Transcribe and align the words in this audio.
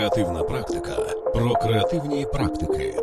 Креативна 0.00 0.42
практика 0.42 0.96
про 1.34 1.54
креативні 1.54 2.26
практики. 2.32 2.94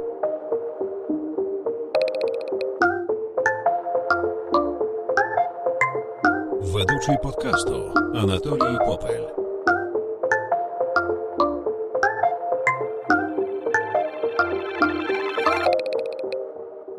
Ведучий 6.61 7.17
подкасту 7.23 7.91
Анатолій 8.15 8.77
Попель. 8.85 9.46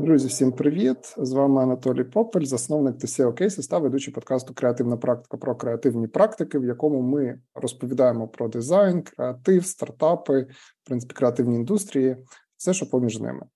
Друзі, 0.08 0.28
всім 0.28 0.52
привіт! 0.52 1.14
З 1.18 1.32
вами 1.32 1.62
Анатолій 1.62 2.04
Попель, 2.04 2.44
засновник 2.44 2.96
TCO 2.96 3.42
Cases 3.42 3.70
та 3.70 3.78
ведучий 3.78 4.14
подкасту 4.14 4.54
Креативна 4.54 4.96
практика 4.96 5.36
про 5.36 5.56
креативні 5.56 6.06
практики, 6.06 6.58
в 6.58 6.64
якому 6.64 7.02
ми 7.02 7.40
розповідаємо 7.54 8.28
про 8.28 8.48
дизайн, 8.48 9.02
креатив, 9.02 9.66
стартапи, 9.66 10.40
в 10.84 10.86
принципі, 10.86 11.14
креативні 11.14 11.56
індустрії, 11.56 12.16
все, 12.56 12.72
що 12.72 12.90
поміж 12.90 13.20
ними. 13.20 13.46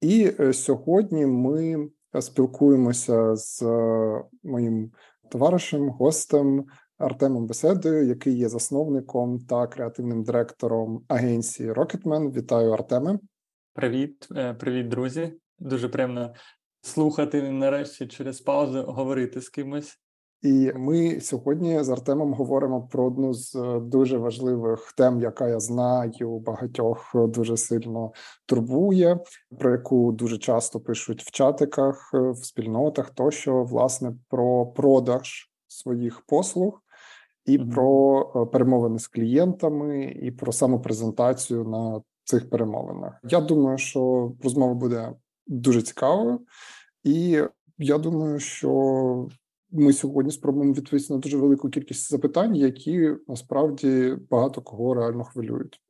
І 0.00 0.32
е, 0.40 0.52
сьогодні 0.52 1.26
ми 1.26 1.88
спілкуємося 2.20 3.36
з 3.36 3.62
е, 3.62 4.22
моїм 4.42 4.90
товаришем, 5.30 5.88
гостем 5.88 6.64
Артемом 6.98 7.46
Беседою, 7.46 8.06
який 8.06 8.36
є 8.36 8.48
засновником 8.48 9.38
та 9.38 9.66
креативним 9.66 10.22
директором 10.22 11.04
агенції 11.08 11.72
Rocketman. 11.72 12.32
Вітаю 12.32 12.70
Артеме. 12.70 13.18
Привіт, 13.74 14.28
е, 14.36 14.54
привіт, 14.54 14.88
друзі. 14.88 15.32
Дуже 15.60 15.88
приємно 15.88 16.34
слухати 16.82 17.42
нарешті 17.50 18.06
через 18.06 18.40
паузу 18.40 18.82
говорити 18.82 19.40
з 19.40 19.48
кимось. 19.48 19.98
І 20.42 20.72
ми 20.76 21.20
сьогодні 21.20 21.84
з 21.84 21.88
Артемом 21.88 22.34
говоримо 22.34 22.82
про 22.82 23.06
одну 23.06 23.34
з 23.34 23.54
е, 23.56 23.80
дуже 23.80 24.18
важливих 24.18 24.92
тем, 24.96 25.20
яка 25.20 25.48
я 25.48 25.60
знаю, 25.60 26.38
багатьох 26.38 27.10
дуже 27.14 27.56
сильно 27.56 28.12
турбує, 28.46 29.18
про 29.58 29.70
яку 29.70 30.12
дуже 30.12 30.38
часто 30.38 30.80
пишуть 30.80 31.22
в 31.22 31.30
чатиках, 31.30 32.10
в 32.12 32.44
спільнотах, 32.44 33.10
тощо 33.10 33.64
власне 33.64 34.12
про 34.28 34.66
продаж 34.66 35.50
своїх 35.68 36.20
послуг 36.20 36.82
і 37.44 37.58
mm-hmm. 37.58 37.74
про 37.74 38.20
е, 38.36 38.46
перемовини 38.46 38.98
з 38.98 39.08
клієнтами, 39.08 40.04
і 40.04 40.30
про 40.30 40.52
самопрезентацію 40.52 41.64
на 41.64 42.02
цих 42.24 42.50
перемовинах. 42.50 43.20
Я 43.22 43.40
думаю, 43.40 43.78
що 43.78 44.32
розмова 44.42 44.74
буде 44.74 45.12
дуже 45.50 45.82
цікавою, 45.82 46.40
і 47.04 47.42
я 47.78 47.98
думаю, 47.98 48.38
що 48.38 49.28
ми 49.70 49.92
сьогодні 49.92 50.32
спробуємо 50.32 50.72
відповісти 50.72 51.14
на 51.14 51.20
дуже 51.20 51.36
велику 51.36 51.70
кількість 51.70 52.10
запитань, 52.10 52.56
які 52.56 53.10
насправді 53.28 54.16
багато 54.30 54.60
кого 54.60 54.94
реально 54.94 55.24
хвилюють. 55.24 55.80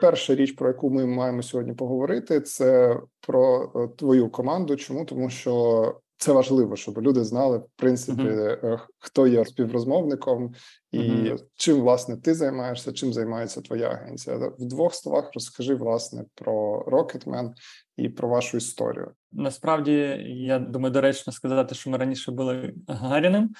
Перша 0.00 0.34
річ, 0.34 0.52
про 0.52 0.68
яку 0.68 0.90
ми 0.90 1.06
маємо 1.06 1.42
сьогодні 1.42 1.74
поговорити, 1.74 2.40
це 2.40 3.00
про 3.20 3.72
е, 3.76 3.88
твою 3.96 4.30
команду. 4.30 4.76
Чому 4.76 5.04
тому, 5.04 5.30
що 5.30 5.94
це 6.18 6.32
важливо, 6.32 6.76
щоб 6.76 7.02
люди 7.02 7.24
знали 7.24 7.58
в 7.58 7.66
принципі, 7.76 8.22
uh-huh. 8.22 8.78
хто 8.98 9.26
є 9.26 9.44
співрозмовником 9.44 10.54
і 10.92 10.98
uh-huh. 10.98 11.38
чим 11.56 11.80
власне 11.80 12.16
ти 12.16 12.34
займаєшся, 12.34 12.92
чим 12.92 13.12
займається 13.12 13.60
твоя 13.60 13.88
агенція. 13.88 14.36
В 14.36 14.64
двох 14.64 14.94
словах 14.94 15.30
розкажи 15.34 15.74
власне 15.74 16.24
про 16.34 16.84
Rocketman 16.86 17.52
і 17.96 18.08
про 18.08 18.28
вашу 18.28 18.56
історію. 18.56 19.10
Насправді 19.32 19.92
я 20.26 20.58
думаю, 20.58 20.92
доречно 20.92 21.32
сказати, 21.32 21.74
що 21.74 21.90
ми 21.90 21.98
раніше 21.98 22.32
були 22.32 22.74
Гаріним, 22.88 23.50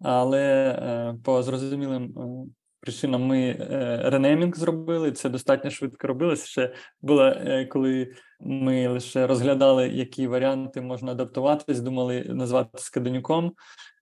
але 0.00 0.42
е, 0.42 1.18
по 1.24 1.42
зрозумілим 1.42 2.04
е, 2.04 2.50
причинам 2.80 3.22
ми 3.22 3.40
е, 3.40 4.00
ренеймінг 4.04 4.56
зробили. 4.56 5.12
Це 5.12 5.28
достатньо 5.28 5.70
швидко 5.70 6.06
робилося. 6.06 6.46
Ще 6.46 6.74
було 7.02 7.24
е, 7.24 7.68
коли 7.70 8.12
ми 8.40 8.88
лише 8.88 9.26
розглядали, 9.26 9.88
які 9.88 10.26
варіанти 10.26 10.80
можна 10.80 11.12
адаптуватись, 11.12 11.80
думали 11.80 12.24
назвати 12.28 12.78
Скаденюком, 12.78 13.52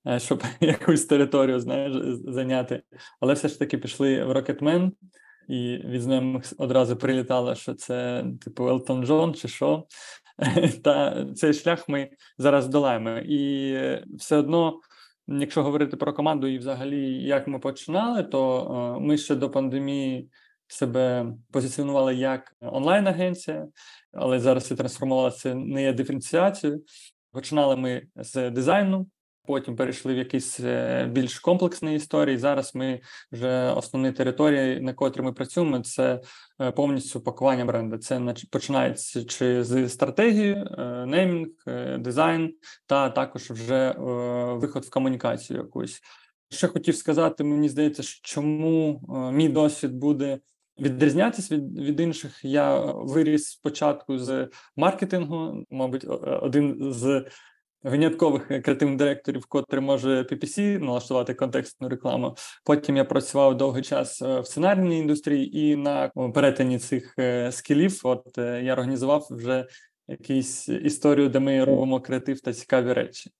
е, 0.06 0.20
щоб 0.20 0.42
якусь 0.60 1.04
територію 1.04 1.60
знаєш, 1.60 1.92
зайняти. 2.24 2.82
Але 3.20 3.34
все 3.34 3.48
ж 3.48 3.58
таки 3.58 3.78
пішли 3.78 4.24
в 4.24 4.32
Rocketman, 4.32 4.90
і 5.48 5.76
від 5.84 6.02
знайомих 6.02 6.44
одразу 6.58 6.96
прилітало, 6.96 7.54
що 7.54 7.74
це 7.74 8.24
типу 8.40 8.68
Елтон 8.68 9.06
Джон 9.06 9.34
чи 9.34 9.48
що. 9.48 9.84
Та 10.84 11.26
цей 11.34 11.54
шлях 11.54 11.88
ми 11.88 12.10
зараз 12.38 12.68
долаємо. 12.68 13.10
І 13.10 13.76
все 14.16 14.36
одно 14.36 14.80
Якщо 15.30 15.62
говорити 15.62 15.96
про 15.96 16.12
команду 16.12 16.46
і 16.46 16.58
взагалі 16.58 17.12
як 17.12 17.48
ми 17.48 17.58
починали, 17.58 18.22
то 18.22 18.96
е, 18.96 19.00
ми 19.00 19.18
ще 19.18 19.34
до 19.34 19.50
пандемії 19.50 20.30
себе 20.68 21.26
позиціонували 21.52 22.14
як 22.14 22.56
онлайн-агенція, 22.60 23.66
але 24.12 24.40
зараз 24.40 24.66
це 24.66 24.76
трансформувалося 24.76 25.54
не 25.54 25.82
є 25.82 25.92
диференціацією. 25.92 26.82
Починали 27.32 27.76
ми 27.76 28.02
з 28.16 28.50
дизайну, 28.50 29.06
Потім 29.48 29.76
перейшли 29.76 30.14
в 30.14 30.18
якісь 30.18 30.60
е, 30.60 31.06
більш 31.12 31.38
комплексні 31.38 31.94
історії. 31.94 32.38
Зараз 32.38 32.74
ми 32.74 33.00
вже 33.32 33.72
основні 33.72 34.12
території, 34.12 34.80
на 34.80 34.92
котрі 34.92 35.22
ми 35.22 35.32
працюємо, 35.32 35.80
це 35.80 36.20
е, 36.60 36.70
повністю 36.70 37.20
пакування 37.20 37.64
бренду. 37.64 37.98
Це 37.98 38.34
починається 38.50 39.24
чи 39.24 39.64
з 39.64 39.88
стратегії, 39.88 40.52
е, 40.52 41.06
неймінг, 41.06 41.48
дизайн, 41.98 42.54
та 42.86 43.10
також 43.10 43.50
вже 43.50 43.94
виход 44.58 44.84
в 44.84 44.90
комунікацію. 44.90 45.58
Якусь 45.58 46.00
ще 46.50 46.68
хотів 46.68 46.96
сказати, 46.96 47.44
мені 47.44 47.68
здається, 47.68 48.02
чому 48.22 49.00
мій 49.32 49.48
досвід 49.48 49.92
буде. 49.92 50.38
Відрізнятися 50.80 51.56
від 51.56 51.78
від 51.78 52.00
інших 52.00 52.44
я 52.44 52.80
виріс 52.80 53.46
спочатку 53.46 54.18
з 54.18 54.48
маркетингу, 54.76 55.64
мабуть, 55.70 56.04
один 56.42 56.92
з 56.92 57.24
виняткових 57.82 58.46
креативних 58.46 58.96
директорів, 58.96 59.46
котрий 59.46 59.82
може 59.82 60.22
PPC 60.22 60.78
налаштувати 60.78 61.34
контекстну 61.34 61.88
рекламу. 61.88 62.36
Потім 62.64 62.96
я 62.96 63.04
працював 63.04 63.56
довгий 63.56 63.82
час 63.82 64.22
е, 64.22 64.40
в 64.40 64.46
сценарній 64.46 64.98
індустрії, 64.98 65.58
і 65.58 65.76
на 65.76 66.08
перетині 66.34 66.78
цих 66.78 67.14
е, 67.18 67.52
скілів, 67.52 68.00
от 68.04 68.38
е, 68.38 68.62
я 68.64 68.72
організував 68.72 69.26
вже 69.30 69.66
якусь 70.08 70.68
історію, 70.68 71.28
де 71.28 71.40
ми 71.40 71.64
робимо 71.64 72.00
креатив 72.00 72.40
та 72.40 72.52
цікаві 72.52 72.92
речі. 72.92 73.30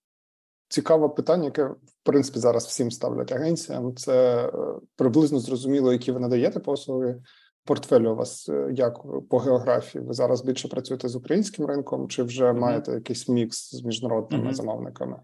Цікаве 0.68 1.08
питання, 1.08 1.44
яке 1.44 1.64
в 1.64 1.78
принципі 2.02 2.38
зараз 2.38 2.66
всім 2.66 2.90
ставлять 2.90 3.32
агенціям. 3.32 3.96
Це 3.96 4.50
приблизно 4.96 5.38
зрозуміло, 5.38 5.92
які 5.92 6.12
ви 6.12 6.20
надаєте 6.20 6.60
послуги 6.60 7.20
портфель 7.68 8.00
у 8.00 8.14
вас 8.14 8.48
е, 8.48 8.70
як 8.72 9.02
по 9.30 9.38
географії? 9.38 10.04
Ви 10.04 10.14
зараз 10.14 10.42
більше 10.42 10.68
працюєте 10.68 11.08
з 11.08 11.16
українським 11.16 11.66
ринком, 11.66 12.08
чи 12.08 12.22
вже 12.22 12.44
mm-hmm. 12.44 12.58
маєте 12.58 12.92
якийсь 12.92 13.28
мікс 13.28 13.74
з 13.74 13.82
міжнародними 13.82 14.50
mm-hmm. 14.50 14.54
замовниками? 14.54 15.20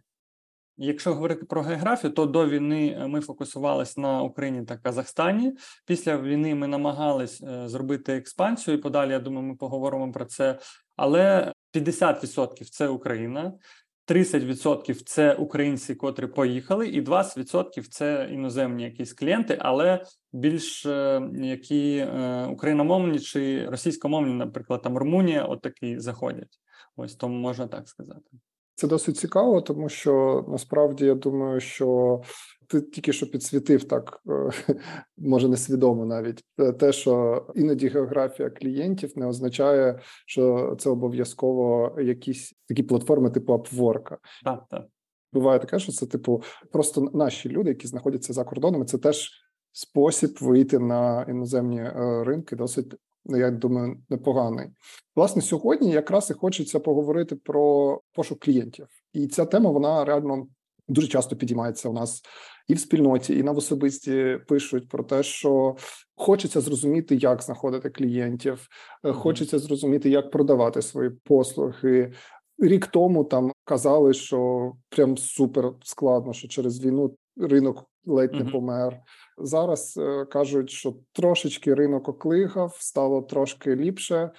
Якщо 0.77 1.15
говорити 1.15 1.45
про 1.45 1.63
географію, 1.63 2.13
то 2.13 2.27
до 2.27 2.49
війни 2.49 2.99
е, 3.01 3.07
ми 3.07 3.21
фокусувалися 3.21 4.01
на 4.01 4.23
Україні 4.23 4.65
та 4.65 4.77
Казахстані. 4.77 5.53
Після 5.87 6.17
війни 6.17 6.55
ми 6.55 6.67
намагались 6.67 7.43
е, 7.43 7.69
зробити 7.69 8.13
експансію. 8.13 8.77
і 8.77 8.81
Подалі 8.81 9.11
я 9.11 9.19
думаю, 9.19 9.47
ми 9.47 9.55
поговоримо 9.55 10.13
про 10.13 10.25
це. 10.25 10.59
Але 10.97 11.53
50%– 11.75 12.65
це 12.71 12.89
Україна, 12.89 13.53
30% 14.09 15.03
це 15.05 15.35
українці, 15.35 15.95
котрі 15.95 16.27
поїхали, 16.27 16.89
і 16.89 17.03
20% 17.03 17.87
це 17.91 18.29
іноземні 18.33 18.85
якісь 18.85 19.13
клієнти, 19.13 19.59
але 19.61 20.05
більш 20.33 20.87
е, 20.87 21.23
які 21.35 21.97
е, 21.97 22.47
україномовні 22.47 23.19
чи 23.19 23.67
російськомовні, 23.67 24.35
наприклад, 24.35 24.83
там 24.83 24.99
Румунія, 24.99 25.45
от 25.45 25.67
заходять. 25.97 26.61
Ось 26.97 27.15
тому 27.15 27.39
можна 27.39 27.67
так 27.67 27.89
сказати. 27.89 28.31
Це 28.75 28.87
досить 28.87 29.17
цікаво, 29.17 29.61
тому 29.61 29.89
що 29.89 30.45
насправді 30.49 31.05
я 31.05 31.15
думаю, 31.15 31.61
що 31.61 32.21
ти 32.69 32.81
тільки 32.81 33.13
що 33.13 33.31
підсвітив 33.31 33.85
так, 33.85 34.21
е, 34.29 34.75
може 35.19 35.49
несвідомо 35.49 36.07
навіть 36.07 36.45
те, 36.79 36.93
що 36.93 37.47
іноді 37.55 37.89
географія 37.89 38.51
клієнтів 38.51 39.19
не 39.19 39.27
означає, 39.27 40.01
що 40.27 40.77
це 40.79 40.91
обов'язково 40.91 41.97
якісь 42.01 42.55
такі 42.69 42.83
платформи, 42.83 43.31
типу 43.31 43.53
Upwork. 43.53 44.17
Так, 44.45 44.65
так. 44.71 44.87
Буває 45.33 45.59
таке, 45.59 45.79
що 45.79 45.93
це 45.93 46.07
типу 46.07 46.43
просто 46.73 47.11
наші 47.15 47.49
люди, 47.49 47.69
які 47.69 47.87
знаходяться 47.87 48.33
за 48.33 48.45
кордонами. 48.45 48.85
Це 48.85 48.99
теж 48.99 49.31
спосіб 49.73 50.39
вийти 50.41 50.79
на 50.79 51.27
іноземні 51.29 51.81
е, 51.81 52.25
ринки, 52.25 52.57
досить 52.57 52.95
Ну, 53.27 53.39
я 53.39 53.51
думаю, 53.51 53.97
непоганий. 54.09 54.71
Власне, 55.17 55.43
сьогодні 55.43 55.91
якраз 55.91 56.31
і 56.31 56.35
хочеться 56.35 56.81
поговорити 56.81 57.37
про 57.37 58.01
пошук 58.13 58.39
клієнтів, 58.39 58.87
і 59.13 59.27
ця 59.27 59.45
тема 59.45 59.71
вона 59.71 60.05
реально 60.05 60.47
дуже 60.89 61.09
часто 61.09 61.37
підіймається 61.37 61.89
у 61.89 61.93
нас 61.93 62.23
і 62.69 62.75
в 62.75 62.81
спільноті, 62.81 63.39
і 63.39 63.43
на 63.43 63.53
особисті 63.53 64.39
пишуть 64.49 64.89
про 64.89 65.05
те, 65.05 65.23
що 65.23 65.77
хочеться 66.17 66.61
зрозуміти, 66.61 67.17
як 67.17 67.43
знаходити 67.43 67.91
клієнтів, 67.91 68.69
mm-hmm. 69.05 69.13
хочеться 69.13 69.59
зрозуміти, 69.59 70.11
як 70.11 70.31
продавати 70.31 70.83
свої 70.83 71.11
послуги. 71.11 72.13
рік 72.59 72.87
тому 72.87 73.25
там 73.25 73.53
казали, 73.65 74.15
що 74.15 74.73
прям 74.89 75.17
супер 75.17 75.73
складно, 75.83 76.33
що 76.33 76.49
через 76.49 76.85
війну 76.85 77.17
ринок 77.37 77.85
ледь 78.07 78.35
не 78.35 78.45
помер. 78.45 79.01
Зараз 79.39 79.97
е, 79.97 80.25
кажуть, 80.25 80.71
що 80.71 80.95
трошечки 81.13 81.75
ринок 81.75 82.09
оклигав, 82.09 82.77
стало 82.81 83.23
трошки 83.23 83.77
ліпше. 83.77 84.31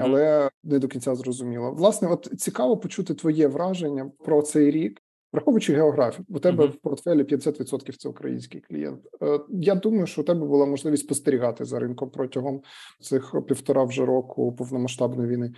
Але 0.00 0.50
не 0.64 0.78
до 0.78 0.88
кінця 0.88 1.14
зрозуміло. 1.14 1.72
Власне, 1.72 2.08
от 2.08 2.28
цікаво 2.38 2.76
почути 2.76 3.14
твоє 3.14 3.48
враження 3.48 4.10
про 4.24 4.42
цей 4.42 4.70
рік, 4.70 5.00
враховуючи 5.34 5.74
географію. 5.74 6.26
У 6.28 6.38
тебе 6.38 6.64
mm-hmm. 6.64 6.70
в 6.70 6.76
портфелі 6.76 7.22
50% 7.22 7.96
це 7.96 8.08
український 8.08 8.60
клієнт. 8.60 9.00
Е, 9.22 9.40
я 9.48 9.74
думаю, 9.74 10.06
що 10.06 10.20
у 10.20 10.24
тебе 10.24 10.46
була 10.46 10.66
можливість 10.66 11.04
спостерігати 11.04 11.64
за 11.64 11.78
ринком 11.78 12.10
протягом 12.10 12.62
цих 13.00 13.34
півтора 13.48 13.84
вже 13.84 14.06
року 14.06 14.52
повномасштабної 14.52 15.28
війни. 15.28 15.52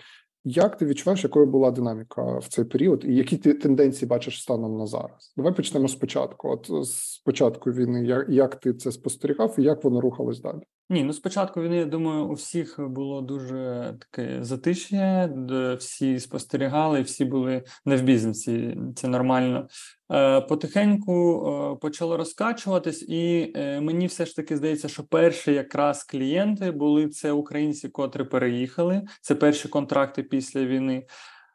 Як 0.49 0.77
ти 0.77 0.87
відчуваєш, 0.87 1.25
якою 1.25 1.47
була 1.47 1.71
динаміка 1.71 2.39
в 2.39 2.49
цей 2.49 2.65
період, 2.65 3.05
і 3.05 3.15
які 3.15 3.37
ти 3.37 3.55
тенденції 3.55 4.09
бачиш 4.09 4.43
станом 4.43 4.79
на 4.79 4.87
зараз? 4.87 5.33
Давай 5.37 5.55
почнемо 5.55 5.89
спочатку. 5.89 6.49
От 6.51 6.87
з 6.87 7.19
початку 7.19 7.71
війни, 7.71 8.05
як, 8.05 8.27
як 8.29 8.57
ти 8.57 8.75
це 8.75 8.93
спостерігав, 8.93 9.55
і 9.59 9.63
як 9.63 9.85
воно 9.85 10.01
рухалось 10.01 10.41
далі? 10.41 10.61
Ні, 10.91 11.05
ну 11.05 11.13
спочатку 11.13 11.61
війни, 11.61 11.77
я 11.77 11.85
думаю, 11.85 12.25
у 12.25 12.33
всіх 12.33 12.77
було 12.79 13.21
дуже 13.21 13.95
таке 14.01 14.45
затиш'я, 14.45 15.27
де 15.37 15.75
всі 15.75 16.21
спостерігали, 16.21 17.03
всі 17.03 17.25
були 17.25 17.63
не 17.85 17.97
в 17.97 18.03
бізнесі. 18.03 18.79
Це 18.97 19.09
нормально. 19.09 19.69
Е, 20.13 20.41
потихеньку 20.41 21.47
е, 21.49 21.77
почало 21.81 22.17
розкачуватись, 22.17 23.03
і 23.09 23.53
е, 23.57 23.81
мені 23.81 24.07
все 24.07 24.27
ж 24.27 24.37
таки 24.37 24.57
здається, 24.57 24.89
що 24.89 25.05
перші 25.05 25.53
якраз 25.53 26.05
клієнти 26.05 26.71
були 26.71 27.09
це 27.09 27.33
українці, 27.33 27.89
котрі 27.89 28.25
переїхали. 28.25 29.03
Це 29.21 29.35
перші 29.35 29.69
контракти 29.69 30.23
після 30.23 30.65
війни. 30.65 31.07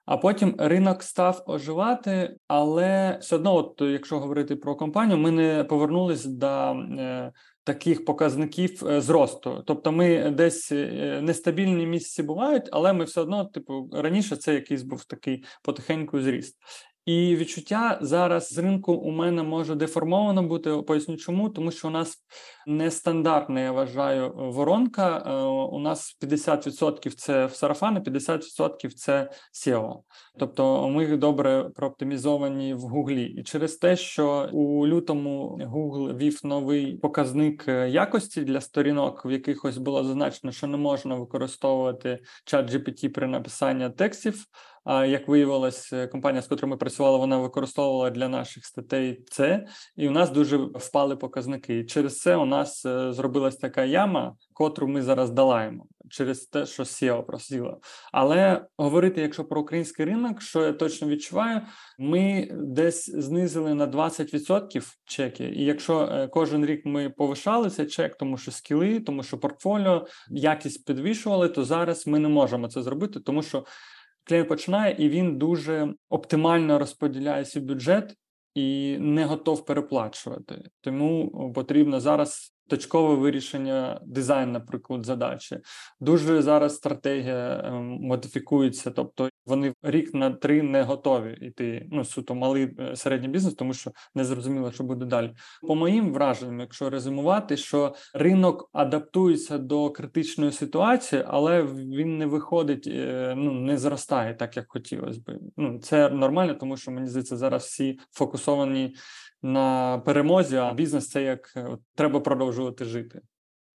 А 0.06 0.18
потім 0.18 0.56
ринок 0.58 1.04
став 1.04 1.44
оживати, 1.46 2.36
але 2.48 3.18
все 3.22 3.36
одно, 3.36 3.56
от 3.56 3.82
якщо 3.82 4.20
говорити 4.20 4.56
про 4.56 4.76
компанію, 4.76 5.18
ми 5.18 5.32
не 5.32 5.64
повернулись 5.64 6.26
до 6.26 6.76
таких 7.64 8.06
показників 8.06 8.84
зросту. 8.98 9.64
Тобто, 9.68 9.92
ми 9.92 10.32
десь 10.32 10.72
нестабільні 11.22 11.86
місяці 11.86 12.24
бувають, 12.24 12.70
але 12.72 12.94
ми 12.94 13.04
все 13.04 13.22
одно, 13.22 13.46
типу, 13.46 13.90
раніше 13.94 14.36
це 14.36 14.54
якийсь 14.54 14.84
був 14.84 15.06
такий 15.06 15.44
потихеньку 15.64 16.22
зріст. 16.22 16.58
І 17.06 17.36
відчуття 17.36 17.98
зараз 18.02 18.54
з 18.54 18.58
ринку 18.58 18.94
у 18.94 19.12
мене 19.12 19.44
може 19.44 19.76
деформовано 19.76 20.44
бути. 20.44 20.72
Поясню, 20.72 21.18
чому 21.18 21.50
тому, 21.50 21.72
що 21.72 21.88
у 21.88 21.92
нас 21.92 22.18
нестандартна, 22.68 23.62
я 23.62 23.72
вважаю, 23.72 24.34
воронка. 24.36 25.18
Е, 25.18 25.34
у 25.46 25.80
нас 25.80 26.18
50% 26.22 27.16
це 27.16 27.46
в 27.46 27.56
сарафани, 27.56 28.00
50% 28.00 28.90
це 28.90 29.32
SEO. 29.54 29.96
Тобто 30.40 30.90
ми 30.90 31.18
добре 31.18 31.70
прооптимізовані 31.76 32.74
в 32.74 32.80
Гуглі, 32.80 33.26
і 33.26 33.44
через 33.44 33.76
те, 33.76 33.96
що 33.96 34.50
у 34.54 34.88
лютому 34.88 35.60
Google 35.62 36.18
вів 36.18 36.40
новий 36.44 36.98
показник 36.98 37.68
якості 37.88 38.42
для 38.42 38.62
сторінок, 38.62 39.26
в 39.26 39.32
якихось 39.32 39.78
було 39.78 40.04
зазначено, 40.04 40.52
що 40.52 40.68
не 40.68 40.78
можна 40.78 41.16
використовувати 41.16 42.20
чат 42.46 42.74
GPT 42.74 43.10
при 43.10 43.28
написанні 43.28 43.90
текстів. 43.90 44.46
Як 44.86 45.28
виявилось, 45.28 45.94
е, 45.94 46.08
компанія, 46.08 46.42
з 46.42 46.48
котрою 46.48 46.70
ми 46.70 46.78
працювали, 46.78 47.18
вона 47.18 47.38
використовувала 47.38 48.10
для 48.10 48.28
наших 48.28 48.66
статей 48.66 49.24
це, 49.30 49.68
і 49.96 50.08
у 50.08 50.12
нас 50.12 50.30
дуже 50.30 50.58
впали 50.58 51.16
показники. 51.16 51.80
І 51.80 51.86
через 51.86 52.20
це 52.20 52.36
у 52.36 52.46
нас 52.46 52.86
е, 52.86 53.14
зробилась 53.14 53.56
така 53.56 53.86
яма, 53.86 54.36
котру 54.54 54.88
ми 54.88 55.02
зараз 55.02 55.32
долаємо 55.32 55.86
через 56.12 56.46
те, 56.46 56.66
що 56.66 56.84
SEO 56.84 57.24
просіло. 57.24 57.80
Але 58.12 58.66
говорити, 58.78 59.22
якщо 59.22 59.46
про 59.46 59.62
український 59.62 60.06
ринок, 60.06 60.42
що 60.42 60.66
я 60.66 60.74
точно 60.74 61.08
відчуваю, 61.08 61.62
ми 62.00 62.50
десь 62.52 63.10
знизили 63.10 63.74
на 63.74 63.88
20% 63.88 64.94
чеки. 65.06 65.54
І 65.56 65.66
якщо 65.66 66.02
е, 66.02 66.28
кожен 66.28 66.66
рік 66.66 66.86
ми 66.86 67.10
повишали 67.10 67.70
цей 67.70 67.86
чек, 67.86 68.16
тому 68.16 68.38
що 68.38 68.52
скіли, 68.52 69.00
тому 69.00 69.24
що 69.24 69.38
портфоліо 69.38 70.08
якість 70.30 70.86
підвішували, 70.86 71.50
то 71.50 71.64
зараз 71.64 72.08
ми 72.08 72.20
не 72.20 72.30
можемо 72.30 72.68
це 72.68 72.82
зробити, 72.82 73.20
тому 73.20 73.44
що 73.44 73.66
клієнт 74.24 74.50
починає 74.50 74.96
і 75.00 75.10
він 75.10 75.38
дуже 75.38 75.94
оптимально 76.10 76.80
розподіляє 76.80 77.46
свій 77.46 77.62
бюджет 77.62 78.16
і 78.56 78.98
не 79.00 79.26
готов 79.26 79.66
переплачувати. 79.66 80.70
Тому 80.82 81.52
потрібно 81.56 82.00
зараз 82.00 82.54
точкове 82.72 83.16
вирішення 83.16 84.00
дизайн, 84.06 84.52
наприклад, 84.52 85.06
задачі. 85.06 85.60
Дуже 86.00 86.42
зараз 86.42 86.76
стратегія 86.76 87.62
ем, 87.66 87.98
модифікується, 88.02 88.92
тобто 88.92 89.30
вони 89.46 89.74
рік 89.84 90.14
на 90.14 90.32
три 90.32 90.62
не 90.62 90.84
готові 90.84 91.38
йти. 91.42 91.88
Ну 91.92 92.06
суто 92.06 92.36
малий 92.36 92.76
е, 92.80 92.96
середній 92.96 93.28
бізнес, 93.28 93.54
тому 93.54 93.74
що 93.74 93.92
не 94.16 94.26
зрозуміло, 94.26 94.72
що 94.72 94.84
буде 94.84 95.06
далі. 95.06 95.34
По 95.68 95.76
моїм 95.76 96.14
враженням, 96.14 96.60
якщо 96.60 96.90
резюмувати, 96.90 97.58
що 97.58 97.96
ринок 98.14 98.70
адаптується 98.74 99.58
до 99.58 99.90
критичної 99.90 100.52
ситуації, 100.52 101.24
але 101.28 101.64
він 101.64 102.18
не 102.18 102.26
виходить, 102.26 102.88
е, 102.88 103.34
ну 103.38 103.52
не 103.52 103.78
зростає 103.78 104.34
так, 104.34 104.58
як 104.58 104.66
хотілося 104.70 105.22
би. 105.26 105.40
Ну 105.58 105.80
це 105.80 106.10
нормально, 106.10 106.54
тому 106.54 106.78
що 106.78 106.92
мені 106.92 107.08
здається, 107.08 107.38
зараз 107.38 107.64
всі 107.64 108.00
фокусовані 108.12 108.96
на 109.42 109.98
перемозі, 110.06 110.56
а 110.56 110.74
бізнес 110.74 111.10
це 111.10 111.24
як 111.24 111.54
от, 111.56 111.80
треба 111.96 112.20
продовжувати 112.20 112.86
жити. 112.86 113.22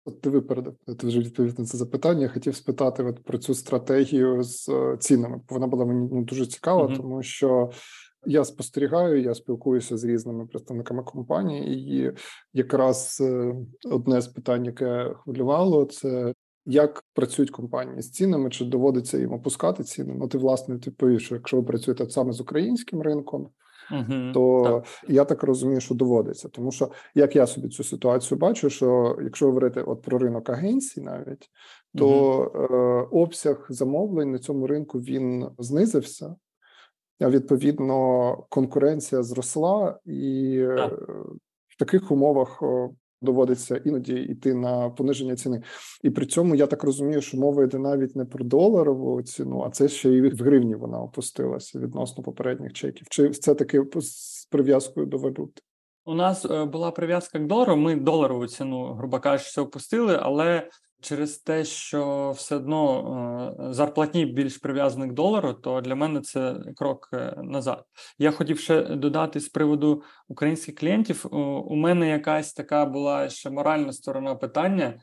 От 0.06 0.22
ти 0.22 0.30
випередив, 0.30 0.76
ти 1.00 1.08
вже 1.08 1.20
відповів 1.20 1.60
на 1.60 1.66
це 1.66 1.78
запитання. 1.78 2.22
Я 2.22 2.30
хотів 2.30 2.56
спитати 2.56 3.04
от 3.04 3.24
про 3.24 3.38
цю 3.38 3.54
стратегію 3.54 4.44
з 4.44 4.70
е, 4.70 4.98
цінами. 5.00 5.42
Вона 5.50 5.68
була 5.68 5.86
мені 5.86 6.10
ну, 6.12 6.24
дуже 6.24 6.46
цікава, 6.46 6.88
uh 6.88 6.98
тому 6.98 7.24
що 7.24 7.70
я 8.26 8.46
спостерігаю, 8.46 9.22
я 9.22 9.36
спілкуюся 9.36 9.98
з 9.98 10.04
різними 10.04 10.48
представниками 10.48 11.04
компанії, 11.04 11.98
і 11.98 12.12
якраз 12.54 13.18
е, 13.22 13.56
одне 13.92 14.22
з 14.22 14.28
питань, 14.28 14.66
яке 14.66 15.14
хвилювало, 15.24 15.86
це 15.86 16.34
як 16.66 17.04
працюють 17.14 17.52
компанії 17.52 18.02
з 18.02 18.12
цінами, 18.12 18.50
чи 18.50 18.66
доводиться 18.66 19.18
їм 19.18 19.34
опускати 19.34 19.84
ціни? 19.84 20.16
Ну 20.20 20.28
ти 20.28 20.38
власне 20.38 20.76
відповів, 20.76 21.22
що 21.22 21.36
якщо 21.36 21.58
ви 21.58 21.64
працюєте 21.64 22.10
саме 22.10 22.34
з 22.34 22.42
українським 22.42 23.02
ринком. 23.02 23.50
То 24.34 24.64
так. 24.64 25.12
я 25.12 25.26
так 25.26 25.44
розумію, 25.44 25.82
що 25.82 25.96
доводиться, 25.96 26.50
тому 26.50 26.72
що 26.72 26.92
як 27.16 27.36
я 27.36 27.48
собі 27.48 27.70
цю 27.70 27.84
ситуацію 27.84 28.38
бачу, 28.38 28.70
що 28.70 29.18
якщо 29.22 29.46
говорити 29.46 29.82
от 29.82 30.02
про 30.02 30.18
ринок 30.18 30.50
агенцій, 30.50 31.02
навіть 31.02 31.50
то 31.98 32.42
е, 32.56 33.16
обсяг 33.18 33.66
замовлень 33.70 34.32
на 34.32 34.40
цьому 34.40 34.68
ринку 34.68 35.00
він 35.00 35.50
знизився, 35.58 36.36
а 37.20 37.30
відповідно 37.30 38.38
конкуренція 38.50 39.24
зросла, 39.24 40.00
і 40.06 40.60
так. 40.78 40.94
в 41.68 41.78
таких 41.80 42.12
умовах 42.12 42.64
доводиться 43.26 43.82
іноді 43.86 44.14
йти 44.14 44.54
на 44.54 44.90
пониження 44.90 45.36
ціни. 45.36 45.62
І 46.04 46.10
при 46.10 46.26
цьому 46.26 46.56
я 46.56 46.68
так 46.68 46.84
розумію, 46.84 47.22
що 47.22 47.38
мова 47.38 47.64
йде 47.64 47.78
навіть 47.78 48.16
не 48.16 48.26
про 48.26 48.46
доларову 48.46 49.22
ціну, 49.22 49.64
а 49.68 49.70
це 49.70 49.88
ще 49.88 50.10
й 50.10 50.22
в 50.22 50.44
гривні 50.44 50.76
вона 50.76 51.02
опустилася 51.02 51.80
відносно 51.80 52.24
попередніх 52.24 52.74
чеків. 52.74 53.08
Чи 53.10 53.30
це 53.30 53.56
таки 53.56 53.84
з 53.96 54.46
прив'язкою 54.52 55.06
до 55.06 55.18
валюти? 55.18 55.62
У 56.06 56.14
нас 56.14 56.46
е, 56.46 56.66
була 56.66 56.92
прив'язка 56.92 57.40
к 57.40 57.46
долару. 57.46 57.76
Ми 57.76 57.96
доларову 57.96 58.48
ціну, 58.48 58.94
грубо 58.94 59.20
кажучи, 59.20 59.62
опустили, 59.62 60.20
але 60.22 60.70
через 61.06 61.38
те, 61.38 61.64
що 61.64 62.32
все 62.36 62.56
одно 62.56 63.56
е, 63.70 63.74
зарплатні 63.74 64.26
більш 64.26 64.58
прив'язані 64.58 65.08
к 65.08 65.14
долару, 65.14 65.54
то 65.54 65.82
для 65.82 65.96
мене 65.96 66.22
це 66.22 66.56
крок 66.76 67.10
е, 67.14 67.36
назад. 67.44 67.84
Я 68.18 68.32
хотів 68.32 68.60
ще 68.60 68.82
додати 68.82 69.40
з 69.40 69.50
приводу 69.50 70.04
українських 70.28 70.76
клієнтів. 70.76 71.26
У 71.68 71.76
мене 71.76 72.10
якась 72.10 72.54
така 72.54 72.86
була 72.86 73.30
ще 73.30 73.50
моральна 73.50 73.94
сторона 73.94 74.36
питання. 74.36 75.00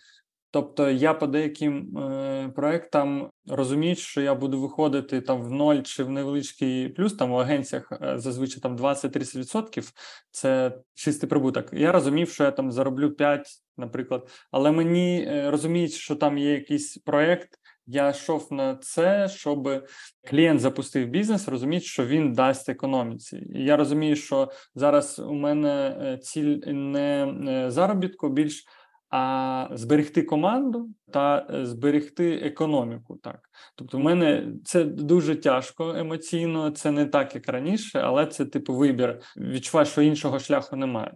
Тобто 0.53 0.91
я 0.91 1.15
по 1.15 1.27
деяким 1.27 1.99
е, 1.99 2.53
проектам 2.57 3.31
розумію, 3.49 3.97
що 3.97 4.21
я 4.21 4.35
буду 4.35 4.61
виходити 4.61 5.21
там 5.21 5.43
в 5.43 5.51
ноль 5.51 5.83
чи 5.83 6.05
в 6.05 6.11
невеличкий 6.11 6.89
плюс, 6.89 7.15
там 7.15 7.33
у 7.33 7.37
агенціях 7.37 7.93
е, 7.93 8.19
зазвичай 8.19 8.61
там 8.61 8.77
20-30% 8.77 9.93
це 10.31 10.79
чистий 10.95 11.29
прибуток. 11.29 11.69
Я 11.73 11.93
розумів, 11.93 12.29
що 12.29 12.45
я 12.45 12.51
там 12.51 12.73
зароблю 12.73 13.11
5, 13.11 13.47
наприклад, 13.77 14.29
але 14.51 14.71
мені 14.71 15.25
е, 15.29 15.51
розуміють, 15.51 15.93
що 15.93 16.17
там 16.17 16.39
є 16.39 16.53
якийсь 16.53 16.97
проект. 16.97 17.59
Я 17.87 18.11
йшов 18.11 18.49
на 18.51 18.77
це, 18.77 19.29
щоб 19.29 19.87
клієнт 20.25 20.61
запустив 20.61 21.09
бізнес, 21.09 21.49
розуміють, 21.49 21.85
що 21.85 22.07
він 22.07 22.33
дасть 22.33 22.69
економіці. 22.69 23.37
І 23.55 23.65
я 23.65 23.77
розумію, 23.77 24.17
що 24.17 24.51
зараз 24.75 25.19
у 25.19 25.35
мене 25.35 25.99
е, 26.01 26.19
ціль 26.19 26.59
не 26.67 27.35
е, 27.49 27.71
заробітку 27.71 28.29
більш 28.29 28.65
а 29.13 29.69
зберегти 29.73 30.23
команду 30.23 30.89
та 31.13 31.47
е, 31.51 31.67
зберегти 31.67 32.35
економіку. 32.35 33.19
Так, 33.23 33.41
тобто, 33.77 33.99
в 33.99 34.01
мене 34.01 34.53
це 34.65 34.85
дуже 34.85 35.37
тяжко 35.37 35.95
емоційно, 35.97 36.71
це 36.71 36.91
не 36.91 37.07
так, 37.07 37.35
як 37.35 37.49
раніше, 37.49 38.01
але 38.01 38.27
це 38.27 38.45
типу 38.45 38.75
вибір. 38.75 39.21
Відчуваю, 39.37 39.87
що 39.87 40.03
іншого 40.03 40.39
шляху 40.39 40.77
немає. 40.77 41.15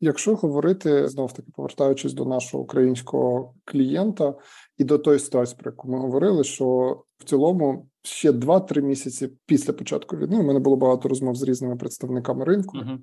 Якщо 0.00 0.34
говорити 0.34 1.08
знов 1.08 1.32
таки 1.32 1.48
повертаючись 1.54 2.12
до 2.12 2.24
нашого 2.24 2.62
українського 2.62 3.54
клієнта 3.64 4.34
і 4.78 4.84
до 4.84 4.98
тої 4.98 5.18
ситуації, 5.18 5.58
про 5.60 5.70
яку 5.70 5.88
ми 5.88 5.98
говорили, 5.98 6.44
що 6.44 6.64
в 7.18 7.24
цілому 7.24 7.88
ще 8.02 8.32
2-3 8.32 8.82
місяці 8.82 9.28
після 9.46 9.72
початку 9.72 10.16
війни. 10.16 10.36
У 10.36 10.42
мене 10.42 10.60
було 10.60 10.76
багато 10.76 11.08
розмов 11.08 11.34
з 11.34 11.42
різними 11.42 11.76
представниками 11.76 12.44
ринку. 12.44 12.78
Uh-huh. 12.78 12.98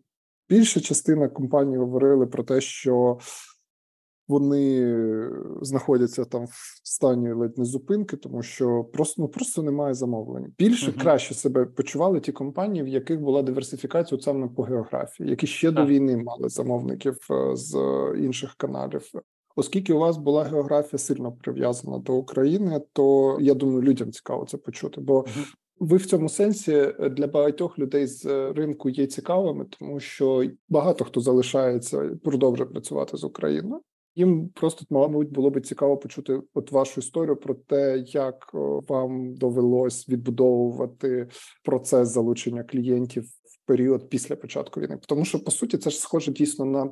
Більша 0.50 0.80
частина 0.80 1.30
компаній 1.30 1.78
говорили 1.78 2.28
про 2.28 2.44
те, 2.44 2.62
що 2.62 3.18
вони 4.32 4.96
знаходяться 5.62 6.26
там 6.26 6.46
в 6.46 6.82
стані 6.84 7.32
ледь 7.32 7.58
не 7.58 7.66
зупинки, 7.66 8.18
тому 8.18 8.42
що 8.42 8.84
просто 8.84 9.22
ну 9.22 9.28
просто 9.28 9.64
немає 9.64 9.94
замовлень. 9.94 10.54
Більше 10.58 10.92
uh-huh. 10.92 11.02
краще 11.02 11.34
себе 11.34 11.66
почували 11.66 12.20
ті 12.20 12.32
компанії, 12.32 12.84
в 12.84 12.88
яких 12.88 13.22
була 13.22 13.42
диверсифікація 13.42 14.22
саме 14.22 14.48
по 14.48 14.64
географії, 14.64 15.30
які 15.30 15.48
ще 15.48 15.70
uh-huh. 15.70 15.76
до 15.76 15.86
війни 15.86 16.18
мали 16.18 16.50
замовників 16.50 17.18
е, 17.32 17.56
з 17.56 17.76
інших 18.18 18.56
каналів. 18.58 19.12
Оскільки 19.56 19.94
у 19.94 20.00
вас 20.00 20.18
була 20.18 20.44
географія 20.44 21.00
сильно 21.00 21.32
прив'язана 21.32 21.98
до 21.98 22.14
України, 22.14 22.82
то 22.94 23.38
я 23.42 23.54
думаю, 23.54 23.82
людям 23.82 24.12
цікаво 24.12 24.46
це 24.46 24.58
почути. 24.58 25.02
Бо 25.02 25.20
uh-huh. 25.20 25.46
ви 25.80 25.98
в 25.98 26.06
цьому 26.06 26.30
сенсі 26.30 26.94
для 27.12 27.28
багатьох 27.28 27.80
людей 27.80 28.08
з 28.08 28.26
ринку 28.52 28.90
є 28.90 29.08
цікавими, 29.08 29.66
тому 29.80 30.00
що 30.00 30.46
багато 30.70 31.06
хто 31.06 31.22
залишається 31.22 32.10
продовжує 32.24 32.70
працювати 32.70 33.18
з 33.18 33.24
Україною. 33.24 33.82
Їм 34.16 34.50
просто 34.50 34.86
мабуть 34.90 35.32
було 35.32 35.50
би 35.50 35.62
цікаво 35.62 35.98
почути 35.98 36.42
от 36.54 36.72
вашу 36.72 37.00
історію 37.00 37.36
про 37.36 37.54
те, 37.54 37.98
як 37.98 38.50
вам 38.88 39.36
довелось 39.36 40.10
відбудовувати 40.10 41.28
процес 41.64 42.10
залучення 42.10 42.64
клієнтів 42.64 43.24
в 43.24 43.66
період 43.66 44.10
після 44.10 44.36
початку 44.36 44.82
війни, 44.82 45.00
тому 45.08 45.26
що 45.26 45.44
по 45.44 45.52
суті 45.52 45.78
це 45.78 45.90
ж 45.90 46.00
схоже 46.00 46.32
дійсно 46.32 46.66
на 46.66 46.92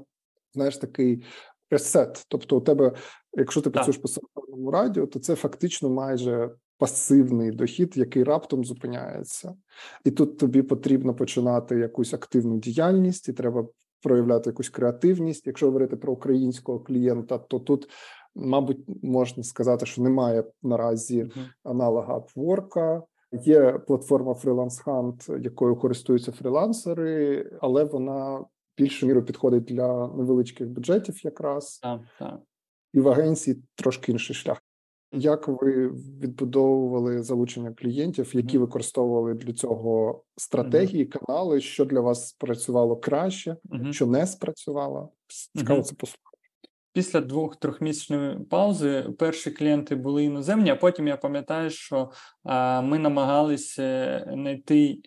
знаєш 0.54 0.78
такий 0.78 1.24
ресет. 1.72 2.26
Тобто, 2.28 2.58
у 2.58 2.62
тебе, 2.62 2.92
якщо 3.34 3.62
ти 3.62 3.70
працюєш 3.70 3.98
по 3.98 4.08
сарафанному 4.08 4.72
радіо, 4.72 5.08
то 5.08 5.20
це 5.20 5.36
фактично 5.36 5.90
майже 5.90 6.50
пасивний 6.78 7.52
дохід, 7.52 7.98
який 7.98 8.24
раптом 8.24 8.66
зупиняється, 8.66 9.54
і 10.06 10.12
тут 10.12 10.38
тобі 10.38 10.62
потрібно 10.62 11.16
починати 11.16 11.76
якусь 11.76 12.14
активну 12.14 12.58
діяльність, 12.58 13.30
і 13.30 13.34
треба 13.34 13.68
проявляти 14.02 14.50
якусь 14.50 14.70
креативність. 14.70 15.48
Якщо 15.48 15.66
говорити 15.66 15.96
про 15.96 16.14
українського 16.14 16.80
клієнта, 16.80 17.38
то 17.38 17.60
тут, 17.60 17.90
мабуть, 18.36 18.80
можна 19.04 19.44
сказати, 19.44 19.86
що 19.86 20.02
немає 20.02 20.44
наразі 20.64 21.32
аналога 21.64 22.18
Upwork. 22.18 23.02
Є 23.32 23.72
платформа 23.72 24.34
Freelance 24.34 24.86
Hunt, 24.86 25.42
якою 25.42 25.76
користуються 25.76 26.32
фрілансери, 26.32 27.46
але 27.62 27.84
вона 27.84 28.46
більшу 28.78 29.08
міру 29.08 29.24
підходить 29.24 29.64
для 29.64 30.08
невеличких 30.08 30.70
бюджетів, 30.70 31.26
якраз 31.26 31.80
так, 31.80 32.02
так. 32.20 32.40
і 32.94 33.00
в 33.00 33.10
агенції 33.10 33.64
трошки 33.76 34.12
інший 34.12 34.36
шлях. 34.36 34.62
Як 35.12 35.48
ви 35.48 35.88
відбудовували 36.22 37.24
залучення 37.24 37.74
клієнтів, 37.74 38.36
які 38.36 38.58
mm-hmm. 38.58 38.62
використовували 38.62 39.34
для 39.34 39.54
цього 39.54 40.24
стратегії, 40.38 41.06
mm-hmm. 41.06 41.26
канали, 41.26 41.62
що 41.62 41.86
для 41.86 42.00
вас 42.00 42.28
спрацювало 42.30 42.98
краще, 42.98 43.56
mm-hmm. 43.70 43.94
що 43.94 44.06
не 44.06 44.28
спрацювало? 44.28 45.10
Цікаво 45.56 45.82
це 45.82 45.96
послухати. 45.96 46.30
Після 46.94 47.22
двох-трьохмісячної 47.22 48.40
паузи 48.40 49.06
перші 49.20 49.52
клієнти 49.52 49.96
були 49.96 50.24
іноземні, 50.24 50.70
а 50.70 50.76
потім 50.76 51.08
я 51.08 51.18
пам'ятаю, 51.18 51.70
що 51.70 52.12
а, 52.44 52.82
ми 52.82 53.00
намагалися 53.00 54.26
знайти 54.34 55.02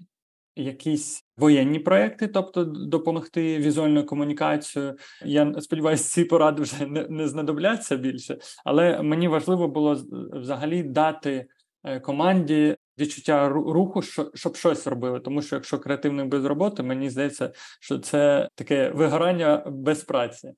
якісь 0.57 1.25
воєнні 1.43 1.79
проекти, 1.79 2.29
тобто 2.29 2.65
допомогти 2.65 3.59
візуальною 3.59 4.07
комунікацією. 4.07 4.95
Я 5.25 5.55
сподіваюся, 5.61 6.05
ці 6.05 6.25
поради 6.25 6.63
вже 6.63 6.87
не, 6.87 7.07
не 7.09 7.29
знадобляться 7.29 7.97
більше, 7.97 8.39
але 8.65 9.03
мені 9.03 9.29
важливо 9.29 9.69
було 9.69 10.03
взагалі 10.33 10.83
дати 10.83 11.47
е, 11.85 12.01
команді 12.01 12.77
відчуття 12.99 13.49
руху, 13.49 14.03
щоб 14.35 14.57
щось 14.57 14.87
робили. 14.87 15.21
Тому 15.21 15.43
що 15.43 15.57
якщо 15.57 15.79
креативний 15.79 16.27
без 16.27 16.45
роботи, 16.45 16.83
мені 16.83 17.11
здається, 17.11 17.53
що 17.81 17.99
це 17.99 18.49
таке 18.55 18.91
вигорання 18.91 19.65
без 19.67 20.05
праці. 20.05 20.53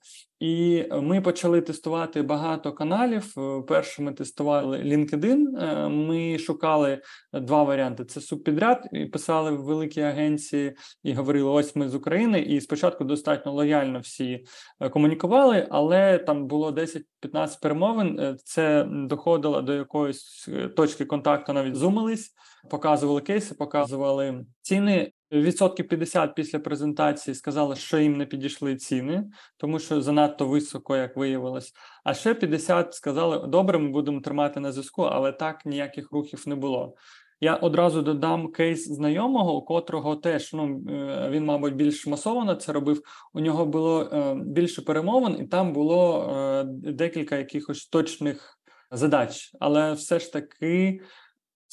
І 0.44 0.84
ми 0.92 1.20
почали 1.20 1.60
тестувати 1.60 2.22
багато 2.22 2.72
каналів. 2.72 3.34
Перше 3.68 4.02
ми 4.02 4.12
тестували 4.12 4.78
LinkedIn, 4.78 5.44
е, 5.58 5.88
Ми 5.88 6.38
шукали 6.38 7.00
два 7.32 7.62
варіанти: 7.62 8.04
це 8.04 8.20
субпідряд, 8.20 8.88
і 8.92 9.04
писали 9.04 9.50
в 9.50 9.64
великі 9.64 10.00
агенції 10.00 10.76
і 11.02 11.12
говорили: 11.12 11.50
ось 11.50 11.76
ми 11.76 11.88
з 11.88 11.94
України. 11.94 12.40
І 12.40 12.60
спочатку 12.60 13.04
достатньо 13.04 13.52
лояльно 13.52 13.98
всі 13.98 14.44
е, 14.80 14.88
комунікували, 14.88 15.66
але 15.70 16.18
там 16.18 16.46
було 16.46 16.70
10-15 16.70 17.60
перемовин. 17.62 18.20
Е, 18.20 18.36
це 18.44 18.86
доходило 18.90 19.62
до 19.62 19.74
якоїсь 19.74 20.48
точки 20.76 21.04
контакту, 21.04 21.52
навіть 21.52 21.76
зумились, 21.76 22.23
показували 22.70 23.20
кейси, 23.20 23.54
показували 23.54 24.44
ціни. 24.62 25.12
Відсотки 25.32 25.84
50 25.84 26.34
після 26.34 26.58
презентації 26.58 27.34
сказали, 27.34 27.76
що 27.76 27.98
їм 27.98 28.16
не 28.16 28.26
підійшли 28.26 28.76
ціни, 28.76 29.24
тому 29.56 29.78
що 29.78 30.02
занадто 30.02 30.46
високо, 30.46 30.96
як 30.96 31.16
виявилось. 31.16 31.72
А 32.04 32.14
ще 32.14 32.34
50 32.34 32.94
сказали, 32.94 33.46
добре, 33.48 33.78
ми 33.78 33.88
будемо 33.88 34.20
тримати 34.20 34.60
на 34.60 34.72
зв'язку, 34.72 35.02
але 35.02 35.32
так 35.32 35.66
ніяких 35.66 36.12
рухів 36.12 36.42
не 36.46 36.54
було. 36.54 36.94
Я 37.40 37.56
одразу 37.56 38.02
додам 38.02 38.52
кейс 38.52 38.88
знайомого, 38.88 39.56
у 39.56 39.62
котрого 39.62 40.16
теж 40.16 40.52
ну 40.52 40.84
е, 40.90 41.28
він, 41.30 41.44
мабуть, 41.44 41.74
більш 41.74 42.06
масово 42.06 42.54
це 42.54 42.72
робив. 42.72 43.02
У 43.32 43.40
нього 43.40 43.66
було 43.66 44.02
е, 44.02 44.34
більше 44.34 44.82
перемовин, 44.82 45.36
і 45.40 45.46
там 45.46 45.72
було 45.72 46.30
е, 46.36 46.64
декілька 46.92 47.36
якихось 47.36 47.86
точних 47.86 48.58
задач, 48.90 49.50
але 49.60 49.92
все 49.92 50.18
ж 50.18 50.32
таки 50.32 51.00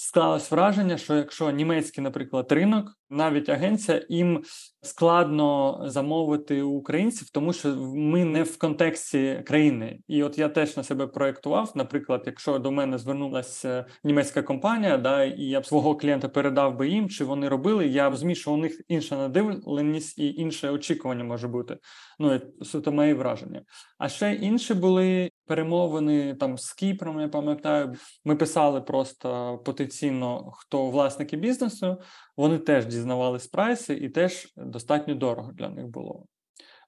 склалось 0.01 0.51
враження, 0.51 0.97
що 0.97 1.15
якщо 1.15 1.51
німецький, 1.51 2.03
наприклад, 2.03 2.51
ринок, 2.51 2.97
навіть 3.09 3.49
агенція, 3.49 4.05
їм 4.09 4.43
складно 4.81 5.79
замовити 5.85 6.61
українців, 6.61 7.29
тому 7.33 7.53
що 7.53 7.75
ми 7.95 8.25
не 8.25 8.43
в 8.43 8.57
контексті 8.57 9.43
країни. 9.45 9.99
І 10.07 10.23
от 10.23 10.37
я 10.37 10.49
теж 10.49 10.77
на 10.77 10.83
себе 10.83 11.07
проєктував. 11.07 11.71
Наприклад, 11.75 12.23
якщо 12.25 12.59
до 12.59 12.71
мене 12.71 12.97
звернулася 12.97 13.85
німецька 14.03 14.41
компанія, 14.41 14.97
да, 14.97 15.23
і 15.23 15.43
я 15.43 15.59
б 15.61 15.65
свого 15.65 15.95
клієнта 15.95 16.29
передав 16.29 16.77
би 16.77 16.89
їм, 16.89 17.09
чи 17.09 17.23
вони 17.23 17.49
робили, 17.49 17.87
я 17.87 18.09
розумію, 18.09 18.35
що 18.35 18.51
у 18.51 18.57
них 18.57 18.81
інша 18.87 19.17
надивленість 19.17 20.19
і 20.19 20.33
інше 20.33 20.69
очікування 20.69 21.23
може 21.23 21.47
бути. 21.47 21.77
Ну 22.19 22.41
суто 22.61 22.91
мої 22.91 23.13
враження. 23.13 23.61
А 23.97 24.09
ще 24.09 24.33
інші 24.33 24.73
були 24.73 25.31
перемовини 25.45 26.35
там 26.35 26.57
з 26.57 26.73
Кіпром. 26.73 27.19
Я 27.19 27.27
пам'ятаю, 27.27 27.93
ми 28.25 28.35
писали 28.35 28.81
просто 28.81 29.57
потенційно, 29.65 30.51
хто 30.53 30.89
власники 30.89 31.37
бізнесу. 31.37 31.97
Вони 32.37 32.57
теж 32.57 32.85
дізнавались 32.85 33.47
прайси, 33.47 33.93
і 33.93 34.09
теж 34.09 34.53
достатньо 34.57 35.15
дорого 35.15 35.51
для 35.51 35.69
них 35.69 35.87
було. 35.87 36.25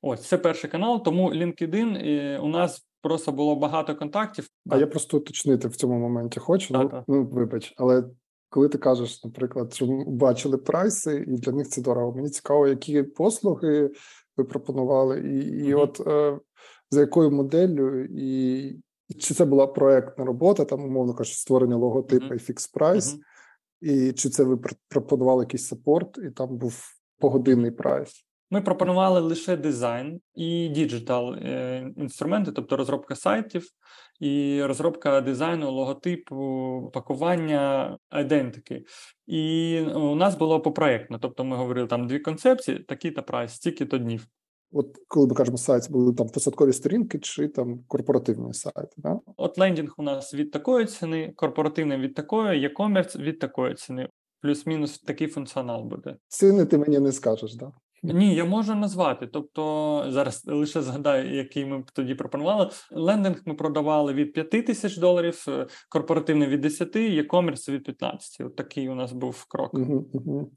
Ось 0.01 0.27
це 0.27 0.37
перший 0.37 0.69
канал. 0.69 1.03
Тому 1.03 1.33
LinkedIn 1.33 2.07
е, 2.07 2.39
у 2.39 2.47
нас 2.47 2.87
просто 3.01 3.31
було 3.31 3.55
багато 3.55 3.95
контактів. 3.95 4.47
А 4.69 4.77
я 4.77 4.87
просто 4.87 5.17
уточнити 5.17 5.67
в 5.67 5.75
цьому 5.75 5.99
моменті 5.99 6.39
хочу. 6.39 6.73
Так, 6.73 6.83
ну, 6.83 6.89
так. 6.89 7.03
ну 7.07 7.25
вибач, 7.25 7.73
але 7.77 8.03
коли 8.49 8.69
ти 8.69 8.77
кажеш, 8.77 9.23
наприклад, 9.23 9.73
що 9.73 9.85
бачили 10.07 10.57
прайси, 10.57 11.25
і 11.27 11.31
для 11.31 11.51
них 11.51 11.67
це 11.67 11.81
дорого. 11.81 12.15
Мені 12.15 12.29
цікаво, 12.29 12.67
які 12.67 13.03
послуги 13.03 13.91
ви 14.37 14.43
пропонували, 14.43 15.19
і 15.19 15.37
і 15.37 15.73
mm-hmm. 15.73 15.79
от 15.79 16.07
е, 16.07 16.39
за 16.93 17.01
якою 17.01 17.31
моделлю, 17.31 18.03
і, 18.03 18.63
і 19.07 19.13
чи 19.19 19.33
це 19.33 19.45
була 19.45 19.67
проектна 19.67 20.25
робота, 20.25 20.65
там, 20.65 20.83
умовно 20.85 21.13
кажучи, 21.13 21.37
створення 21.37 21.75
логотипу 21.75 22.25
mm-hmm. 22.25 22.35
і 22.35 22.39
fix 22.39 22.67
price, 22.67 23.17
і 23.81 24.13
чи 24.13 24.29
це 24.29 24.43
ви 24.43 24.59
пропонували 24.89 25.43
якийсь 25.43 25.67
support, 25.67 26.17
і 26.17 26.31
там 26.31 26.57
був 26.57 26.83
погодинний 27.19 27.71
price? 27.71 28.25
Ми 28.53 28.61
пропонували 28.61 29.19
лише 29.19 29.57
дизайн 29.57 30.21
і 30.35 30.67
digital 30.67 31.33
е, 31.33 31.91
інструменти, 31.97 32.51
тобто 32.51 32.77
розробка 32.77 33.15
сайтів 33.15 33.67
і 34.19 34.63
розробка 34.63 35.21
дизайну, 35.21 35.71
логотипу, 35.71 36.35
пакування 36.93 37.97
айдентики. 38.09 38.85
І 39.27 39.79
у 39.95 40.15
нас 40.15 40.37
було 40.37 40.61
попроєктно, 40.61 41.19
тобто 41.19 41.43
ми 41.43 41.55
говорили 41.55 41.87
там 41.87 42.07
дві 42.07 42.19
концепції: 42.19 42.79
такі 42.79 43.11
та 43.11 43.21
price, 43.21 43.53
стільки-то 43.53 43.97
днів. 43.97 44.27
От 44.73 44.97
коли 45.07 45.27
ми 45.27 45.35
кажемо 45.35 45.57
сайт, 45.57 45.91
були 45.91 46.13
там 46.13 46.29
посадкові 46.29 46.73
сторінки 46.73 47.19
чи 47.19 47.47
там 47.47 47.79
корпоративні 47.87 48.53
сайти. 48.53 48.95
Да? 48.97 49.19
От 49.37 49.57
лендінг 49.57 49.93
у 49.97 50.03
нас 50.03 50.33
від 50.33 50.51
такої 50.51 50.85
ціни, 50.85 51.33
корпоративний 51.35 51.97
від 51.97 52.15
такої, 52.15 52.67
e-commerce 52.67 53.21
від 53.21 53.39
такої 53.39 53.75
ціни. 53.75 54.09
Плюс-мінус 54.41 54.99
такий 54.99 55.27
функціонал 55.27 55.83
буде. 55.83 56.15
Ціни 56.27 56.65
ти 56.65 56.77
мені 56.77 56.99
не 56.99 57.11
скажеш, 57.11 57.55
да? 57.55 57.71
Ні, 58.03 58.35
я 58.35 58.45
можу 58.45 58.75
назвати. 58.75 59.27
Тобто 59.27 60.05
зараз 60.09 60.45
лише 60.45 60.81
згадаю, 60.81 61.35
який 61.35 61.65
ми 61.65 61.83
тоді 61.93 62.15
пропонували. 62.15 62.69
Лендинг 62.91 63.41
ми 63.45 63.53
продавали 63.53 64.13
від 64.13 64.33
5 64.33 64.49
тисяч 64.49 64.97
доларів, 64.97 65.45
е, 65.47 65.67
корпоративний 65.89 66.47
від 66.47 66.61
10, 66.61 66.95
e-commerce 66.95 67.71
від 67.71 67.83
15. 67.83 68.41
От 68.41 68.55
такий 68.55 68.89
у 68.89 68.95
нас 68.95 69.11
був 69.11 69.45
крок. 69.49 69.73
Угу, 69.73 70.09
угу. 70.13 70.51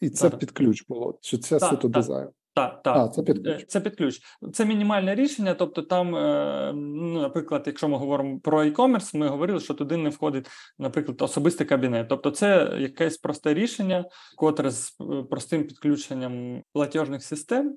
І 0.00 0.10
це 0.10 0.30
так. 0.30 0.40
під 0.40 0.50
ключ 0.50 0.86
було. 0.88 1.18
Чи 1.20 1.38
це 1.38 1.58
так, 1.58 1.70
суто 1.70 1.82
так. 1.82 1.90
дизайн? 1.90 2.28
Так, 2.54 2.82
так. 2.82 2.96
А, 2.96 3.08
це 3.08 3.22
під 3.22 3.44
ключ. 3.44 3.62
Е, 3.62 3.64
Це 3.68 3.80
під 3.80 3.96
ключ. 3.96 4.20
Це 4.52 4.64
мінімальне 4.64 5.14
рішення. 5.14 5.54
Тобто, 5.54 5.82
там, 5.82 6.16
е, 6.16 6.72
ну, 6.74 7.20
наприклад, 7.20 7.62
якщо 7.66 7.88
ми 7.88 7.96
говоримо 7.98 8.40
про 8.40 8.64
e-commerce, 8.64 9.16
ми 9.16 9.28
говорили, 9.28 9.60
що 9.60 9.74
туди 9.74 9.96
не 9.96 10.08
входить, 10.08 10.48
наприклад, 10.78 11.22
особистий 11.22 11.66
кабінет. 11.66 12.08
Тобто, 12.08 12.30
це 12.30 12.76
якесь 12.78 13.18
просте 13.18 13.54
рішення, 13.54 14.04
котре 14.36 14.70
з 14.70 14.96
е, 15.00 15.22
простим 15.30 15.64
підключенням 15.64 16.62
платіжних 16.72 17.22
систем. 17.22 17.76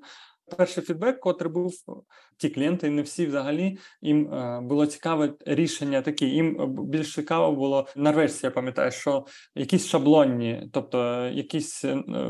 Перший 0.56 0.84
фідбек, 0.84 1.20
котрий 1.20 1.52
був 1.52 1.72
ті 2.36 2.48
клієнти, 2.48 2.90
не 2.90 3.02
всі 3.02 3.26
взагалі 3.26 3.78
їм 4.02 4.30
було 4.62 4.86
цікаве 4.86 5.32
рішення 5.46 6.02
такі. 6.02 6.26
Їм 6.26 6.74
більш 6.84 7.14
цікаво 7.14 7.52
було 7.56 7.86
норвежці, 7.96 8.46
я 8.46 8.50
пам'ятаю, 8.50 8.90
що 8.90 9.26
якісь 9.54 9.86
шаблонні, 9.86 10.68
тобто 10.72 11.26
якісь 11.32 11.84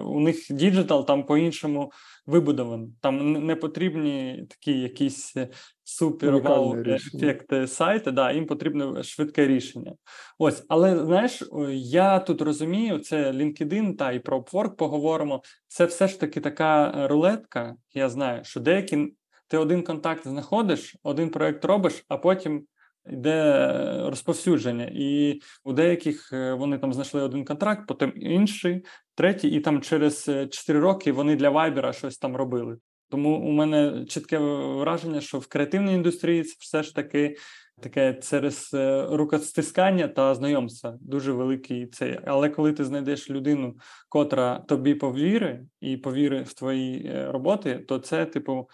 у 0.04 0.20
них 0.20 0.46
digital 0.50 1.06
там 1.06 1.26
по-іншому 1.26 1.92
вибудований. 2.26 2.88
Там 3.00 3.32
не- 3.46 3.56
потрібні 3.56 4.46
такі 4.50 4.80
якісь 4.80 5.36
е, 5.36 5.48
super 5.84 6.30
wow 6.38 6.64
Унікальне 6.70 6.94
рішення. 6.94 7.26
ефекти 7.26 7.66
сайти. 7.66 8.10
Да, 8.10 8.32
їм 8.32 8.46
потрібне 8.46 9.02
швидке 9.02 9.46
рішення. 9.46 9.94
Ось, 10.38 10.64
але 10.68 11.04
знаєш, 11.04 11.42
я 11.72 12.18
тут 12.18 12.42
розумію, 12.42 12.98
це 12.98 13.32
LinkedIn 13.32 13.96
та 13.96 14.12
і 14.12 14.18
про 14.18 14.40
Upwork 14.40 14.76
поговоримо. 14.76 15.42
Це 15.68 15.84
все 15.84 16.08
ж 16.08 16.20
таки 16.20 16.40
така 16.40 16.94
е, 16.98 17.06
рулетка. 17.08 17.74
Я 17.94 18.08
знаю, 18.08 18.44
що 18.44 18.60
деякі 18.60 19.14
ти 19.48 19.58
один 19.58 19.82
контакт 19.82 20.26
знаходиш, 20.28 20.96
один 21.02 21.30
проект 21.30 21.64
робиш, 21.64 22.04
а 22.08 22.16
потім 22.16 22.66
йде 23.10 23.30
е, 23.30 24.10
розповсюдження. 24.10 24.90
І 24.92 25.40
у 25.64 25.72
деяких 25.72 26.32
вони 26.32 26.78
там 26.78 26.92
знайшли 26.92 27.22
один 27.22 27.44
контракт, 27.44 27.88
потім 27.88 28.12
інший, 28.16 28.84
третій, 29.16 29.48
і 29.48 29.60
там 29.60 29.80
через 29.80 30.28
е, 30.28 30.46
4 30.46 30.80
роки 30.80 31.12
вони 31.12 31.36
для 31.36 31.50
Viber 31.50 31.92
щось 31.92 32.18
там 32.18 32.36
робили. 32.36 32.76
Тому 33.08 33.36
у 33.36 33.50
мене 33.50 34.04
чітке 34.08 34.38
враження, 34.38 35.20
що 35.20 35.38
в 35.38 35.46
креативній 35.46 35.94
індустрії 35.94 36.42
це 36.42 36.56
все 36.58 36.82
ж 36.82 36.94
таки 36.94 37.36
таке 37.82 38.14
через 38.14 38.70
е, 38.74 39.06
рукостискання 39.10 40.08
та 40.08 40.34
знайомства 40.34 40.98
дуже 41.00 41.32
великий 41.32 41.86
цей. 41.86 42.18
Але 42.26 42.48
коли 42.50 42.72
ти 42.72 42.84
знайдеш 42.84 43.30
людину, 43.30 43.76
котра 44.08 44.58
тобі 44.58 44.94
повіри 44.94 45.66
і 45.80 45.96
повіри 45.96 46.42
в 46.42 46.52
твої 46.52 47.06
е, 47.06 47.32
роботи, 47.32 47.78
то 47.78 47.98
це, 47.98 48.26
типу, 48.26 48.68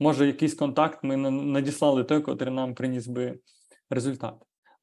може, 0.00 0.26
якийсь 0.26 0.54
контакт 0.54 0.98
ми 1.02 1.16
на- 1.16 1.30
надіслали 1.30 2.04
той, 2.04 2.20
котрий 2.20 2.54
нам 2.54 2.74
приніс 2.74 3.06
би 3.06 3.38
результат. 3.90 4.34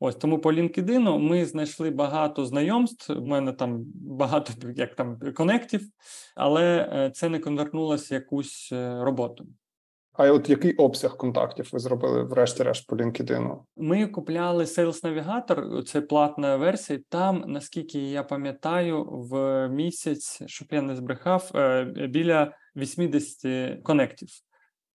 Ось 0.05 0.15
тому 0.15 0.39
по 0.39 0.51
LinkedIn 0.53 1.19
ми 1.19 1.45
знайшли 1.45 1.89
багато 1.89 2.45
знайомств. 2.45 3.11
У 3.17 3.25
мене 3.25 3.53
там 3.53 3.85
багато 3.95 4.53
як 4.75 4.95
там 4.95 5.19
конектів, 5.35 5.81
але 6.35 6.89
е, 6.93 7.11
це 7.11 7.29
не 7.29 7.39
конвертнулося 7.39 8.15
в 8.15 8.19
якусь 8.19 8.69
е, 8.73 9.03
роботу. 9.03 9.45
А 10.13 10.31
от 10.31 10.49
який 10.49 10.75
обсяг 10.75 11.17
контактів 11.17 11.69
ви 11.73 11.79
зробили 11.79 12.23
врешті-решт 12.23 12.87
по 12.87 12.95
LinkedIn? 12.95 13.57
Ми 13.77 14.07
купляли 14.07 14.63
Sales 14.63 15.03
Navigator, 15.03 15.83
це 15.83 16.01
платна 16.01 16.57
версія. 16.57 16.99
Там, 17.09 17.43
наскільки 17.47 17.99
я 17.99 18.23
пам'ятаю, 18.23 19.05
в 19.09 19.69
місяць, 19.69 20.43
щоб 20.45 20.67
я 20.71 20.81
не 20.81 20.95
збрехав, 20.95 21.51
е, 21.55 21.83
біля 22.09 22.53
80 22.75 23.81
конектів. 23.83 24.29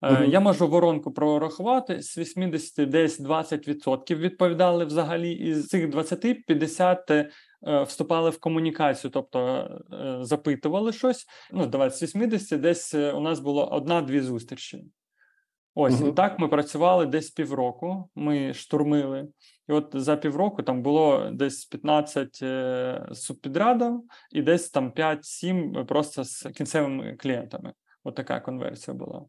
Мгм. 0.02 0.30
Я 0.30 0.40
можу 0.40 0.68
воронку 0.68 1.12
прорахувати 1.12 2.02
з 2.02 2.18
80 2.18 2.90
десь 2.90 3.20
20% 3.20 4.18
відповідали 4.18 4.84
взагалі, 4.84 5.32
із 5.32 5.68
цих 5.68 5.88
20 5.88 6.46
50 6.46 7.10
е, 7.10 7.30
вступали 7.82 8.30
в 8.30 8.40
комунікацію, 8.40 9.10
тобто 9.10 9.40
е, 9.92 10.18
запитували 10.20 10.92
щось. 10.92 11.26
Ну, 11.52 11.66
давайте 11.66 11.96
з 11.96 12.02
80 12.02 12.60
десь 12.60 12.94
у 12.94 13.20
нас 13.20 13.40
було 13.40 13.68
одна-дві 13.68 14.20
зустрічі. 14.20 14.84
Ось 15.74 16.00
Мгм. 16.00 16.08
і 16.08 16.12
так 16.12 16.38
ми 16.38 16.48
працювали 16.48 17.06
десь 17.06 17.30
півроку. 17.30 18.10
Ми 18.14 18.54
штурмили, 18.54 19.28
і 19.68 19.72
от 19.72 19.90
за 19.94 20.16
півроку 20.16 20.62
там 20.62 20.82
було 20.82 21.30
десь 21.32 21.64
15 21.64 22.38
е, 22.42 23.08
субпідрядів 23.12 24.02
і 24.32 24.42
десь 24.42 24.70
там 24.70 24.90
5-7 24.90 25.84
просто 25.84 26.24
з 26.24 26.50
кінцевими 26.54 27.16
клієнтами. 27.16 27.72
От 28.04 28.14
така 28.14 28.40
конверсія 28.40 28.96
була. 28.96 29.24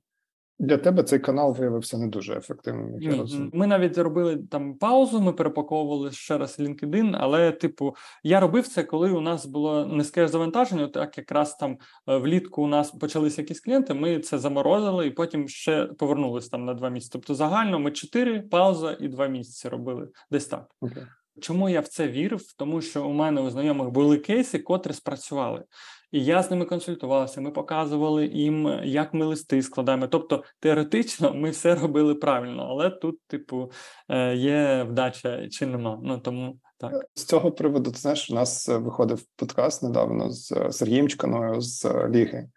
Для 0.59 0.77
тебе 0.77 1.03
цей 1.03 1.19
канал 1.19 1.55
виявився 1.59 1.97
не 1.97 2.07
дуже 2.07 2.37
ефективним, 2.37 2.93
як 2.93 3.03
я 3.03 3.11
Ні, 3.11 3.17
розумію. 3.17 3.51
ми 3.53 3.67
навіть 3.67 3.95
зробили 3.95 4.37
там 4.37 4.73
паузу, 4.73 5.21
ми 5.21 5.33
перепаковували 5.33 6.11
ще 6.11 6.37
раз 6.37 6.59
LinkedIn, 6.59 7.17
але, 7.19 7.51
типу, 7.51 7.95
я 8.23 8.39
робив 8.39 8.67
це, 8.67 8.83
коли 8.83 9.11
у 9.11 9.21
нас 9.21 9.45
було 9.45 9.85
низьке 9.85 10.27
завантаження. 10.27 10.87
Так 10.87 11.17
якраз 11.17 11.55
там 11.55 11.77
е, 12.07 12.17
влітку 12.17 12.63
у 12.63 12.67
нас 12.67 12.91
почалися 12.91 13.41
якісь 13.41 13.59
клієнти, 13.59 13.93
ми 13.93 14.19
це 14.19 14.37
заморозили 14.37 15.07
і 15.07 15.11
потім 15.11 15.47
ще 15.47 15.85
повернулись 15.85 16.49
там 16.49 16.65
на 16.65 16.73
два 16.73 16.89
місяці. 16.89 17.09
Тобто 17.13 17.35
загально 17.35 17.79
ми 17.79 17.91
чотири 17.91 18.41
пауза 18.41 18.97
і 18.99 19.07
два 19.07 19.27
місяці 19.27 19.69
робили 19.69 20.09
десь 20.31 20.45
так. 20.45 20.65
Окей. 20.81 21.03
Чому 21.41 21.69
я 21.69 21.79
в 21.79 21.87
це 21.87 22.07
вірив? 22.07 22.41
Тому 22.57 22.81
що 22.81 23.05
у 23.05 23.13
мене 23.13 23.41
у 23.41 23.49
знайомих 23.49 23.89
були 23.89 24.17
кейси, 24.17 24.59
котрі 24.59 24.93
спрацювали. 24.93 25.63
І 26.11 26.25
я 26.25 26.43
з 26.43 26.51
ними 26.51 26.65
консультувався. 26.65 27.41
Ми 27.41 27.51
показували 27.51 28.25
їм, 28.25 28.79
як 28.83 29.13
ми 29.13 29.25
листи 29.25 29.61
складаємо. 29.61 30.07
Тобто, 30.07 30.43
теоретично 30.59 31.33
ми 31.33 31.49
все 31.49 31.75
робили 31.75 32.15
правильно, 32.15 32.63
але 32.69 32.89
тут, 32.89 33.19
типу, 33.27 33.71
е, 34.09 34.35
є 34.35 34.83
вдача 34.83 35.47
чи 35.49 35.65
нема. 35.65 35.99
Ну 36.03 36.19
тому 36.19 36.59
так. 36.79 37.05
З 37.15 37.23
цього 37.23 37.51
приводу, 37.51 37.91
ти 37.91 37.99
знаєш, 37.99 38.31
у 38.31 38.33
нас 38.35 38.69
е, 38.69 38.77
виходив 38.77 39.23
подкаст 39.35 39.83
недавно 39.83 40.29
з 40.29 40.51
е, 40.51 40.71
Сергієм 40.71 41.09
Чканою 41.09 41.61
з 41.61 41.85
е, 41.85 42.09
Ліги, 42.09 42.49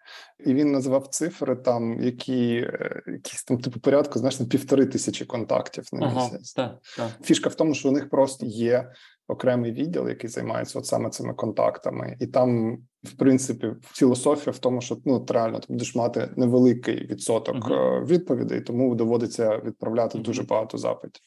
і 0.47 0.55
він 0.55 0.73
називав 0.73 1.07
цифри, 1.07 1.57
там 1.57 2.01
які 2.03 2.55
е, 2.57 3.03
якісь 3.07 3.45
там 3.45 3.59
типу 3.59 3.81
порядку, 3.81 4.19
знаєш, 4.19 4.41
на 4.41 4.47
півтори 4.47 4.87
тисячі 4.87 5.25
контактів 5.25 5.85
на 5.93 6.07
Ага, 6.07 6.25
місяць. 6.25 6.53
так, 6.53 6.79
так. 6.97 7.11
Фішка 7.23 7.49
в 7.49 7.55
тому, 7.55 7.75
що 7.75 7.89
у 7.89 7.93
них 7.93 8.11
просто 8.11 8.47
є 8.47 8.93
окремий 9.29 9.73
відділ, 9.73 10.09
який 10.09 10.31
займається 10.31 10.79
от 10.79 10.87
саме 10.87 11.11
цими 11.11 11.35
контактами, 11.35 12.17
і 12.21 12.27
там, 12.27 12.79
в 13.03 13.13
принципі, 13.19 13.73
філософія 13.83 14.53
в 14.53 14.59
тому, 14.59 14.81
що 14.81 14.99
ну 15.05 15.27
реально 15.29 15.59
ти 15.59 15.67
будеш 15.69 15.95
мати 15.95 16.29
невеликий 16.37 17.07
відсоток 17.07 17.71
е, 17.71 18.05
відповідей, 18.09 18.61
тому 18.61 18.95
доводиться 18.95 19.59
відправляти 19.65 20.19
Мгм. 20.19 20.25
дуже 20.25 20.43
багато 20.43 20.79
запитів. 20.79 21.23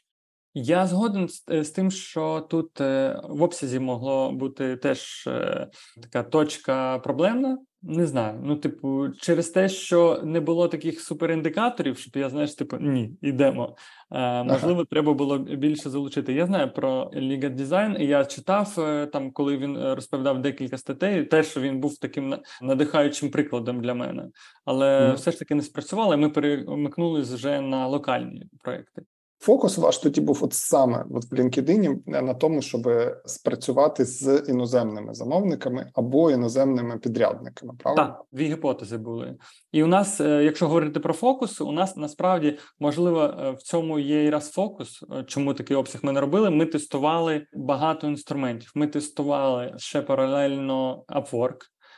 Я 0.57 0.87
згоден 0.87 1.29
з, 1.29 1.43
е, 1.51 1.63
з 1.63 1.69
тим, 1.69 1.91
що 1.91 2.47
тут 2.49 2.81
е, 2.81 3.21
в 3.23 3.43
обсязі 3.43 3.79
могло 3.79 4.31
бути 4.31 4.77
теж 4.77 5.27
е, 5.27 5.67
така 6.01 6.23
точка 6.23 6.99
проблемна. 6.99 7.57
Не 7.81 8.05
знаю. 8.07 8.39
Ну, 8.43 8.55
типу, 8.55 9.09
через 9.21 9.49
те, 9.49 9.69
що 9.69 10.21
не 10.23 10.39
було 10.39 10.67
таких 10.67 11.01
суперіндикаторів, 11.01 11.97
щоб 11.97 12.17
я 12.17 12.29
знаєш, 12.29 12.55
типу, 12.55 12.77
ні, 12.79 13.17
йдемо. 13.21 13.75
Е, 14.11 14.43
можливо, 14.43 14.85
треба 14.85 15.13
було 15.13 15.37
більше 15.37 15.89
залучити. 15.89 16.33
Я 16.33 16.45
знаю 16.45 16.73
про 16.73 17.11
Ліга 17.15 17.49
Дизайн, 17.49 17.97
і 17.99 18.05
я 18.05 18.25
читав 18.25 18.75
там, 19.13 19.31
коли 19.31 19.57
він 19.57 19.93
розповідав 19.93 20.41
декілька 20.41 20.77
статей, 20.77 21.23
теж 21.23 21.47
що 21.47 21.61
він 21.61 21.79
був 21.79 21.97
таким 21.97 22.35
надихаючим 22.61 23.31
прикладом 23.31 23.81
для 23.81 23.93
мене. 23.93 24.29
Але 24.65 25.07
Мгм. 25.07 25.15
все 25.15 25.31
ж 25.31 25.39
таки 25.39 25.55
не 25.55 25.61
спрацювало. 25.61 26.13
і 26.13 26.17
Ми 26.17 26.29
перемикнулись 26.29 27.31
вже 27.31 27.61
на 27.61 27.87
локальні 27.87 28.43
проекти. 28.63 29.01
Фокус 29.39 29.77
ваш 29.77 29.97
тоді 29.97 30.21
був 30.21 30.43
от 30.43 30.53
саме 30.53 31.05
от 31.11 31.31
в 31.31 31.33
LinkedIn 31.33 31.95
на 32.21 32.33
тому, 32.33 32.61
щоб 32.61 32.89
спрацювати 33.25 34.05
з 34.05 34.43
іноземними 34.47 35.13
замовниками 35.13 35.91
або 35.93 36.31
іноземними 36.31 36.97
підрядниками. 36.97 37.73
Правда? 37.79 38.03
Так, 38.05 38.21
дві 38.31 38.45
гіпотези 38.45 38.97
були. 38.97 39.35
І 39.71 39.83
у 39.83 39.87
нас, 39.87 40.21
е, 40.21 40.43
якщо 40.43 40.67
говорити 40.67 40.99
про 40.99 41.13
фокус, 41.13 41.61
у 41.61 41.71
нас 41.71 41.95
насправді 41.97 42.57
можливо 42.79 43.23
е, 43.23 43.51
в 43.51 43.61
цьому 43.61 43.99
є 43.99 44.23
і 44.23 44.29
раз 44.29 44.51
фокус. 44.51 45.03
е, 45.11 45.23
Чому 45.23 45.53
такий 45.53 45.77
обсяг 45.77 46.01
ми 46.03 46.11
не 46.11 46.21
робили? 46.21 46.49
Ми 46.49 46.65
тестували 46.65 47.45
багато 47.53 48.07
інструментів. 48.07 48.71
Ми 48.75 48.87
тестували 48.87 49.73
ще 49.77 50.01
паралельно 50.01 51.03
Upwork, 51.07 51.57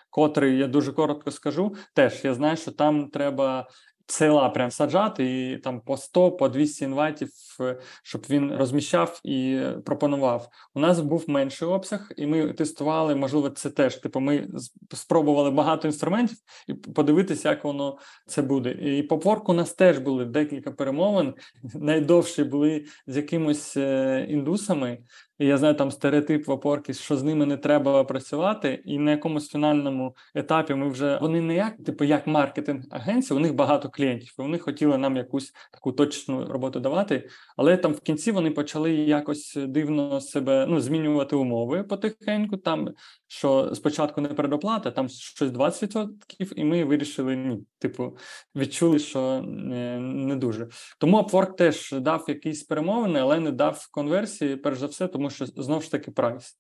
котрий 0.09 0.57
я 0.57 0.67
дуже 0.67 0.91
коротко 0.93 1.31
скажу. 1.31 1.75
Теж 1.93 2.21
я 2.23 2.33
знаю, 2.33 2.57
що 2.57 2.71
там 2.71 3.09
треба. 3.09 3.67
Села 4.09 4.49
прям 4.49 4.71
саджати 4.71 5.51
і 5.51 5.57
там 5.57 5.81
по 5.81 5.97
100, 5.97 6.31
по 6.31 6.49
200 6.49 6.85
інвайтів, 6.85 7.29
е, 7.61 7.79
щоб 8.03 8.25
він 8.29 8.55
розміщав 8.55 9.19
і 9.23 9.61
пропонував. 9.85 10.49
У 10.73 10.79
нас 10.79 10.99
був 10.99 11.23
менший 11.27 11.67
обсяг, 11.67 12.11
і 12.17 12.27
ми 12.27 12.53
тестували. 12.53 13.15
Можливо, 13.15 13.49
це 13.49 13.69
теж 13.69 13.95
типу. 13.95 14.19
Ми 14.19 14.47
спробували 14.93 15.51
багато 15.51 15.87
інструментів 15.87 16.37
і 16.67 16.73
подивитися, 16.73 17.49
як 17.49 17.63
воно 17.63 17.97
це 18.27 18.41
буде. 18.41 18.71
І 18.71 19.03
по 19.03 19.15
Upwork 19.15 19.43
у 19.45 19.53
нас 19.53 19.73
теж 19.73 19.97
були 19.97 20.25
декілька 20.25 20.71
перемовин. 20.71 21.33
Найдовші 21.75 22.43
були 22.43 22.85
з 23.07 23.17
якимось 23.17 23.77
е, 23.77 24.25
індусами. 24.29 24.97
Я 25.39 25.57
знаю 25.57 25.75
там 25.75 25.91
стереотип 25.91 26.47
в 26.47 26.51
опорки, 26.51 26.93
що 26.93 27.17
з 27.17 27.23
ними 27.23 27.45
не 27.45 27.57
треба 27.57 28.03
працювати, 28.03 28.81
і 28.85 28.99
на 28.99 29.11
якомусь 29.11 29.49
фінальному 29.49 30.15
етапі 30.35 30.73
ми 30.73 30.89
вже 30.89 31.17
вони 31.21 31.41
не 31.41 31.55
як, 31.55 31.77
типу, 31.85 32.03
як 32.03 32.27
маркетинг 32.27 32.83
агенція, 32.89 33.37
у 33.37 33.39
них 33.39 33.55
багато 33.55 33.89
клієнтів. 33.89 34.33
і 34.39 34.41
Вони 34.41 34.57
хотіли 34.59 34.97
нам 34.97 35.17
якусь 35.17 35.53
таку 35.73 35.91
точну 35.91 36.45
роботу 36.45 36.79
давати, 36.79 37.29
але 37.57 37.77
там 37.77 37.93
в 37.93 37.99
кінці 37.99 38.31
вони 38.31 38.51
почали 38.51 38.93
якось 38.93 39.57
дивно 39.57 40.21
себе 40.21 40.65
ну, 40.69 40.79
змінювати 40.79 41.35
умови 41.35 41.83
потихеньку. 41.83 42.57
Там 42.57 42.89
що 43.27 43.75
спочатку 43.75 44.21
не 44.21 44.29
передоплата, 44.29 44.91
там 44.91 45.09
щось 45.09 45.51
20%, 45.51 46.53
і 46.55 46.63
ми 46.63 46.83
вирішили 46.83 47.35
ні. 47.35 47.59
Типу, 47.79 48.17
відчули, 48.55 48.99
що 48.99 49.41
не, 49.41 49.99
не 49.99 50.35
дуже. 50.35 50.67
Тому 50.99 51.21
Upwork 51.21 51.55
теж 51.55 51.91
дав 51.91 52.25
якісь 52.27 52.63
перемовини, 52.63 53.19
але 53.19 53.39
не 53.39 53.51
дав 53.51 53.87
конверсії, 53.91 54.55
перш 54.55 54.79
за 54.79 54.85
все, 54.85 55.07
тому 55.07 55.29
що 55.29 55.45
знову 55.45 55.81
ж 55.81 55.91
таки 55.91 56.11
прайс. 56.11 56.57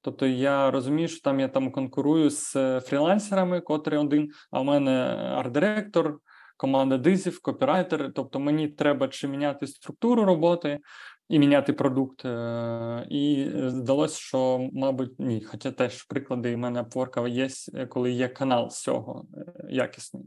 Тобто 0.00 0.26
я 0.26 0.70
розумію, 0.70 1.08
що 1.08 1.20
там 1.20 1.40
я 1.40 1.48
там 1.48 1.72
конкурую 1.72 2.30
з 2.30 2.56
е, 2.56 2.80
фрілансерами, 2.80 3.60
котрий 3.60 3.98
один, 3.98 4.30
а 4.50 4.60
в 4.60 4.64
мене 4.64 4.92
арт-директор, 5.36 6.18
команда 6.56 6.98
дизів, 6.98 7.42
копірайтер. 7.42 8.12
Тобто 8.14 8.40
мені 8.40 8.68
треба 8.68 9.08
чи 9.08 9.28
міняти 9.28 9.66
структуру 9.66 10.24
роботи 10.24 10.78
і 11.28 11.38
міняти 11.38 11.72
продукт. 11.72 12.24
Е, 12.24 13.06
і 13.10 13.50
здалося, 13.54 14.18
що, 14.20 14.70
мабуть, 14.72 15.20
ні. 15.20 15.40
Хоча 15.40 15.72
теж 15.72 16.02
приклади 16.02 16.54
в 16.54 16.58
мене 16.58 16.82
Upwork 16.82 17.28
є, 17.28 17.48
коли 17.86 18.10
є 18.10 18.28
канал 18.28 18.70
з 18.70 18.82
цього 18.82 19.26
е, 19.34 19.66
якісний. 19.70 20.24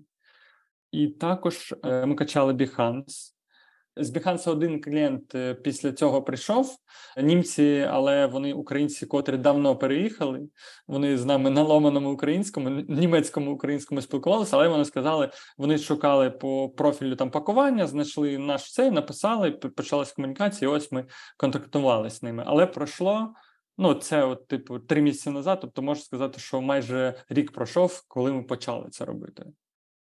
І 0.92 1.08
також 1.08 1.76
ми 1.84 2.16
качали 2.16 2.54
Behance. 2.54 3.39
З 4.00 4.16
Behance 4.16 4.50
один 4.50 4.82
клієнт 4.82 5.36
е, 5.36 5.54
після 5.54 5.92
цього 5.92 6.22
прийшов. 6.22 6.76
Німці, 7.22 7.88
але 7.92 8.26
вони 8.26 8.54
українці, 8.54 9.06
котрі 9.06 9.38
давно 9.38 9.76
переїхали. 9.76 10.42
Вони 10.88 11.18
з 11.18 11.26
нами 11.26 11.50
на 11.50 11.64
ломаному 11.64 12.12
українському, 12.12 12.70
німецькому 12.70 13.52
українському 13.52 14.02
спілкувалися, 14.02 14.58
але 14.58 14.68
вони 14.68 14.86
сказали, 14.86 15.30
вони 15.58 15.78
шукали 15.78 16.30
по 16.30 16.70
профілю 16.70 17.16
там 17.16 17.32
пакування, 17.32 17.88
знайшли 17.88 18.38
наш 18.38 18.74
цей, 18.74 18.92
написали, 18.92 19.52
почалась 19.52 20.12
комунікація. 20.12 20.72
і 20.72 20.74
Ось 20.74 20.92
ми 20.92 21.06
контактували 21.38 22.10
з 22.10 22.24
ними. 22.24 22.44
Але 22.48 22.66
пройшло. 22.66 23.34
Ну, 23.82 23.94
це, 23.94 24.24
от, 24.24 24.48
типу, 24.48 24.80
три 24.80 25.02
місяці 25.02 25.30
назад. 25.30 25.60
Тобто, 25.62 25.82
можу 25.82 26.02
сказати, 26.02 26.40
що 26.40 26.62
майже 26.62 27.14
рік 27.30 27.52
пройшов, 27.52 28.04
коли 28.08 28.34
ми 28.34 28.44
почали 28.44 28.90
це 28.90 29.06
робити. 29.06 29.46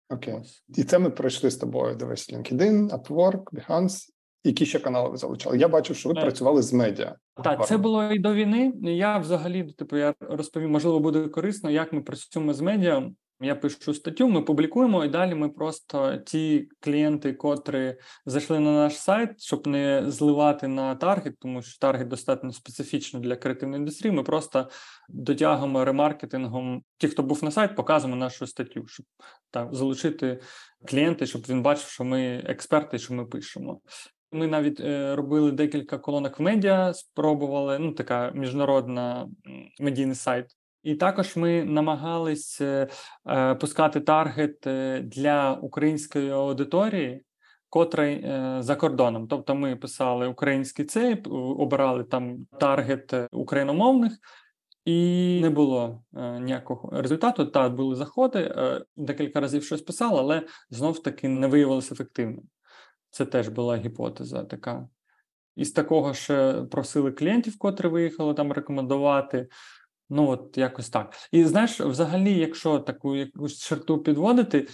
Окей. 0.10 0.36
І 0.78 0.84
це 0.84 1.00
ми 1.00 1.10
пройшли 1.10 1.52
з 1.52 1.58
тобою. 1.58 1.96
Дивись, 1.96 2.34
LinkedIn, 2.34 2.90
Upwork, 2.90 3.44
Behance. 3.44 4.10
Які 4.44 4.66
ще 4.66 4.80
канали 4.80 5.10
ви 5.10 5.18
залучали? 5.18 5.58
Я 5.58 5.68
бачив, 5.68 5.96
що 5.96 6.10
ви 6.10 6.16
так. 6.16 6.24
працювали 6.24 6.62
з 6.62 6.74
медіа. 6.74 7.16
Так, 7.44 7.68
це 7.68 7.78
було 7.78 8.04
і 8.04 8.20
до 8.20 8.34
війни. 8.34 8.74
Я 8.82 9.18
взагалі, 9.18 9.64
типу, 9.64 9.98
я 9.98 10.14
розповім, 10.20 10.72
можливо, 10.72 11.00
буде 11.00 11.28
корисно, 11.28 11.70
як 11.70 11.94
ми 11.94 12.02
працюємо 12.02 12.54
з 12.54 12.62
медіа. 12.62 13.12
Я 13.42 13.56
пишу 13.56 13.94
статтю, 13.94 14.30
ми 14.30 14.42
публікуємо, 14.42 15.06
і 15.06 15.10
далі 15.10 15.36
ми 15.36 15.50
просто 15.50 16.18
ті 16.18 16.70
клієнти, 16.80 17.34
котрі 17.34 17.96
зайшли 18.26 18.60
на 18.60 18.72
наш 18.72 18.98
сайт, 18.98 19.42
щоб 19.42 19.68
не 19.68 20.04
зливати 20.08 20.68
на 20.68 20.96
таргет, 20.96 21.40
тому 21.40 21.62
що 21.62 21.80
таргет 21.80 22.08
достатньо 22.08 22.52
специфічний 22.52 23.24
для 23.24 23.36
креативної 23.36 23.80
індустрії. 23.80 24.12
Ми 24.12 24.24
просто 24.24 24.70
дотягуємо 25.10 25.86
ремаркетингом. 25.86 26.84
Ті, 26.98 27.08
хто 27.08 27.24
був 27.24 27.44
на 27.44 27.52
сайт, 27.52 27.76
показуємо 27.76 28.20
нашу 28.20 28.48
статтю, 28.48 28.88
щоб 28.88 29.06
так 29.52 29.76
залучити 29.76 30.42
клієнти, 30.88 31.26
щоб 31.26 31.42
він 31.50 31.62
бачив, 31.62 31.90
що 31.90 32.04
ми 32.04 32.44
експерти, 32.46 33.00
що 33.00 33.14
ми 33.14 33.26
пишемо. 33.26 33.82
Ми 34.32 34.48
навіть 34.48 34.80
е, 34.80 35.16
робили 35.16 35.52
декілька 35.52 35.98
колонок 35.98 36.40
в 36.40 36.42
медіа, 36.42 36.94
спробували. 36.94 37.80
Ну, 37.80 37.92
така 37.92 38.32
міжнародна 38.32 39.28
медійний 39.80 40.16
сайт. 40.16 40.46
І 40.88 40.96
також 40.96 41.36
ми 41.36 41.64
намагались 41.64 42.62
е, 42.62 42.88
е, 43.30 43.56
пускати 43.56 44.02
таргет 44.02 44.68
е, 44.68 45.02
для 45.02 45.54
української 45.54 46.32
аудиторії, 46.32 47.24
котрий 47.70 48.22
за 48.60 48.76
кордоном. 48.76 49.28
Тобто, 49.28 49.56
ми 49.56 49.76
писали 49.76 50.28
український 50.28 50.86
цей, 50.86 51.22
обирали 51.58 52.04
там 52.04 52.38
таргет 52.60 53.14
україномовних, 53.32 54.14
і 54.86 55.40
не 55.42 55.50
було 55.50 56.04
е, 56.16 56.40
ніякого 56.40 57.02
результату. 57.02 57.46
Та 57.46 57.70
були 57.70 57.96
заходи, 57.96 58.40
е, 58.40 58.82
декілька 58.96 59.40
разів 59.40 59.64
щось 59.64 59.82
писали, 59.82 60.20
але 60.20 60.44
знов 60.70 61.04
таки 61.04 61.28
не 61.28 61.48
виявилося 61.48 61.94
ефективним. 61.94 62.44
Це 63.10 63.26
теж 63.26 63.48
була 63.48 63.78
гіпотеза 63.78 64.44
така. 64.44 64.88
Із 65.56 65.72
такого 65.72 66.14
ж 66.14 66.54
просили 66.72 67.12
клієнтів, 67.12 67.58
котрі 67.58 67.88
виїхали 67.88 68.34
там 68.34 68.52
рекомендувати. 68.52 69.48
Ну, 70.10 70.30
от 70.30 70.58
якось 70.58 70.90
так. 70.90 71.14
І 71.32 71.44
знаєш, 71.44 71.80
взагалі, 71.80 72.34
якщо 72.34 72.80
таку 72.80 73.16
якусь 73.16 73.60
черту 73.60 73.98
підводити, 73.98 74.68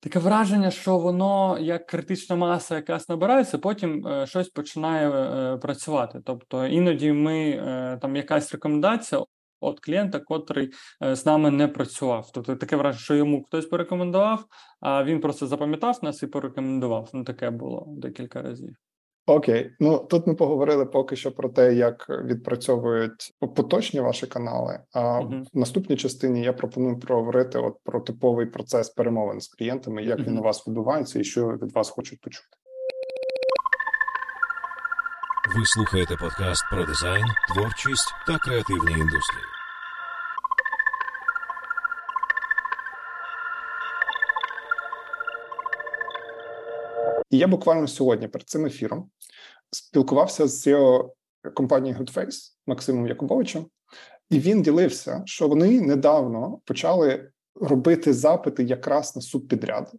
таке 0.00 0.18
враження, 0.18 0.70
що 0.70 0.98
воно 0.98 1.58
як 1.60 1.86
критична 1.86 2.36
маса 2.36 2.76
якась 2.76 3.08
набирається, 3.08 3.58
потім 3.58 4.06
е, 4.06 4.26
щось 4.26 4.48
починає 4.48 5.10
е, 5.10 5.56
працювати. 5.56 6.20
Тобто 6.24 6.66
іноді 6.66 7.12
ми 7.12 7.50
е, 7.50 7.98
там 8.02 8.16
якась 8.16 8.52
рекомендація 8.52 9.24
від 9.62 9.80
клієнта, 9.80 10.20
котрий 10.20 10.70
е, 11.02 11.16
з 11.16 11.26
нами 11.26 11.50
не 11.50 11.68
працював. 11.68 12.30
Тобто 12.34 12.56
таке 12.56 12.76
враження, 12.76 13.02
що 13.04 13.14
йому 13.14 13.44
хтось 13.44 13.66
порекомендував, 13.66 14.44
а 14.80 15.04
він 15.04 15.20
просто 15.20 15.46
запам'ятав 15.46 15.98
нас 16.02 16.22
і 16.22 16.26
порекомендував. 16.26 17.10
Ну, 17.12 17.24
таке 17.24 17.50
було 17.50 17.86
декілька 17.88 18.42
разів. 18.42 18.76
Окей, 19.26 19.70
ну 19.80 19.98
тут 19.98 20.26
ми 20.26 20.34
поговорили 20.34 20.86
поки 20.86 21.16
що 21.16 21.32
про 21.32 21.48
те, 21.48 21.74
як 21.74 22.06
відпрацьовують 22.08 23.34
поточні 23.56 24.00
ваші 24.00 24.26
канали. 24.26 24.80
А 24.92 25.00
uh-huh. 25.00 25.44
в 25.54 25.58
наступній 25.58 25.96
частині 25.96 26.42
я 26.42 26.52
пропоную 26.52 26.98
проговорити 26.98 27.58
от 27.58 27.74
про 27.84 28.00
типовий 28.00 28.46
процес 28.46 28.88
перемовин 28.88 29.40
з 29.40 29.48
клієнтами, 29.48 30.04
як 30.04 30.18
uh-huh. 30.18 30.26
він 30.26 30.38
у 30.38 30.42
вас 30.42 30.68
відбувається 30.68 31.18
і 31.18 31.24
що 31.24 31.48
від 31.48 31.72
вас 31.74 31.90
хочуть 31.90 32.20
почути. 32.20 32.48
Ви 35.56 35.66
слухаєте 35.66 36.16
подкаст 36.16 36.64
про 36.70 36.84
дизайн, 36.84 37.24
творчість 37.54 38.14
та 38.26 38.38
креативні 38.38 38.92
індустрії. 38.92 39.44
І 47.34 47.38
я 47.38 47.46
буквально 47.46 47.88
сьогодні 47.88 48.28
перед 48.28 48.48
цим 48.48 48.66
ефіром 48.66 49.10
спілкувався 49.70 50.46
з 50.46 50.66
CEO 50.66 51.10
компанії 51.54 51.94
Goodface 51.94 52.52
Максимом 52.66 53.08
Якубовичем, 53.08 53.66
і 54.30 54.38
він 54.38 54.62
ділився, 54.62 55.22
що 55.26 55.48
вони 55.48 55.80
недавно 55.80 56.58
почали 56.64 57.30
робити 57.54 58.12
запити 58.12 58.62
якраз 58.64 59.16
на 59.16 59.22
субпідряди. 59.22 59.90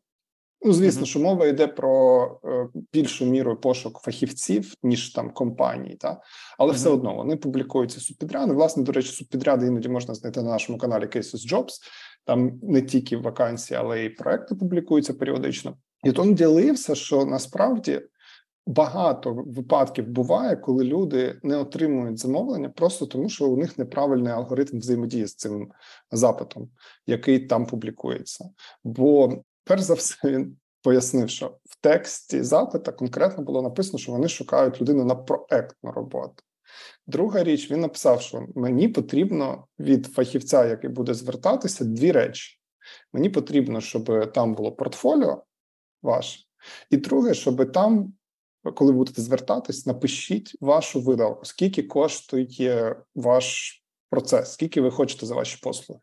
Ну, 0.61 0.73
звісно, 0.73 1.01
mm-hmm. 1.01 1.05
що 1.05 1.19
мова 1.19 1.45
йде 1.45 1.67
про 1.67 2.25
е, 2.45 2.67
більшу 2.93 3.25
міру 3.25 3.57
пошук 3.57 3.99
фахівців, 3.99 4.73
ніж 4.83 5.09
там 5.09 5.31
компаній, 5.31 5.95
та 5.95 6.21
але 6.57 6.71
mm-hmm. 6.71 6.75
все 6.75 6.89
одно 6.89 7.15
вони 7.15 7.35
публікуються 7.35 7.99
субпідряди. 7.99 8.53
Власне, 8.53 8.83
до 8.83 8.91
речі, 8.91 9.11
субпідряди 9.11 9.67
іноді 9.67 9.89
можна 9.89 10.13
знайти 10.13 10.41
на 10.41 10.49
нашому 10.49 10.77
каналі 10.77 11.03
Cases 11.03 11.53
Jobs. 11.53 11.73
Там 12.25 12.59
не 12.63 12.81
тільки 12.81 13.17
вакансії, 13.17 13.79
але 13.79 14.05
й 14.05 14.09
проекти 14.09 14.55
публікуються 14.55 15.13
періодично. 15.13 15.77
І 16.05 16.11
то 16.11 16.23
він 16.23 16.35
ділився, 16.35 16.95
що 16.95 17.25
насправді 17.25 18.01
багато 18.67 19.33
випадків 19.33 20.07
буває, 20.07 20.55
коли 20.55 20.83
люди 20.83 21.39
не 21.43 21.57
отримують 21.57 22.19
замовлення, 22.19 22.69
просто 22.69 23.05
тому, 23.05 23.29
що 23.29 23.47
у 23.47 23.57
них 23.57 23.77
неправильний 23.77 24.33
алгоритм 24.33 24.79
взаємодії 24.79 25.27
з 25.27 25.35
цим 25.35 25.71
запитом, 26.11 26.69
який 27.07 27.39
там 27.39 27.65
публікується. 27.65 28.49
Бо, 28.83 29.43
перш 29.63 29.81
за 29.81 29.93
все, 29.93 30.17
він 30.25 30.57
пояснив, 30.81 31.29
що 31.29 31.57
в 31.65 31.81
тексті 31.81 32.43
запита 32.43 32.91
конкретно 32.91 33.43
було 33.43 33.61
написано, 33.61 33.99
що 33.99 34.11
вони 34.11 34.27
шукають 34.27 34.81
людину 34.81 35.05
на 35.05 35.15
проектну 35.15 35.91
роботу. 35.91 36.43
Друга 37.07 37.43
річ, 37.43 37.71
він 37.71 37.79
написав, 37.79 38.21
що 38.21 38.45
мені 38.55 38.87
потрібно 38.87 39.67
від 39.79 40.05
фахівця, 40.05 40.65
який 40.65 40.89
буде 40.89 41.13
звертатися, 41.13 41.85
дві 41.85 42.11
речі. 42.11 42.59
Мені 43.13 43.29
потрібно, 43.29 43.81
щоб 43.81 44.31
там 44.33 44.55
було 44.55 44.71
портфоліо 44.71 45.43
ваше. 46.05 46.39
І 46.89 46.97
друге, 46.97 47.33
щоб 47.33 47.71
там, 47.71 48.13
коли 48.75 48.91
будете 48.91 49.21
звертатись, 49.21 49.85
напишіть 49.85 50.55
вашу 50.61 51.01
видалку, 51.01 51.45
скільки 51.45 51.83
коштує 51.83 52.95
ваш 53.15 53.81
процес, 54.09 54.53
скільки 54.53 54.81
ви 54.81 54.91
хочете 54.91 55.25
за 55.25 55.35
ваші 55.35 55.59
послуги. 55.63 55.99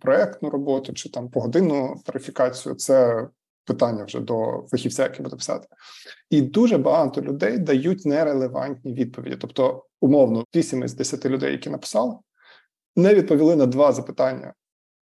Проектну 0.00 0.50
роботу 0.50 0.92
чи 0.92 1.08
там 1.08 1.30
погодинну 1.30 2.02
тарифікацію 2.04 2.74
це 2.74 3.28
питання 3.64 4.04
вже 4.04 4.20
до 4.20 4.66
фахівця, 4.70 5.02
який 5.02 5.22
буде 5.22 5.36
писати. 5.36 5.68
І 6.30 6.42
дуже 6.42 6.78
багато 6.78 7.22
людей 7.22 7.58
дають 7.58 8.06
нерелевантні 8.06 8.92
відповіді. 8.92 9.36
Тобто, 9.36 9.84
умовно, 10.00 10.44
8 10.54 10.82
із 10.82 10.94
10 10.94 11.26
людей, 11.26 11.52
які 11.52 11.70
написали, 11.70 12.14
не 12.96 13.14
відповіли 13.14 13.56
на 13.56 13.66
два 13.66 13.92
запитання, 13.92 14.54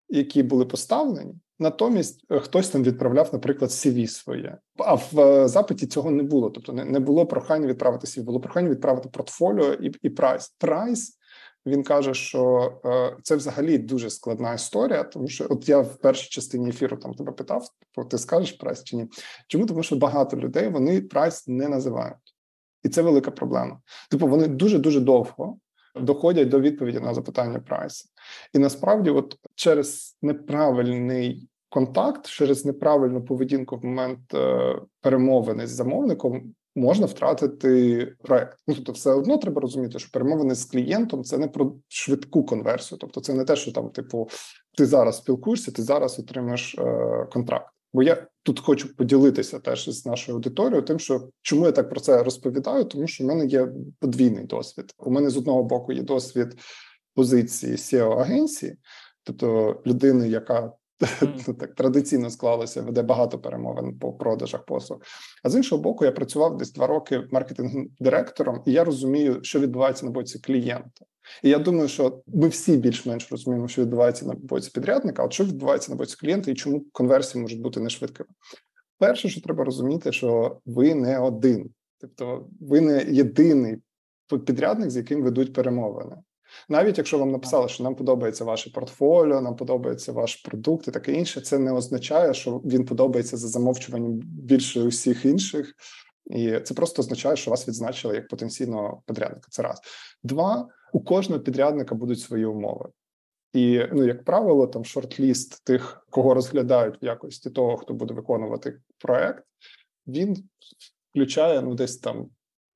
які 0.08 0.42
були 0.42 0.64
поставлені 0.64 1.34
Натомість 1.62 2.24
е, 2.30 2.40
хтось 2.40 2.68
там 2.68 2.82
відправляв, 2.82 3.30
наприклад, 3.32 3.70
CV 3.70 4.06
своє, 4.06 4.58
а 4.78 4.94
в 4.94 5.20
е, 5.20 5.48
запиті 5.48 5.86
цього 5.86 6.10
не 6.10 6.22
було. 6.22 6.50
Тобто, 6.50 6.72
не 6.72 7.00
було 7.00 7.26
прохання 7.26 7.66
відправити 7.66 8.06
CV, 8.06 8.22
було 8.22 8.40
прохання 8.40 8.68
відправити 8.68 9.08
портфоліо 9.08 9.72
і 9.72 9.92
і 10.02 10.10
прайс. 10.10 10.56
Прайс 10.58 11.18
він 11.66 11.82
каже, 11.82 12.14
що 12.14 12.72
е, 12.84 13.16
це 13.22 13.36
взагалі 13.36 13.78
дуже 13.78 14.10
складна 14.10 14.54
історія, 14.54 15.02
тому 15.02 15.28
що 15.28 15.46
от 15.50 15.68
я 15.68 15.78
в 15.78 15.96
першій 15.96 16.30
частині 16.30 16.68
ефіру 16.68 16.96
там 16.96 17.14
тебе 17.14 17.32
питав, 17.32 17.66
ти 18.10 18.18
скажеш 18.18 18.52
прайс 18.52 18.84
чи 18.84 18.96
ні? 18.96 19.06
Чому 19.48 19.66
тому, 19.66 19.82
що 19.82 19.96
багато 19.96 20.36
людей 20.36 20.68
вони 20.68 21.00
прайс 21.00 21.48
не 21.48 21.68
називають, 21.68 22.34
і 22.82 22.88
це 22.88 23.02
велика 23.02 23.30
проблема. 23.30 23.80
Типу, 24.10 24.26
вони 24.26 24.46
дуже 24.46 24.78
дуже 24.78 25.00
довго 25.00 25.56
доходять 25.94 26.48
до 26.48 26.60
відповіді 26.60 27.00
на 27.00 27.14
запитання 27.14 27.58
прайсу. 27.58 28.08
І 28.52 28.58
насправді, 28.58 29.10
от 29.10 29.36
через 29.54 30.18
неправильний 30.22 31.48
контакт, 31.72 32.26
через 32.26 32.64
неправильну 32.64 33.24
поведінку 33.24 33.76
в 33.76 33.84
момент 33.84 34.34
е, 34.34 34.78
перемовини 35.00 35.66
з 35.66 35.70
замовником. 35.70 36.54
Можна 36.74 37.06
втратити 37.06 38.06
проект. 38.22 38.58
Ну 38.66 38.74
тобто, 38.74 38.92
все 38.92 39.10
одно 39.10 39.38
треба 39.38 39.60
розуміти, 39.60 39.98
що 39.98 40.10
перемовини 40.12 40.54
з 40.54 40.64
клієнтом 40.64 41.24
це 41.24 41.38
не 41.38 41.48
про 41.48 41.74
швидку 41.88 42.44
конверсію. 42.44 42.98
Тобто, 42.98 43.20
це 43.20 43.34
не 43.34 43.44
те, 43.44 43.56
що 43.56 43.72
там, 43.72 43.90
типу, 43.90 44.28
ти 44.76 44.86
зараз 44.86 45.16
спілкуєшся, 45.16 45.72
ти 45.72 45.82
зараз 45.82 46.18
отримаєш 46.18 46.74
е, 46.78 47.26
контракт. 47.32 47.72
Бо 47.92 48.02
я 48.02 48.26
тут 48.42 48.60
хочу 48.60 48.96
поділитися 48.96 49.58
теж 49.58 49.88
з 49.88 50.06
нашою 50.06 50.36
аудиторією, 50.36 50.82
тим, 50.82 50.98
що 50.98 51.28
чому 51.42 51.66
я 51.66 51.72
так 51.72 51.90
про 51.90 52.00
це 52.00 52.22
розповідаю, 52.22 52.84
тому 52.84 53.06
що 53.06 53.24
в 53.24 53.26
мене 53.26 53.46
є 53.46 53.68
подвійний 54.00 54.44
досвід. 54.44 54.94
У 54.98 55.10
мене 55.10 55.30
з 55.30 55.36
одного 55.36 55.62
боку 55.62 55.92
є 55.92 56.02
досвід 56.02 56.58
позиції 57.14 57.76
seo 57.76 58.20
агенції, 58.20 58.76
тобто 59.24 59.76
людини, 59.86 60.28
яка 60.28 60.72
так 61.58 61.74
традиційно 61.74 62.30
склалося, 62.30 62.82
веде 62.82 63.02
багато 63.02 63.38
перемовин 63.38 63.98
по 63.98 64.12
продажах 64.12 64.64
послуг. 64.64 64.98
А 65.42 65.50
з 65.50 65.54
іншого 65.54 65.82
боку, 65.82 66.04
я 66.04 66.12
працював 66.12 66.56
десь 66.56 66.72
два 66.72 66.86
роки 66.86 67.22
маркетинг-директором, 67.30 68.62
і 68.66 68.72
я 68.72 68.84
розумію, 68.84 69.38
що 69.42 69.60
відбувається 69.60 70.06
на 70.06 70.12
боці 70.12 70.38
клієнта. 70.38 71.04
І 71.42 71.48
я 71.48 71.58
думаю, 71.58 71.88
що 71.88 72.22
ми 72.26 72.48
всі 72.48 72.76
більш-менш 72.76 73.32
розуміємо, 73.32 73.68
що 73.68 73.82
відбувається 73.82 74.26
на 74.26 74.34
боці 74.34 74.70
підрядника, 74.74 75.22
а 75.22 75.26
от 75.26 75.32
що 75.32 75.44
відбувається 75.44 75.92
на 75.92 75.96
боці 75.96 76.16
клієнта 76.20 76.50
і 76.50 76.54
чому 76.54 76.84
конверсії 76.92 77.42
можуть 77.42 77.60
бути 77.60 77.80
нешвидкими. 77.80 78.28
Перше, 78.98 79.28
що 79.28 79.40
треба 79.40 79.64
розуміти, 79.64 80.12
що 80.12 80.58
ви 80.66 80.94
не 80.94 81.18
один, 81.18 81.70
тобто 82.00 82.48
ви 82.60 82.80
не 82.80 83.04
єдиний 83.04 83.76
підрядник, 84.46 84.90
з 84.90 84.96
яким 84.96 85.22
ведуть 85.22 85.52
перемовини. 85.52 86.16
Навіть 86.68 86.98
якщо 86.98 87.18
вам 87.18 87.30
написали, 87.30 87.68
що 87.68 87.84
нам 87.84 87.94
подобається 87.94 88.44
ваше 88.44 88.70
портфоліо, 88.70 89.40
нам 89.40 89.56
подобається 89.56 90.12
ваш 90.12 90.36
продукт 90.36 90.88
і 90.88 90.90
таке 90.90 91.12
інше, 91.12 91.40
це 91.40 91.58
не 91.58 91.72
означає, 91.72 92.34
що 92.34 92.50
він 92.50 92.84
подобається 92.84 93.36
за 93.36 93.48
замовчуванням 93.48 94.12
більше 94.24 94.82
усіх 94.82 95.24
інших, 95.24 95.74
і 96.26 96.60
це 96.60 96.74
просто 96.74 97.02
означає, 97.02 97.36
що 97.36 97.50
вас 97.50 97.68
відзначили 97.68 98.14
як 98.14 98.28
потенційного 98.28 99.02
підрядника. 99.06 99.48
Це 99.50 99.62
раз 99.62 99.80
два 100.22 100.68
у 100.92 101.00
кожного 101.00 101.42
підрядника 101.42 101.94
будуть 101.94 102.20
свої 102.20 102.44
умови. 102.44 102.88
І 103.52 103.82
ну, 103.92 104.04
як 104.04 104.24
правило, 104.24 104.66
там 104.66 104.84
short 104.84 105.29
list 105.29 105.64
тих, 105.64 106.06
кого 106.10 106.34
розглядають 106.34 107.02
в 107.02 107.04
якості 107.04 107.50
того, 107.50 107.76
хто 107.76 107.94
буде 107.94 108.14
виконувати 108.14 108.78
проект, 108.98 109.44
він 110.06 110.48
включає 111.10 111.62
ну 111.62 111.74
десь 111.74 111.98
там 111.98 112.28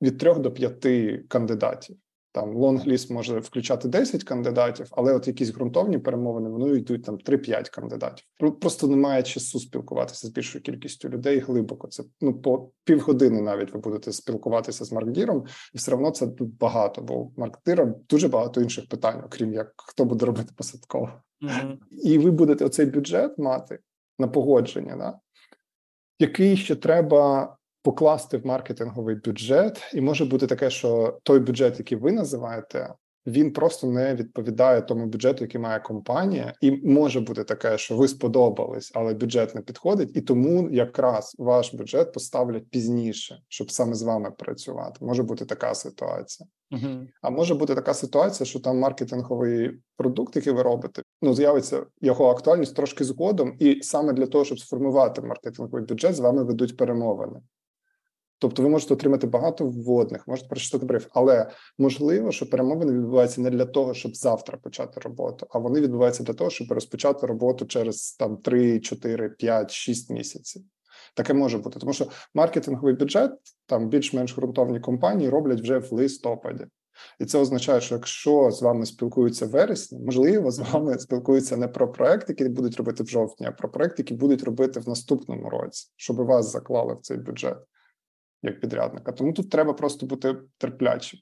від 0.02 0.18
трьох 0.18 0.38
до 0.38 0.52
п'яти 0.52 1.24
кандидатів. 1.28 1.96
Там 2.36 2.56
long 2.56 2.83
list 2.83 3.10
може 3.10 3.38
включати 3.38 3.88
10 3.88 4.24
кандидатів, 4.24 4.86
але 4.90 5.14
от 5.14 5.28
якісь 5.28 5.50
ґрунтовні 5.50 5.98
перемовини 5.98 6.48
вони 6.48 6.78
йдуть 6.78 7.04
там 7.04 7.16
3-5 7.16 7.70
кандидатів. 7.70 8.26
Просто 8.60 8.86
немає 8.88 9.22
часу 9.22 9.60
спілкуватися 9.60 10.26
з 10.26 10.30
більшою 10.30 10.62
кількістю 10.62 11.08
людей 11.08 11.38
глибоко. 11.38 11.88
Це 11.88 12.04
ну 12.20 12.40
по 12.40 12.70
півгодини 12.84 13.40
навіть 13.40 13.72
ви 13.72 13.80
будете 13.80 14.12
спілкуватися 14.12 14.84
з 14.84 14.92
маркдіром, 14.92 15.44
і 15.74 15.78
все 15.78 15.94
одно 15.94 16.10
це 16.10 16.26
тут 16.26 16.58
багато, 16.58 17.02
бо 17.02 17.14
у 17.14 17.32
маркдира 17.36 17.94
дуже 18.08 18.28
багато 18.28 18.60
інших 18.60 18.88
питань, 18.88 19.22
окрім 19.26 19.52
як 19.52 19.72
хто 19.76 20.04
буде 20.04 20.26
робити 20.26 20.52
посадково. 20.56 21.12
Mm-hmm. 21.42 21.76
І 21.90 22.18
ви 22.18 22.30
будете 22.30 22.64
оцей 22.64 22.86
бюджет 22.86 23.38
мати 23.38 23.78
на 24.18 24.28
погодження, 24.28 24.96
да? 24.96 25.18
який 26.18 26.56
ще 26.56 26.76
треба 26.76 27.56
покласти 27.86 28.36
в 28.36 28.46
маркетинговий 28.46 29.16
бюджет, 29.24 29.82
і 29.94 30.00
може 30.00 30.24
бути 30.24 30.46
таке, 30.46 30.70
що 30.70 31.18
той 31.22 31.38
бюджет, 31.38 31.78
який 31.78 31.98
ви 31.98 32.12
називаєте, 32.12 32.94
він 33.26 33.52
просто 33.52 33.86
не 33.86 34.14
відповідає 34.14 34.82
тому 34.82 35.06
бюджету, 35.06 35.44
який 35.44 35.60
має 35.60 35.80
компанія, 35.80 36.54
і 36.60 36.70
може 36.70 37.20
бути 37.20 37.44
таке, 37.44 37.78
що 37.78 37.96
ви 37.96 38.08
сподобались, 38.08 38.92
але 38.94 39.14
бюджет 39.14 39.54
не 39.54 39.60
підходить, 39.60 40.16
і 40.16 40.20
тому 40.20 40.70
якраз 40.70 41.36
ваш 41.38 41.74
бюджет 41.74 42.12
поставлять 42.12 42.70
пізніше, 42.70 43.38
щоб 43.48 43.70
саме 43.70 43.94
з 43.94 44.02
вами 44.02 44.30
працювати. 44.38 45.04
Може 45.04 45.22
бути 45.22 45.44
така 45.44 45.74
ситуація. 45.74 46.48
Uh-huh. 46.72 47.06
А 47.22 47.30
може 47.30 47.54
бути 47.54 47.74
така 47.74 47.94
ситуація, 47.94 48.46
що 48.46 48.60
там 48.60 48.78
маркетинговий 48.78 49.70
продукт, 49.96 50.36
який 50.36 50.52
ви 50.52 50.62
робите, 50.62 51.02
ну 51.22 51.34
з'явиться 51.34 51.86
його 52.00 52.26
актуальність 52.30 52.76
трошки 52.76 53.04
згодом, 53.04 53.56
і 53.58 53.82
саме 53.82 54.12
для 54.12 54.26
того, 54.26 54.44
щоб 54.44 54.58
сформувати 54.58 55.22
маркетинговий 55.22 55.84
бюджет, 55.84 56.14
з 56.14 56.20
вами 56.20 56.44
ведуть 56.44 56.76
перемовини. 56.76 57.40
Тобто 58.38 58.62
ви 58.62 58.68
можете 58.68 58.94
отримати 58.94 59.26
багато 59.26 59.66
вводних, 59.66 60.28
можете 60.28 60.48
прочитати 60.48 60.86
бриф, 60.86 61.06
але 61.10 61.50
можливо, 61.78 62.32
що 62.32 62.50
перемовини 62.50 62.92
відбуваються 62.92 63.40
не 63.40 63.50
для 63.50 63.64
того, 63.64 63.94
щоб 63.94 64.16
завтра 64.16 64.58
почати 64.58 65.00
роботу, 65.00 65.46
а 65.50 65.58
вони 65.58 65.80
відбуваються 65.80 66.22
для 66.22 66.34
того, 66.34 66.50
щоб 66.50 66.72
розпочати 66.72 67.26
роботу 67.26 67.66
через 67.66 68.12
там 68.12 68.36
3, 68.36 68.80
4, 68.80 69.28
5, 69.28 69.70
6 69.70 70.10
місяців. 70.10 70.62
Таке 71.14 71.34
може 71.34 71.58
бути, 71.58 71.80
тому 71.80 71.92
що 71.92 72.06
маркетинговий 72.34 72.94
бюджет 72.94 73.32
там 73.66 73.88
більш-менш 73.88 74.36
ґрунтовні 74.36 74.80
компанії 74.80 75.30
роблять 75.30 75.60
вже 75.60 75.78
в 75.78 75.92
листопаді. 75.92 76.66
І 77.20 77.24
це 77.24 77.38
означає, 77.38 77.80
що 77.80 77.94
якщо 77.94 78.50
з 78.50 78.62
вами 78.62 78.86
спілкуються 78.86 79.46
в 79.46 79.50
вересні, 79.50 79.98
можливо, 79.98 80.50
з 80.50 80.58
вами 80.58 80.98
спілкуються 80.98 81.56
не 81.56 81.68
про 81.68 81.92
проекти, 81.92 82.32
які 82.38 82.48
будуть 82.48 82.76
робити 82.76 83.02
в 83.02 83.06
жовтні, 83.06 83.46
а 83.46 83.52
про 83.52 83.70
проекти, 83.70 84.02
які 84.02 84.14
будуть 84.14 84.44
робити 84.44 84.80
в 84.80 84.88
наступному 84.88 85.50
році, 85.50 85.88
щоб 85.96 86.16
вас 86.16 86.52
заклали 86.52 86.94
в 86.94 87.00
цей 87.00 87.16
бюджет 87.16 87.58
як 88.42 88.60
підрядника. 88.60 89.12
Тому 89.12 89.32
тут 89.32 89.50
треба 89.50 89.72
просто 89.72 90.06
бути 90.06 90.36
терплячим. 90.58 91.20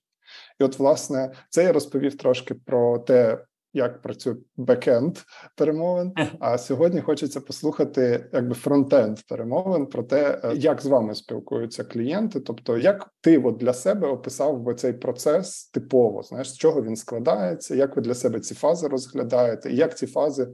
І, 0.61 0.65
от, 0.65 0.79
власне, 0.79 1.33
це 1.51 1.65
я 1.65 1.73
розповів 1.73 2.17
трошки 2.17 2.55
про 2.55 2.99
те, 2.99 3.45
як 3.75 4.03
працює 4.03 4.37
бекенд 4.57 5.19
перемовин. 5.57 6.13
А 6.41 6.59
сьогодні 6.59 7.01
хочеться 7.01 7.41
послухати 7.41 8.31
якби 8.33 8.55
фронтенд 8.55 9.19
перемовин 9.29 9.87
про 9.87 10.03
те, 10.03 10.41
е, 10.45 10.55
як 10.57 10.81
з 10.81 10.87
вами 10.87 11.15
спілкуються 11.15 11.85
клієнти. 11.85 12.41
Тобто, 12.41 12.79
як 12.79 13.11
ти 13.21 13.39
от 13.39 13.57
для 13.57 13.73
себе 13.73 14.09
описав 14.09 14.61
би 14.61 14.75
цей 14.75 14.93
процес 14.93 15.65
типово, 15.65 16.23
знаєш, 16.23 16.51
з 16.51 16.57
чого 16.57 16.83
він 16.83 16.97
складається, 16.97 17.75
як 17.75 17.97
ви 17.97 18.03
для 18.03 18.15
себе 18.15 18.41
ці 18.41 18.55
фази 18.55 18.89
розглядаєте, 18.89 19.71
і 19.71 19.77
як 19.77 19.99
ці 19.99 20.07
фази 20.07 20.49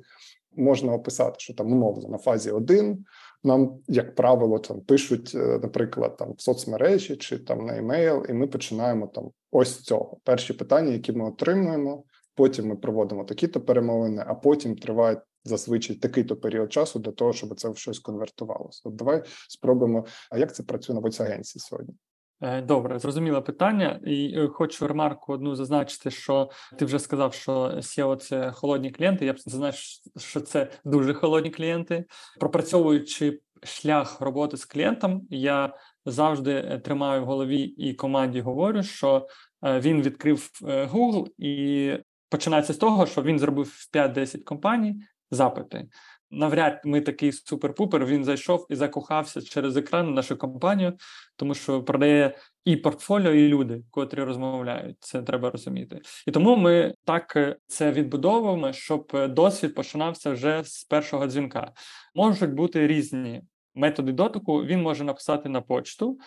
можна 0.56 0.92
описати, 0.92 1.34
що 1.38 1.54
там 1.54 1.72
умовно 1.72 2.08
на 2.08 2.18
фазі 2.18 2.50
1 2.50 3.04
нам, 3.44 3.78
як 3.88 4.14
правило, 4.14 4.58
там 4.58 4.80
пишуть, 4.80 5.32
е, 5.34 5.58
наприклад, 5.62 6.16
там 6.16 6.32
в 6.32 6.40
соцмережі 6.40 7.16
чи 7.16 7.38
там 7.38 7.66
на 7.66 7.78
емейл, 7.78 8.26
і 8.28 8.32
ми 8.32 8.46
починаємо 8.46 9.06
там 9.06 9.30
ось 9.50 9.80
цього. 9.80 10.18
Перші 10.24 10.52
питання, 10.52 10.92
які 10.92 11.12
ми 11.12 11.28
отримуємо. 11.28 12.04
Потім 12.34 12.66
ми 12.66 12.76
проводимо 12.76 13.24
такі-то 13.24 13.60
перемовини, 13.60 14.24
а 14.26 14.34
потім 14.34 14.76
триває 14.76 15.22
зазвичай 15.44 15.96
такий-то 15.96 16.36
період 16.36 16.72
часу 16.72 16.98
для 16.98 17.12
того, 17.12 17.32
щоб 17.32 17.60
це 17.60 17.68
в 17.68 17.76
щось 17.76 17.98
конвертувалося. 17.98 18.82
От 18.84 18.96
давай 18.96 19.22
спробуємо. 19.48 20.06
А 20.30 20.38
як 20.38 20.54
це 20.54 20.62
працює 20.62 20.94
на 20.94 21.00
боці 21.00 21.22
агенції 21.22 21.60
сьогодні? 21.60 21.94
Е, 22.42 22.62
добре, 22.62 22.98
зрозуміле 22.98 23.40
питання, 23.40 24.00
і 24.06 24.34
е, 24.36 24.48
хочу 24.48 24.88
ремарку 24.88 25.32
одну 25.32 25.54
зазначити, 25.54 26.10
що 26.10 26.50
ти 26.78 26.84
вже 26.84 26.98
сказав, 26.98 27.34
що 27.34 27.52
SEO– 27.76 28.16
це 28.16 28.52
холодні 28.52 28.90
клієнти. 28.90 29.26
Я 29.26 29.32
б 29.32 29.38
зазначив, 29.38 30.12
що 30.18 30.40
це 30.40 30.70
дуже 30.84 31.14
холодні 31.14 31.50
клієнти. 31.50 32.04
Пропрацьовуючи 32.40 33.40
шлях 33.62 34.20
роботи 34.20 34.56
з 34.56 34.64
клієнтом, 34.64 35.22
я 35.30 35.76
завжди 36.06 36.52
е, 36.52 36.78
тримаю 36.78 37.22
в 37.22 37.24
голові 37.24 37.60
і 37.60 37.94
команді 37.94 38.40
говорю, 38.40 38.82
що 38.82 39.26
він 39.62 40.02
відкрив 40.02 40.50
Google 40.62 41.26
і 41.38 41.92
починається 42.28 42.72
з 42.72 42.76
того, 42.76 43.06
що 43.06 43.22
він 43.22 43.38
зробив 43.38 43.66
в 43.66 43.96
5-10 43.96 44.42
компаній 44.42 45.02
запити 45.30 45.88
навряд 46.30 46.80
ми 46.84 47.00
такий 47.00 47.30
супер-пупер. 47.30 48.06
Він 48.06 48.24
зайшов 48.24 48.66
і 48.70 48.74
закохався 48.74 49.42
через 49.42 49.76
екран 49.76 50.06
в 50.06 50.10
нашу 50.10 50.36
компанію, 50.36 50.92
тому 51.36 51.54
що 51.54 51.82
продає 51.82 52.36
і 52.64 52.76
портфоліо, 52.76 53.32
і 53.32 53.48
люди, 53.48 53.82
котрі 53.90 54.22
розмовляють. 54.22 54.96
Це 55.00 55.22
треба 55.22 55.50
розуміти. 55.50 56.00
І 56.26 56.30
тому 56.30 56.56
ми 56.56 56.94
так 57.04 57.36
е, 57.36 57.56
це 57.66 57.92
відбудовуємо, 57.92 58.72
щоб 58.72 59.10
е, 59.14 59.28
досвід 59.28 59.74
починався 59.74 60.30
вже 60.30 60.64
з 60.64 60.84
першого 60.84 61.26
дзвінка. 61.26 61.72
Можуть 62.14 62.52
бути 62.52 62.86
різні 62.86 63.42
методи 63.74 64.12
дотику. 64.12 64.64
Він 64.64 64.82
може 64.82 65.04
написати 65.04 65.48
на 65.48 65.60
почту. 65.60 66.18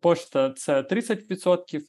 Почта 0.00 0.50
це 0.50 0.82
30%. 0.82 1.80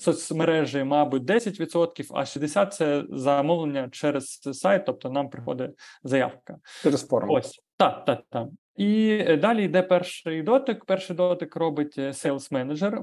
Соцмережі, 0.00 0.84
мабуть, 0.84 1.22
10%, 1.22 2.06
а 2.10 2.20
60%– 2.20 2.66
це 2.70 3.04
замовлення 3.10 3.88
через 3.92 4.40
сайт, 4.52 4.86
тобто 4.86 5.10
нам 5.10 5.30
приходить 5.30 5.70
заявка. 6.02 6.56
Через 6.82 7.06
форму. 7.06 7.32
Ось 7.32 7.60
так, 7.76 8.04
так, 8.04 8.20
так. 8.30 8.48
І 8.76 9.24
далі 9.36 9.64
йде 9.64 9.82
перший 9.82 10.42
дотик. 10.42 10.84
Перший 10.84 11.16
дотик 11.16 11.56
робить 11.56 11.98
Sales 11.98 12.52
Manager. 12.52 12.98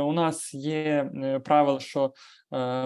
У 0.00 0.12
нас 0.12 0.54
є 0.54 1.10
правило, 1.44 1.80
що 1.80 2.12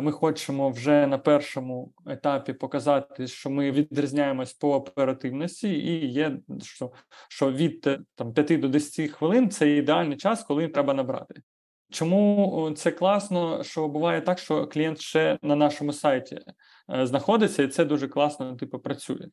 ми 0.02 0.12
хочемо 0.12 0.70
вже 0.70 1.06
на 1.06 1.18
першому 1.18 1.92
етапі 2.06 2.52
показати, 2.52 3.26
що 3.26 3.50
ми 3.50 3.70
відрізняємось 3.70 4.54
по 4.54 4.74
оперативності, 4.74 5.68
і 5.68 6.06
є 6.06 6.38
що 6.62 6.92
що 7.28 7.52
від 7.52 7.88
там 8.14 8.32
5 8.32 8.60
до 8.60 8.68
10 8.68 9.10
хвилин 9.10 9.50
це 9.50 9.70
ідеальний 9.70 10.16
час, 10.16 10.44
коли 10.44 10.68
треба 10.68 10.94
набрати. 10.94 11.34
Чому 11.90 12.72
це 12.76 12.90
класно? 12.90 13.62
Що 13.62 13.88
буває 13.88 14.20
так, 14.20 14.38
що 14.38 14.66
клієнт 14.66 15.00
ще 15.00 15.38
на 15.42 15.56
нашому 15.56 15.92
сайті 15.92 16.38
знаходиться, 16.88 17.62
і 17.62 17.68
це 17.68 17.84
дуже 17.84 18.08
класно, 18.08 18.56
типу, 18.56 18.78
працює. 18.78 19.28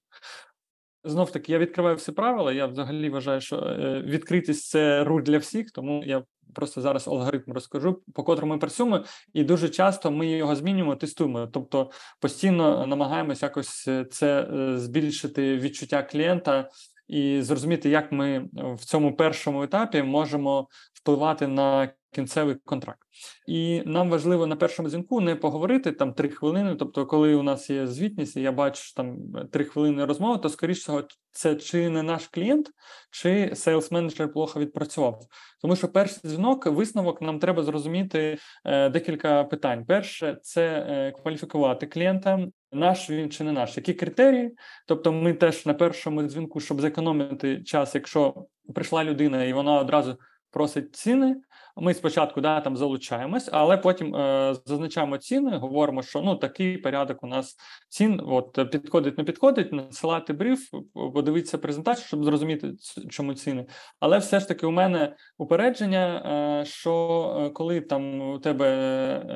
Знов 1.05 1.31
таки, 1.31 1.51
я 1.51 1.57
відкриваю 1.57 1.95
всі 1.95 2.11
правила. 2.11 2.53
Я 2.53 2.65
взагалі 2.65 3.09
вважаю, 3.09 3.41
що 3.41 3.57
е, 3.57 4.01
відкритість 4.01 4.69
це 4.69 5.03
руль 5.03 5.21
для 5.21 5.37
всіх, 5.37 5.71
тому 5.71 6.03
я 6.05 6.23
просто 6.55 6.81
зараз 6.81 7.07
алгоритм 7.07 7.53
розкажу, 7.53 8.01
по 8.13 8.23
котрому 8.23 8.53
ми 8.53 8.59
працюємо, 8.59 9.03
і 9.33 9.43
дуже 9.43 9.69
часто 9.69 10.11
ми 10.11 10.27
його 10.27 10.55
змінюємо, 10.55 10.95
тестуємо. 10.95 11.47
Тобто 11.47 11.91
постійно 12.19 12.87
намагаємося 12.87 13.45
якось 13.45 13.87
е, 13.87 14.05
це 14.05 14.41
е, 14.41 14.77
збільшити 14.77 15.57
відчуття 15.57 16.03
клієнта 16.03 16.69
і 17.07 17.41
зрозуміти, 17.41 17.89
як 17.89 18.11
ми 18.11 18.49
в 18.53 18.85
цьому 18.85 19.15
першому 19.15 19.63
етапі 19.63 20.03
можемо 20.03 20.67
впливати 20.93 21.47
на 21.47 21.93
кінцевий 22.13 22.55
контракт. 22.65 22.99
І 23.47 23.81
нам 23.85 24.09
важливо 24.09 24.47
на 24.47 24.55
першому 24.55 24.89
дзвінку 24.89 25.21
не 25.21 25.35
поговорити 25.35 25.91
там 25.91 26.13
три 26.13 26.29
хвилини. 26.29 26.75
Тобто, 26.75 27.05
коли 27.05 27.35
у 27.35 27.43
нас 27.43 27.69
є 27.69 27.87
звітність, 27.87 28.37
і 28.37 28.41
я 28.41 28.51
бачу 28.51 28.93
там 28.95 29.17
три 29.51 29.65
хвилини 29.65 30.05
розмови, 30.05 30.37
то 30.37 30.49
скоріш 30.49 30.79
всього, 30.79 31.03
це 31.31 31.55
чи 31.55 31.89
не 31.89 32.03
наш 32.03 32.27
клієнт, 32.27 32.69
чи 33.11 33.51
sales 33.55 33.91
менеджер 33.91 34.33
плохо 34.33 34.59
відпрацював. 34.59 35.19
Тому 35.61 35.75
що 35.75 35.87
перший 35.87 36.29
дзвінок, 36.29 36.65
висновок 36.65 37.21
нам 37.21 37.39
треба 37.39 37.63
зрозуміти 37.63 38.37
е, 38.65 38.89
декілька 38.89 39.43
питань. 39.43 39.85
Перше, 39.85 40.37
це 40.41 40.85
е, 40.89 41.11
кваліфікувати 41.11 41.87
клієнта. 41.87 42.47
Наш 42.73 43.09
він 43.09 43.31
чи 43.31 43.43
не 43.43 43.51
наш, 43.51 43.77
які 43.77 43.93
критерії? 43.93 44.55
Тобто, 44.87 45.11
ми 45.11 45.33
теж 45.33 45.65
на 45.65 45.73
першому 45.73 46.23
дзвінку, 46.23 46.59
щоб 46.59 46.81
зекономити 46.81 47.63
час, 47.63 47.95
якщо 47.95 48.45
прийшла 48.75 49.03
людина 49.03 49.43
і 49.43 49.53
вона 49.53 49.79
одразу 49.79 50.17
просить 50.51 50.95
ціни. 50.95 51.35
Ми 51.75 51.93
спочатку 51.93 52.41
да, 52.41 52.61
там 52.61 52.77
залучаємось, 52.77 53.49
але 53.51 53.77
потім 53.77 54.15
е, 54.15 54.55
зазначаємо 54.65 55.17
ціни, 55.17 55.57
говоримо, 55.57 56.03
що 56.03 56.21
ну 56.21 56.35
такий 56.35 56.77
порядок 56.77 57.23
у 57.23 57.27
нас 57.27 57.55
цін. 57.89 58.21
От 58.25 58.71
підходить, 58.71 59.17
не 59.17 59.23
підходить, 59.23 59.73
насилати 59.73 60.33
бриф, 60.33 60.69
подивитися 61.13 61.57
презентацію, 61.57 62.05
щоб 62.07 62.23
зрозуміти, 62.23 62.73
чому 63.09 63.33
ціни. 63.33 63.65
Але 63.99 64.17
все 64.17 64.39
ж 64.39 64.47
таки 64.47 64.65
у 64.65 64.71
мене 64.71 65.15
упередження, 65.37 66.23
е, 66.61 66.65
що 66.65 66.93
е, 67.39 67.49
коли 67.49 67.81
там 67.81 68.21
у 68.21 68.39
тебе 68.39 68.67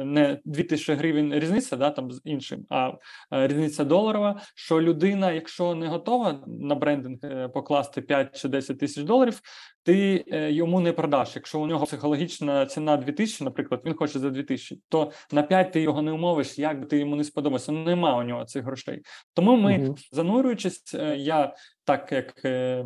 не 0.06 0.40
2000 0.46 0.94
гривень 0.94 1.34
різниця, 1.34 1.78
да, 1.78 1.90
там 1.90 2.12
з 2.12 2.22
іншим, 2.26 2.66
а 2.70 2.92
е, 3.34 3.48
різниця 3.48 3.84
доларова, 3.84 4.42
що 4.56 4.82
людина, 4.82 5.32
якщо 5.32 5.76
не 5.76 5.88
готова 5.88 6.44
на 6.48 6.76
брендинг 6.76 7.20
е, 7.24 7.48
покласти 7.48 8.02
5 8.02 8.40
чи 8.42 8.48
10 8.48 8.80
тисяч 8.80 9.04
доларів, 9.04 9.42
ти 9.84 10.26
йому 10.30 10.80
не 10.80 10.94
продаш. 10.94 11.36
Якщо 11.36 11.60
у 11.60 11.68
нього 11.68 11.86
психологічна 12.28 12.66
ціна 12.66 12.98
2000, 12.98 13.44
наприклад, 13.44 13.82
він 13.86 13.94
хоче 13.94 14.20
за 14.20 14.30
2000, 14.30 14.82
то 14.90 15.12
на 15.32 15.44
5 15.44 15.72
ти 15.72 15.82
його 15.82 16.02
не 16.02 16.12
умовиш, 16.12 16.60
як 16.60 16.80
би 16.80 16.86
ти 16.86 16.98
йому 16.98 17.16
не 17.16 17.24
сподобався. 17.24 17.72
Ну, 17.72 17.84
нема 17.84 18.18
у 18.18 18.24
нього 18.24 18.46
цих 18.46 18.64
грошей. 18.64 19.02
Тому 19.34 19.56
ми, 19.56 19.78
угу. 19.78 19.96
занурюючись, 20.12 20.94
е, 20.94 21.16
я 21.18 21.56
так 21.84 22.12
як 22.12 22.46
е, 22.46 22.86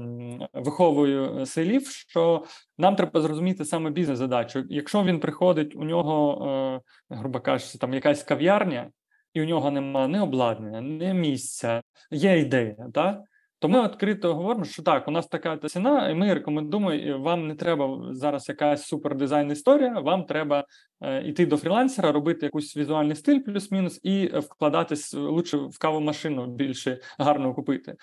виховую 0.53 1.45
селів, 1.45 1.87
що 1.87 2.45
нам 2.77 2.95
треба 2.95 3.21
зрозуміти 3.21 3.65
саме 3.65 3.89
бізнес-задачу. 3.89 4.63
Якщо 4.69 5.03
він 5.03 5.19
приходить, 5.19 5.75
у 5.75 5.83
нього, 5.83 6.81
грубо 7.09 7.39
кажучи, 7.39 7.77
там 7.77 7.93
якась 7.93 8.23
кав'ярня, 8.23 8.91
і 9.33 9.41
у 9.41 9.45
нього 9.45 9.71
немає 9.71 10.07
ні 10.07 10.19
обладнання, 10.19 10.81
ні 10.81 11.13
місця, 11.13 11.81
є 12.11 12.39
ідея, 12.39 12.75
так? 12.93 13.21
То 13.61 13.69
ми 13.69 13.83
відкрито 13.83 14.35
говоримо, 14.35 14.65
що 14.65 14.83
так, 14.83 15.07
у 15.07 15.11
нас 15.11 15.27
така 15.27 15.57
ціна, 15.57 16.09
і 16.09 16.15
ми 16.15 16.33
рекомендуємо, 16.33 17.23
вам 17.23 17.47
не 17.47 17.55
треба 17.55 18.07
зараз 18.11 18.49
якась 18.49 18.83
супердизайн 18.83 19.51
історія, 19.51 19.99
вам 19.99 20.23
треба 20.23 20.65
е, 21.01 21.23
йти 21.23 21.45
до 21.45 21.57
фрілансера, 21.57 22.11
робити 22.11 22.45
якийсь 22.45 22.77
візуальний 22.77 23.15
стиль, 23.15 23.39
плюс-мінус, 23.39 23.99
і 24.03 24.27
вкладатись 24.27 25.13
лучше 25.13 25.57
в 25.57 25.77
каву 25.79 25.99
машину 25.99 26.47
більше 26.47 26.99
гарно 27.17 27.53
купити. 27.53 27.95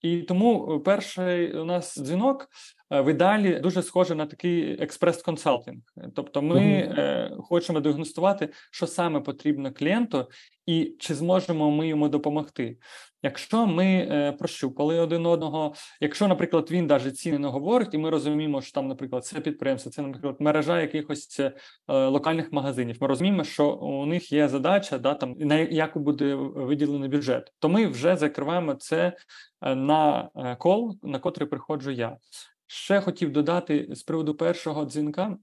І 0.00 0.22
тому 0.22 0.80
перший 0.80 1.58
у 1.58 1.64
нас 1.64 1.98
дзвінок 1.98 2.48
Е, 2.48 2.79
в 2.90 3.10
ідеалі 3.10 3.60
дуже 3.60 3.82
схоже 3.82 4.14
на 4.14 4.26
такий 4.26 4.80
експрес-консалтинг. 4.80 5.80
Тобто, 6.14 6.42
ми 6.42 6.60
е, 6.60 7.36
хочемо 7.38 7.80
діагностувати, 7.80 8.48
що 8.70 8.86
саме 8.86 9.20
потрібно 9.20 9.72
клієнту, 9.72 10.26
і 10.66 10.96
чи 10.98 11.14
зможемо 11.14 11.70
ми 11.70 11.88
йому 11.88 12.08
допомогти. 12.08 12.76
Якщо 13.22 13.66
ми 13.66 13.84
е, 13.84 14.32
прощупали 14.32 15.00
один 15.00 15.26
одного, 15.26 15.74
якщо, 16.00 16.28
наприклад, 16.28 16.70
він 16.70 16.86
навіть 16.86 17.18
ціни 17.18 17.38
не 17.38 17.48
говорить, 17.48 17.94
і 17.94 17.98
ми 17.98 18.10
розуміємо, 18.10 18.62
що 18.62 18.72
там, 18.72 18.88
наприклад, 18.88 19.24
це 19.24 19.40
підприємство, 19.40 19.92
це, 19.92 20.02
наприклад, 20.02 20.36
мережа 20.38 20.80
якихось 20.80 21.40
е, 21.40 21.52
локальних 21.88 22.52
магазинів. 22.52 22.96
Ми 23.00 23.06
розуміємо, 23.06 23.44
що 23.44 23.70
у 23.72 24.06
них 24.06 24.32
є 24.32 24.48
задача, 24.48 24.98
да 24.98 25.14
там 25.14 25.34
на 25.38 25.54
яку 25.58 26.00
буде 26.00 26.34
виділений 26.34 27.08
бюджет, 27.08 27.52
то 27.58 27.68
ми 27.68 27.86
вже 27.86 28.16
закриваємо 28.16 28.74
це 28.74 29.16
е, 29.62 29.74
на 29.74 30.30
е, 30.36 30.56
кол, 30.56 30.98
на 31.02 31.18
котрий 31.18 31.48
приходжу 31.48 31.90
я. 31.90 32.16
Ще 32.72 33.00
хотів 33.00 33.32
додати 33.32 33.88
з 33.90 34.02
приводу 34.02 34.34
першого 34.34 34.84
дзвінка. 34.84 35.36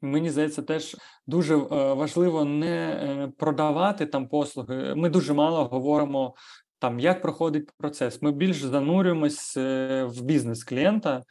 Мені 0.00 0.30
здається, 0.30 0.62
теж 0.62 0.96
дуже 1.26 1.54
е, 1.56 1.58
важливо 1.94 2.44
не 2.44 2.76
е, 2.76 3.32
продавати 3.38 4.06
там 4.06 4.28
послуги. 4.28 4.94
Ми 4.94 5.08
дуже 5.08 5.34
мало 5.34 5.64
говоримо 5.64 6.34
там, 6.78 7.00
як 7.00 7.22
проходить 7.22 7.70
процес. 7.78 8.22
Ми 8.22 8.32
більш 8.32 8.62
занурюємось 8.62 9.56
е, 9.56 10.04
в 10.04 10.22
бізнес 10.22 10.64
клієнта 10.64 11.22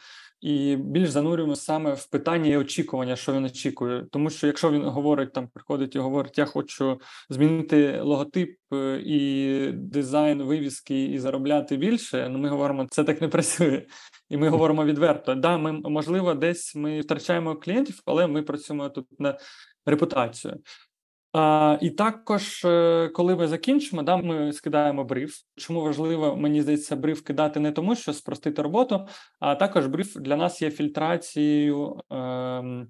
і 0.44 0.76
більш 0.76 1.10
занурюємося 1.10 1.62
саме 1.62 1.94
в 1.94 2.06
питання 2.06 2.50
і 2.50 2.58
очікування, 2.58 3.16
що 3.16 3.34
він 3.34 3.46
очікує. 3.46 4.06
Тому 4.12 4.30
що 4.30 4.48
якщо 4.48 4.72
він 4.72 4.84
говорить 4.84 5.34
там, 5.34 5.48
приходить 5.48 5.96
і 5.96 6.00
говорить, 6.00 6.38
я 6.38 6.46
хочу 6.46 7.02
змінити 7.30 8.02
логотип 8.02 8.58
і 9.06 9.70
дизайн 9.74 10.44
вивіски 10.44 11.06
і 11.06 11.20
заробляти 11.20 11.78
більше. 11.78 12.30
Ну 12.30 12.40
ми 12.40 12.50
говоримо, 12.50 12.88
це 12.90 13.04
так 13.04 13.22
не 13.22 13.28
працює. 13.28 13.86
І 14.30 14.38
ми 14.38 14.50
говоримо 14.50 14.86
відверто. 14.86 15.36
Да, 15.36 15.58
ми 15.58 15.72
можливо, 15.72 16.34
десь 16.34 16.76
ми 16.76 17.02
втрачаємо 17.02 17.56
клієнтів, 17.56 18.02
але 18.06 18.28
ми 18.28 18.42
працюємо 18.42 18.90
тут 18.90 19.20
на 19.20 19.38
репутацію. 19.86 20.58
А, 21.34 21.78
І 21.82 21.90
також, 21.90 22.66
е, 22.66 23.10
коли 23.14 23.36
ми 23.36 23.48
закінчимо, 23.48 24.04
да, 24.04 24.18
ми 24.18 24.54
скидаємо 24.54 25.04
бриф. 25.04 25.36
Чому 25.56 25.82
важливо, 25.82 26.36
мені 26.36 26.62
здається, 26.62 26.96
бриф 26.96 27.22
кидати 27.22 27.60
не 27.60 27.72
тому, 27.72 27.96
що 27.96 28.14
спростити 28.14 28.62
роботу, 28.62 29.08
а 29.40 29.56
також 29.56 29.88
бриф 29.88 30.16
для 30.16 30.36
нас 30.36 30.62
є 30.62 30.72
фільтрацією 30.72 32.02
е, 32.12 32.88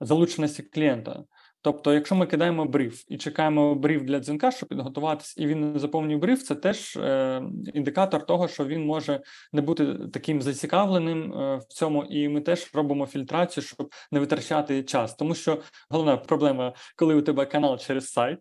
залученості 0.00 0.62
клієнта. 0.62 1.24
Тобто, 1.64 1.94
якщо 1.94 2.14
ми 2.14 2.26
кидаємо 2.26 2.64
бриф 2.64 3.04
і 3.08 3.18
чекаємо 3.18 3.74
бриф 3.74 4.02
для 4.02 4.20
дзвінка, 4.20 4.50
щоб 4.50 4.68
підготуватись, 4.68 5.34
і 5.38 5.46
він 5.46 5.72
не 5.72 5.78
заповнює 5.78 6.16
бриф, 6.16 6.42
це 6.42 6.54
теж 6.54 6.96
е, 6.96 7.42
індикатор 7.74 8.26
того, 8.26 8.48
що 8.48 8.64
він 8.64 8.86
може 8.86 9.20
не 9.52 9.60
бути 9.60 9.94
таким 10.12 10.42
зацікавленим 10.42 11.32
е, 11.32 11.56
в 11.56 11.64
цьому, 11.64 12.04
і 12.04 12.28
ми 12.28 12.40
теж 12.40 12.70
робимо 12.74 13.06
фільтрацію, 13.06 13.64
щоб 13.64 13.90
не 14.12 14.20
витрачати 14.20 14.82
час. 14.82 15.14
Тому 15.14 15.34
що 15.34 15.62
головна 15.90 16.16
проблема, 16.16 16.72
коли 16.96 17.14
у 17.14 17.22
тебе 17.22 17.46
канал 17.46 17.78
через 17.78 18.08
сайт, 18.08 18.38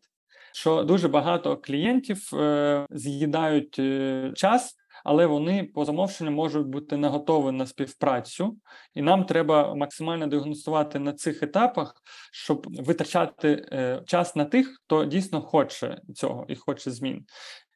що 0.54 0.84
дуже 0.84 1.08
багато 1.08 1.58
клієнтів 1.58 2.36
е, 2.36 2.86
з'їдають 2.90 3.80
е, 3.80 4.32
час 4.36 4.76
але 5.04 5.26
вони 5.26 5.64
по 5.64 5.86
замовченню 5.86 6.32
можуть 6.32 6.68
бути 6.68 6.98
не 6.98 7.08
готові 7.08 7.52
на 7.52 7.66
співпрацю, 7.66 8.58
і 8.94 9.02
нам 9.02 9.26
треба 9.26 9.76
максимально 9.76 10.28
діагностувати 10.28 11.00
на 11.00 11.14
цих 11.14 11.44
етапах, 11.44 11.96
щоб 12.32 12.68
витрачати 12.70 13.66
е, 13.72 14.02
час 14.06 14.36
на 14.36 14.46
тих, 14.46 14.82
хто 14.86 15.06
дійсно 15.06 15.42
хоче 15.42 16.02
цього 16.14 16.46
і 16.50 16.56
хоче 16.56 16.92
змін. 16.92 17.26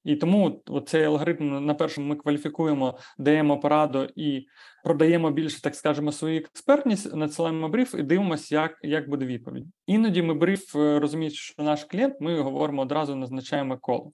І 0.07 0.15
тому 0.15 0.63
цей 0.85 1.03
алгоритм 1.03 1.65
на 1.65 1.73
першому 1.73 2.07
ми 2.07 2.15
кваліфікуємо, 2.15 2.97
даємо 3.17 3.59
пораду 3.59 4.09
і 4.15 4.45
продаємо 4.83 5.31
більше, 5.31 5.61
так 5.61 5.75
скажемо, 5.75 6.11
свою 6.11 6.37
експертність, 6.37 7.15
надсилаємо 7.15 7.69
бриф 7.69 7.95
і 7.99 8.03
дивимося, 8.03 8.55
як 8.55 8.77
як 8.81 9.09
буде 9.09 9.25
відповідь. 9.25 9.65
Іноді 9.87 10.21
ми 10.21 10.33
бриф 10.33 10.75
е, 10.75 10.99
розуміючи, 10.99 11.35
що 11.37 11.63
наш 11.63 11.83
клієнт, 11.83 12.15
ми 12.19 12.41
говоримо 12.41 12.81
одразу, 12.81 13.15
назначаємо 13.15 13.77
коло. 13.77 14.11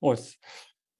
Ось 0.00 0.38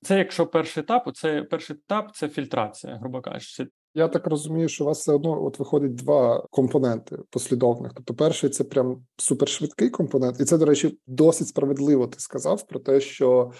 це 0.03 0.19
якщо 0.19 0.47
перший 0.47 0.83
етап, 0.83 1.17
це 1.17 1.43
перший 1.43 1.77
етап 1.77 2.11
це 2.15 2.29
фільтрація, 2.29 2.97
грубо 2.97 3.21
кажучи. 3.21 3.67
Я 3.95 4.09
так 4.09 4.27
розумію, 4.27 4.69
що 4.69 4.85
у 4.85 4.87
вас 4.87 4.99
все 4.99 5.13
одно 5.13 5.45
от 5.45 5.59
виходить 5.59 5.95
два 5.95 6.47
компоненти 6.51 7.19
послідовних. 7.31 7.93
Тобто, 7.95 8.15
перший 8.15 8.51
це 8.51 8.65
прям 8.65 9.07
супершвидкий 9.17 9.91
компонент, 9.91 10.41
і 10.41 10.45
це, 10.45 10.59
до 10.59 10.65
речі, 10.65 10.99
досить 11.07 11.49
справедливо. 11.49 12.07
Ти 12.07 12.21
сказав 12.21 12.67
про 12.67 12.81
те, 12.81 13.01
що 13.01 13.53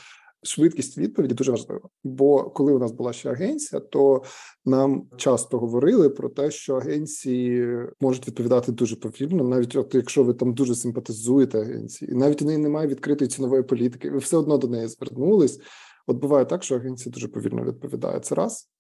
швидкість 0.43 0.99
відповіді 0.99 1.35
дуже 1.35 1.51
важлива. 1.51 1.89
Бо 2.05 2.51
коли 2.51 2.73
у 2.73 2.79
нас 2.79 2.93
була 2.93 3.13
ще 3.13 3.31
агенція, 3.31 3.81
то 3.81 4.23
нам 4.65 5.09
часто 5.17 5.59
говорили 5.59 6.11
про 6.11 6.29
те, 6.29 6.51
що 6.51 6.75
агенції 6.75 7.77
можуть 8.01 8.29
відповідати 8.29 8.73
дуже 8.73 8.97
повільно, 8.97 9.45
навіть 9.45 9.77
от 9.77 9.95
якщо 9.95 10.25
ви 10.25 10.35
там 10.35 10.55
дуже 10.55 10.75
симпатизуєте 10.75 11.61
агенції, 11.61 12.11
і 12.11 12.15
навіть 12.15 12.43
у 12.43 12.45
неї 12.45 12.59
немає 12.59 12.87
відкритої 12.87 13.29
цінової 13.29 13.63
політики, 13.63 14.11
ви 14.11 14.19
все 14.19 14.37
одно 14.37 14.59
до 14.59 14.69
неї 14.69 14.89
звернулись. 14.89 15.61
От 16.09 16.17
буває 16.17 16.45
так, 16.45 16.63
що 16.63 16.77
агенція 16.77 17.13
дуже 17.13 17.29
повільно 17.29 17.65
відповідає. 17.65 18.21
Це 18.21 18.35
раз. 18.35 18.71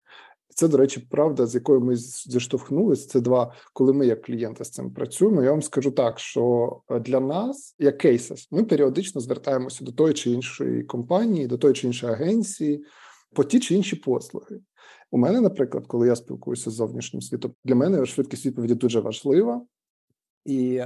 Це, 0.49 0.69
до 0.69 0.77
речі, 0.77 1.07
правда, 1.11 1.47
з 1.47 1.55
якою 1.55 1.81
ми 1.81 1.97
зіштовхнулися. 1.97 3.09
Це 3.09 3.21
два, 3.21 3.53
коли 3.73 3.93
ми 3.93 4.07
як 4.07 4.23
клієнти 4.23 4.65
з 4.65 4.71
цим 4.71 4.95
працюємо. 4.95 5.43
Я 5.43 5.51
вам 5.51 5.63
скажу 5.63 5.91
так, 5.91 6.19
що 6.19 6.77
е, 6.91 7.01
для 7.01 7.21
нас, 7.21 7.77
як 7.79 7.99
кейсес, 7.99 8.49
ми 8.51 8.65
періодично 8.65 9.21
звертаємося 9.21 9.85
до 9.85 9.93
тої 9.93 10.15
чи 10.15 10.31
іншої 10.31 10.83
компанії, 10.83 11.47
до 11.47 11.59
тої 11.59 11.75
чи 11.75 11.87
іншої 11.87 12.13
агенції 12.13 12.85
по 13.35 13.45
ті 13.45 13.61
чи 13.61 13.75
інші 13.75 13.97
послуги. 13.97 14.61
У 15.11 15.19
мене, 15.19 15.41
наприклад, 15.41 15.87
коли 15.87 16.07
я 16.07 16.17
спілкуюся 16.17 16.71
з 16.71 16.75
зовнішнім 16.75 17.23
світом, 17.23 17.53
для 17.65 17.75
мене 17.75 18.07
швидкість 18.07 18.47
відповіді 18.47 18.75
дуже 18.75 19.01
важлива. 19.01 19.63
І 20.45 20.83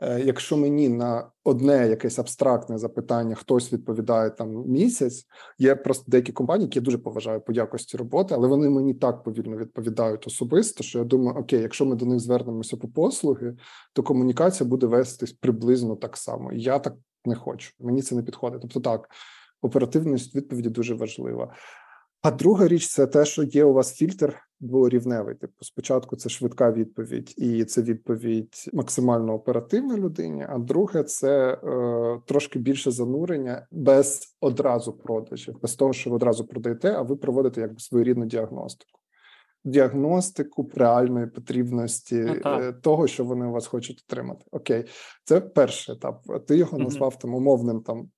якщо 0.00 0.56
мені 0.56 0.88
на 0.88 1.30
одне 1.44 1.88
якесь 1.88 2.18
абстрактне 2.18 2.78
запитання 2.78 3.34
хтось 3.34 3.72
відповідає 3.72 4.30
там 4.30 4.64
місяць, 4.66 5.26
є 5.58 5.74
просто 5.74 6.04
деякі 6.10 6.32
компанії, 6.32 6.66
які 6.66 6.78
я 6.78 6.82
дуже 6.82 6.98
поважаю 6.98 7.40
по 7.40 7.52
якості 7.52 7.96
роботи, 7.96 8.34
але 8.34 8.48
вони 8.48 8.70
мені 8.70 8.94
так 8.94 9.22
повільно 9.22 9.56
відповідають 9.56 10.26
особисто, 10.26 10.84
що 10.84 10.98
я 10.98 11.04
думаю, 11.04 11.38
окей, 11.38 11.60
якщо 11.60 11.86
ми 11.86 11.96
до 11.96 12.06
них 12.06 12.20
звернемося 12.20 12.76
по 12.76 12.88
послуги, 12.88 13.56
то 13.92 14.02
комунікація 14.02 14.68
буде 14.68 14.86
вестись 14.86 15.32
приблизно 15.32 15.96
так 15.96 16.16
само. 16.16 16.52
І 16.52 16.60
я 16.60 16.78
так 16.78 16.94
не 17.24 17.34
хочу. 17.34 17.72
Мені 17.80 18.02
це 18.02 18.14
не 18.14 18.22
підходить. 18.22 18.60
Тобто, 18.60 18.80
так 18.80 19.08
оперативність 19.62 20.34
відповіді 20.34 20.68
дуже 20.68 20.94
важлива. 20.94 21.54
А 22.26 22.30
друга 22.30 22.68
річ 22.68 22.88
це 22.88 23.06
те, 23.06 23.24
що 23.24 23.42
є 23.42 23.64
у 23.64 23.72
вас 23.72 23.94
фільтр 23.94 24.38
дворівневий. 24.60 25.34
Типу, 25.34 25.64
спочатку 25.64 26.16
це 26.16 26.28
швидка 26.28 26.72
відповідь, 26.72 27.34
і 27.36 27.64
це 27.64 27.82
відповідь 27.82 28.70
максимально 28.72 29.34
оперативна 29.34 29.96
людині. 29.96 30.46
А 30.48 30.58
друге, 30.58 31.02
це 31.02 31.52
е, 31.52 32.20
трошки 32.26 32.58
більше 32.58 32.90
занурення 32.90 33.66
без 33.70 34.36
одразу 34.40 34.92
продажів, 34.92 35.60
без 35.62 35.74
того, 35.74 35.92
що 35.92 36.10
ви 36.10 36.16
одразу 36.16 36.46
продаєте, 36.46 36.92
а 36.92 37.02
ви 37.02 37.16
проводите 37.16 37.60
якби 37.60 37.78
своєрідну 37.78 38.26
діагностику. 38.26 38.98
Діагностику 39.64 40.70
реальної 40.74 41.26
потрібності 41.26 42.40
ну, 42.44 42.72
того, 42.82 43.06
що 43.06 43.24
вони 43.24 43.46
у 43.46 43.52
вас 43.52 43.66
хочуть 43.66 44.04
отримати. 44.08 44.44
Окей, 44.50 44.84
це 45.24 45.40
перший 45.40 45.94
етап. 45.94 46.22
Ти 46.46 46.56
його 46.56 46.78
назвав 46.78 47.18
там 47.18 47.34
умовним 47.34 47.80
там 47.80 48.10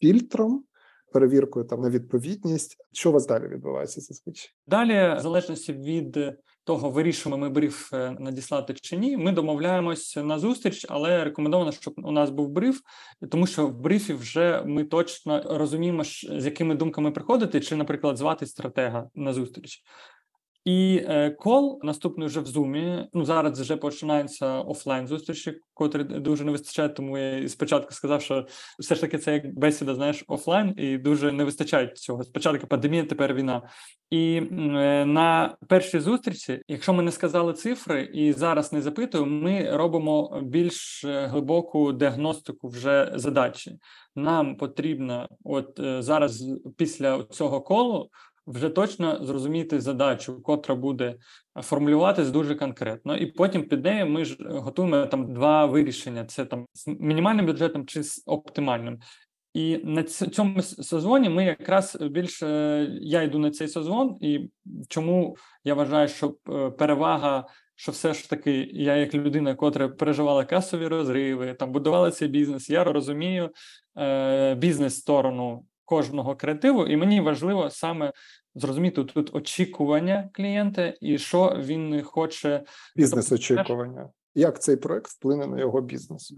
фільтром 0.00 0.64
перевіркою 1.12 1.66
там 1.66 1.80
на 1.80 1.90
відповідність. 1.90 2.76
Що 2.92 3.10
у 3.10 3.12
вас 3.12 3.26
далі 3.26 3.48
відбувається 3.48 4.00
зазвичай? 4.00 4.50
Далі, 4.66 5.18
в 5.18 5.20
залежності 5.20 5.72
від 5.72 6.18
того, 6.66 6.90
вирішуємо 6.90 7.38
ми 7.38 7.48
бриф 7.48 7.92
е, 7.94 8.16
надіслати 8.18 8.74
чи 8.74 8.96
ні. 8.96 9.16
Ми 9.16 9.32
домовляємось 9.32 10.16
на 10.16 10.38
зустріч, 10.38 10.86
але 10.88 11.24
рекомендовано, 11.24 11.72
щоб 11.72 11.94
у 11.96 12.10
нас 12.10 12.30
був 12.30 12.48
бриф, 12.48 12.80
тому 13.30 13.46
що 13.46 13.66
в 13.66 13.80
брифі 13.80 14.14
вже 14.14 14.62
ми 14.66 14.84
точно 14.84 15.42
розуміємо, 15.58 16.04
з 16.04 16.44
якими 16.44 16.74
думками 16.74 17.10
приходити, 17.10 17.60
чи, 17.60 17.76
наприклад, 17.76 18.16
звати 18.16 18.46
стратега 18.46 19.10
на 19.14 19.32
зустріч. 19.32 19.82
І 20.66 21.04
е, 21.08 21.30
кол 21.30 21.80
наступний 21.82 22.28
вже 22.28 22.40
в 22.40 22.46
зумі. 22.46 23.08
Ну 23.14 23.24
зараз 23.24 23.60
вже 23.60 23.76
починається 23.76 24.60
офлайн 24.60 25.06
зустрічі, 25.06 25.60
котрі 25.74 26.04
дуже 26.04 26.44
не 26.44 26.52
вистачає. 26.52 26.88
Тому 26.88 27.18
я 27.18 27.48
спочатку 27.48 27.92
сказав, 27.92 28.22
що 28.22 28.46
все 28.78 28.94
ж 28.94 29.00
таки 29.00 29.18
це 29.18 29.32
як 29.32 29.58
бесіда, 29.58 29.94
знаєш, 29.94 30.24
офлайн, 30.28 30.74
і 30.76 30.98
дуже 30.98 31.32
не 31.32 31.44
вистачає 31.44 31.86
цього. 31.86 32.24
Спочатку 32.24 32.66
пандемія, 32.66 33.04
тепер 33.04 33.34
війна. 33.34 33.62
І 34.10 34.36
е, 34.36 35.04
на 35.04 35.56
першій 35.68 36.00
зустрічі, 36.00 36.62
якщо 36.68 36.92
ми 36.92 37.02
не 37.02 37.12
сказали 37.12 37.52
цифри 37.52 38.10
і 38.14 38.32
зараз 38.32 38.72
не 38.72 38.82
запитуємо, 38.82 39.30
ми 39.30 39.76
робимо 39.76 40.40
більш 40.42 41.04
е, 41.04 41.26
глибоку 41.26 41.92
діагностику 41.92 42.68
вже 42.68 43.12
задачі. 43.14 43.78
Нам 44.16 44.56
потрібно, 44.56 45.28
от 45.44 45.80
зараз 45.98 46.44
після 46.76 47.24
цього 47.24 47.60
колу 47.60 48.10
вже 48.46 48.68
точно 48.68 49.24
зрозуміти 49.24 49.80
задачу, 49.80 50.42
котра 50.42 50.74
буде 50.74 51.16
формулюватись 51.62 52.30
дуже 52.30 52.54
конкретно, 52.54 53.16
і 53.16 53.26
потім 53.26 53.68
під 53.68 53.84
нею 53.84 54.06
ми 54.06 54.24
ж 54.24 54.36
готуємо 54.40 55.06
там 55.06 55.34
два 55.34 55.66
вирішення: 55.66 56.24
це 56.24 56.44
там 56.44 56.66
з 56.72 56.86
мінімальним 56.86 57.46
бюджетом 57.46 57.86
чи 57.86 58.02
з 58.02 58.22
оптимальним. 58.26 58.98
І 59.54 59.80
на 59.84 60.02
цьому 60.02 60.62
созвоні 60.62 61.28
ми 61.28 61.44
якраз 61.44 61.96
більше 62.00 62.46
я 63.00 63.22
йду 63.22 63.38
на 63.38 63.50
цей 63.50 63.68
созвон, 63.68 64.16
і 64.20 64.50
чому 64.88 65.36
я 65.64 65.74
вважаю, 65.74 66.08
що 66.08 66.36
е, 66.48 66.70
перевага, 66.70 67.46
що 67.74 67.92
все 67.92 68.14
ж 68.14 68.30
таки 68.30 68.68
я, 68.72 68.96
як 68.96 69.14
людина, 69.14 69.54
котра 69.54 69.88
переживала 69.88 70.44
касові 70.44 70.86
розриви, 70.86 71.54
там 71.54 71.72
будувала 71.72 72.10
цей 72.10 72.28
бізнес, 72.28 72.70
я 72.70 72.84
розумію 72.84 73.50
е, 73.98 74.54
бізнес-сторону 74.54 75.64
кожного 75.86 76.36
креативу, 76.36 76.86
і 76.86 76.96
мені 76.96 77.20
важливо 77.20 77.70
саме 77.70 78.12
зрозуміти 78.54 79.04
тут 79.04 79.34
очікування 79.34 80.30
клієнта 80.32 80.94
і 81.00 81.18
що 81.18 81.56
він 81.64 82.02
хоче 82.02 82.64
бізнес 82.96 83.32
очікування. 83.32 84.10
Як 84.34 84.62
цей 84.62 84.76
проект 84.76 85.10
вплине 85.10 85.46
на 85.46 85.60
його 85.60 85.80
бізнес? 85.80 86.32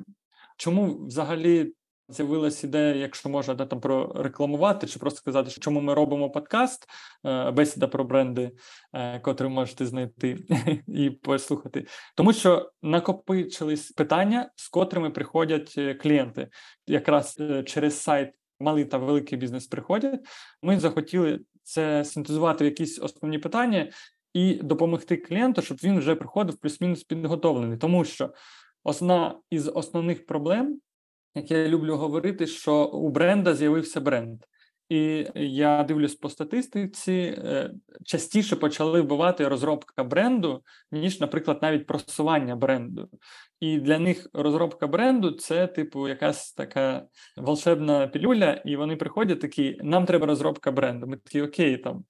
Чому 0.56 1.06
взагалі 1.06 1.72
з'явилася 2.08 2.66
ідея, 2.66 2.94
якщо 2.94 3.28
можна 3.28 3.54
де 3.54 3.66
там 3.66 3.80
прорекламувати, 3.80 4.86
чи 4.86 4.98
просто 4.98 5.18
сказати, 5.18 5.50
що 5.50 5.60
чому 5.60 5.80
ми 5.80 5.94
робимо 5.94 6.30
подкаст, 6.30 6.86
е, 7.24 7.50
бесіда 7.50 7.86
про 7.86 8.04
бренди, 8.04 8.50
е, 8.92 9.20
котрий 9.20 9.50
можете 9.50 9.86
знайти 9.86 10.38
і 10.86 11.10
послухати, 11.10 11.86
тому 12.16 12.32
що 12.32 12.70
накопичились 12.82 13.90
питання, 13.90 14.50
з 14.56 14.68
котрими 14.68 15.10
приходять 15.10 15.74
е, 15.78 15.94
клієнти, 15.94 16.48
якраз 16.86 17.38
через 17.66 18.00
сайт 18.00 18.37
малий 18.60 18.84
та 18.84 18.98
великий 18.98 19.38
бізнес 19.38 19.66
приходять. 19.66 20.20
Ми 20.62 20.80
захотіли 20.80 21.40
це 21.62 22.04
синтезувати 22.04 22.64
в 22.64 22.66
якісь 22.66 22.98
основні 22.98 23.38
питання 23.38 23.90
і 24.34 24.54
допомогти 24.54 25.16
клієнту, 25.16 25.62
щоб 25.62 25.78
він 25.84 25.98
вже 25.98 26.14
приходив 26.14 26.56
плюс-мінус 26.56 27.04
підготовлений. 27.04 27.78
Тому 27.78 28.04
що 28.04 28.32
одна 28.84 29.38
із 29.50 29.68
основних 29.68 30.26
проблем, 30.26 30.80
як 31.34 31.50
я 31.50 31.68
люблю 31.68 31.96
говорити, 31.96 32.46
що 32.46 32.84
у 32.84 33.08
бренда 33.08 33.54
з'явився 33.54 34.00
бренд. 34.00 34.40
І 34.88 35.26
я 35.34 35.84
дивлюсь 35.84 36.14
по 36.14 36.28
статистиці, 36.28 37.12
е, 37.12 37.70
частіше 38.04 38.56
почали 38.56 39.00
вбивати 39.00 39.48
розробка 39.48 40.04
бренду, 40.04 40.62
ніж, 40.92 41.20
наприклад, 41.20 41.58
навіть 41.62 41.86
просування 41.86 42.56
бренду. 42.56 43.08
І 43.60 43.78
для 43.78 43.98
них 43.98 44.26
розробка 44.32 44.86
бренду 44.86 45.30
це, 45.30 45.66
типу, 45.66 46.08
якась 46.08 46.52
така 46.52 47.06
волшебна 47.36 48.08
пілюля, 48.08 48.52
і 48.64 48.76
вони 48.76 48.96
приходять 48.96 49.40
такі: 49.40 49.78
нам 49.82 50.06
треба 50.06 50.26
розробка 50.26 50.72
бренду. 50.72 51.06
Ми 51.06 51.16
такі, 51.16 51.42
окей, 51.42 51.76
там 51.76 52.04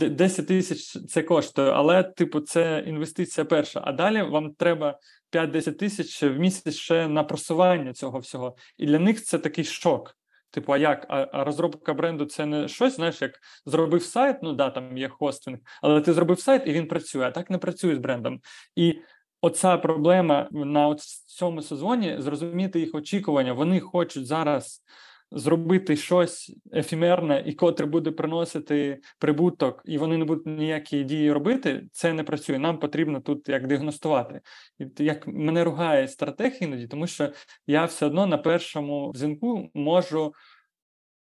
10 0.00 0.38
е, 0.38 0.42
тисяч 0.42 1.06
це 1.08 1.22
коштує, 1.22 1.70
але, 1.70 2.02
типу, 2.02 2.40
це 2.40 2.84
інвестиція 2.86 3.44
перша. 3.44 3.82
А 3.84 3.92
далі 3.92 4.22
вам 4.22 4.54
треба 4.54 4.98
5-10 5.32 5.72
тисяч 5.72 6.22
в 6.22 6.38
місяць 6.38 6.74
ще 6.74 7.08
на 7.08 7.24
просування 7.24 7.92
цього 7.92 8.18
всього. 8.18 8.56
І 8.76 8.86
для 8.86 8.98
них 8.98 9.24
це 9.24 9.38
такий 9.38 9.64
шок. 9.64 10.17
Типу, 10.50 10.72
а 10.72 10.78
як? 10.78 11.06
А, 11.08 11.26
а 11.32 11.44
розробка 11.44 11.94
бренду 11.94 12.24
це 12.24 12.46
не 12.46 12.68
щось, 12.68 12.96
знаєш, 12.96 13.22
як 13.22 13.32
зробив 13.66 14.02
сайт, 14.02 14.36
ну 14.42 14.52
да, 14.52 14.70
там 14.70 14.98
є 14.98 15.08
хостинг, 15.08 15.58
але 15.82 16.00
ти 16.00 16.12
зробив 16.12 16.40
сайт 16.40 16.62
і 16.66 16.72
він 16.72 16.88
працює, 16.88 17.26
а 17.26 17.30
так 17.30 17.50
не 17.50 17.58
працює 17.58 17.94
з 17.94 17.98
брендом. 17.98 18.40
І 18.76 19.00
оця 19.40 19.76
проблема 19.76 20.48
на 20.50 20.96
цьому 21.26 21.62
сезоні 21.62 22.16
зрозуміти 22.18 22.80
їх 22.80 22.94
очікування. 22.94 23.52
Вони 23.52 23.80
хочуть 23.80 24.26
зараз 24.26 24.82
зробити 25.30 25.96
щось 25.96 26.56
ефімерне 26.74 27.42
і 27.46 27.52
котре 27.52 27.86
буде 27.86 28.10
приносити 28.10 29.00
прибуток, 29.18 29.82
і 29.84 29.98
вони 29.98 30.16
не 30.16 30.24
будуть 30.24 30.46
ніякі 30.46 31.04
дії 31.04 31.32
робити. 31.32 31.88
Це 31.92 32.12
не 32.12 32.24
працює. 32.24 32.58
Нам 32.58 32.78
потрібно 32.78 33.20
тут 33.20 33.48
як 33.48 33.66
діагностувати. 33.66 34.40
І 34.78 35.04
як 35.04 35.26
мене 35.26 35.64
ругає 35.64 36.08
стратег 36.08 36.52
іноді, 36.60 36.86
тому 36.86 37.06
що 37.06 37.32
я 37.66 37.84
все 37.84 38.06
одно 38.06 38.26
на 38.26 38.38
першому 38.38 39.12
дзвінку 39.16 39.70
можу 39.74 40.32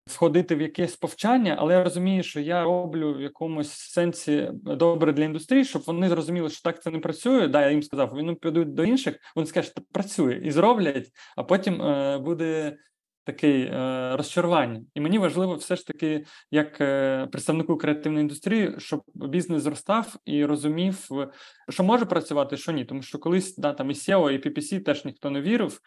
входити 0.07 0.57
в 0.57 0.61
якесь 0.61 0.97
повчання, 0.97 1.57
але 1.59 1.75
я 1.75 1.85
розумію, 1.85 2.23
що 2.23 2.41
я 2.41 2.65
роблю 2.65 3.15
в 3.15 3.21
якомусь 3.21 3.73
сенсі 3.73 4.51
добре 4.53 5.13
для 5.13 5.25
індустрії, 5.25 5.65
щоб 5.65 5.83
вони 5.87 6.09
зрозуміли, 6.09 6.51
що 6.51 6.63
так 6.63 6.83
це 6.83 6.91
не 6.91 6.99
працює. 6.99 7.49
Да, 7.49 7.63
я 7.63 7.71
їм 7.71 7.83
сказав, 7.83 8.11
вони 8.13 8.35
підуть 8.35 8.75
до 8.75 8.85
інших, 8.85 9.19
вони 9.37 9.47
скажуть, 9.47 9.71
що 9.71 9.83
працює 9.93 10.41
і 10.45 10.51
зроблять, 10.51 11.09
а 11.37 11.43
потім 11.45 11.83
е, 11.83 12.19
буде 12.19 12.77
такий 13.25 13.63
е, 13.63 14.17
розчарування. 14.17 14.81
І 14.95 15.01
мені 15.01 15.19
важливо 15.19 15.55
все 15.55 15.77
ж 15.77 15.87
таки, 15.87 16.25
як 16.51 16.81
е, 16.81 17.27
представнику 17.33 17.77
креативної 17.77 18.23
індустрії, 18.23 18.75
щоб 18.79 19.03
бізнес 19.15 19.63
зростав 19.63 20.17
і 20.25 20.45
розумів, 20.45 21.09
що 21.69 21.85
може 21.85 22.05
працювати, 22.05 22.57
що 22.57 22.73
ні. 22.73 22.85
Тому 22.85 23.03
що 23.03 23.19
колись 23.19 23.57
да, 23.57 23.73
там 23.73 23.91
і 23.91 23.95
SEO, 23.95 24.31
і 24.31 24.49
PPC 24.49 24.83
теж 24.83 25.05
ніхто 25.05 25.31
не 25.31 25.41
вірив, 25.41 25.81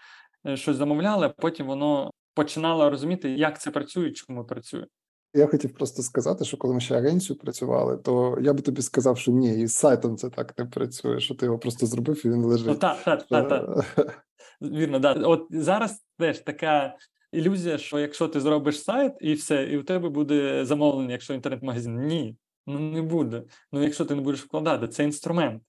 е, 0.47 0.57
щось 0.57 0.77
замовляли, 0.77 1.25
а 1.25 1.29
потім 1.29 1.67
воно 1.67 2.11
починало 2.33 2.89
розуміти, 2.89 3.29
як 3.29 3.61
це 3.61 3.71
працює, 3.71 4.11
чому 4.11 4.45
працює. 4.45 4.86
Я 5.33 5.47
хотів 5.47 5.73
просто 5.73 6.01
сказати, 6.01 6.45
що 6.45 6.57
коли 6.57 6.73
ми 6.73 6.79
ще 6.79 6.97
агенцію 6.97 7.39
працювали, 7.39 7.97
то 7.97 8.38
я 8.41 8.53
би 8.53 8.61
тобі 8.61 8.81
сказав, 8.81 9.17
що 9.17 9.31
ні, 9.31 9.61
і 9.61 9.67
з 9.67 9.73
сайтом 9.73 10.17
це 10.17 10.29
так 10.29 10.59
не 10.59 10.65
працює, 10.65 11.19
що 11.19 11.36
ти 11.36 11.45
його 11.45 11.59
просто 11.59 11.86
зробив 11.86 12.25
і 12.25 12.29
він 12.29 12.43
лежить. 12.43 12.67
Ну, 12.67 12.75
так, 12.75 13.03
так, 13.03 13.23
так, 13.27 13.49
так. 13.49 14.25
Вірно, 14.61 14.99
да. 14.99 15.13
От 15.13 15.47
зараз 15.49 16.05
теж 16.17 16.39
така 16.39 16.95
ілюзія, 17.38 17.77
що 17.77 17.99
якщо 17.99 18.27
ти 18.27 18.39
зробиш 18.39 18.83
сайт 18.83 19.13
і 19.21 19.33
все, 19.33 19.63
і 19.63 19.77
у 19.77 19.83
тебе 19.83 20.09
буде 20.09 20.65
замовлення, 20.65 21.11
якщо 21.11 21.33
інтернет-магазин. 21.33 22.07
Ні, 22.07 22.36
ну 22.67 22.79
не 22.79 23.01
буде. 23.01 23.43
Ну 23.71 23.83
якщо 23.83 24.05
ти 24.05 24.15
не 24.15 24.21
будеш 24.21 24.43
вкладати, 24.43 24.88
це 24.88 25.03
інструмент. 25.03 25.63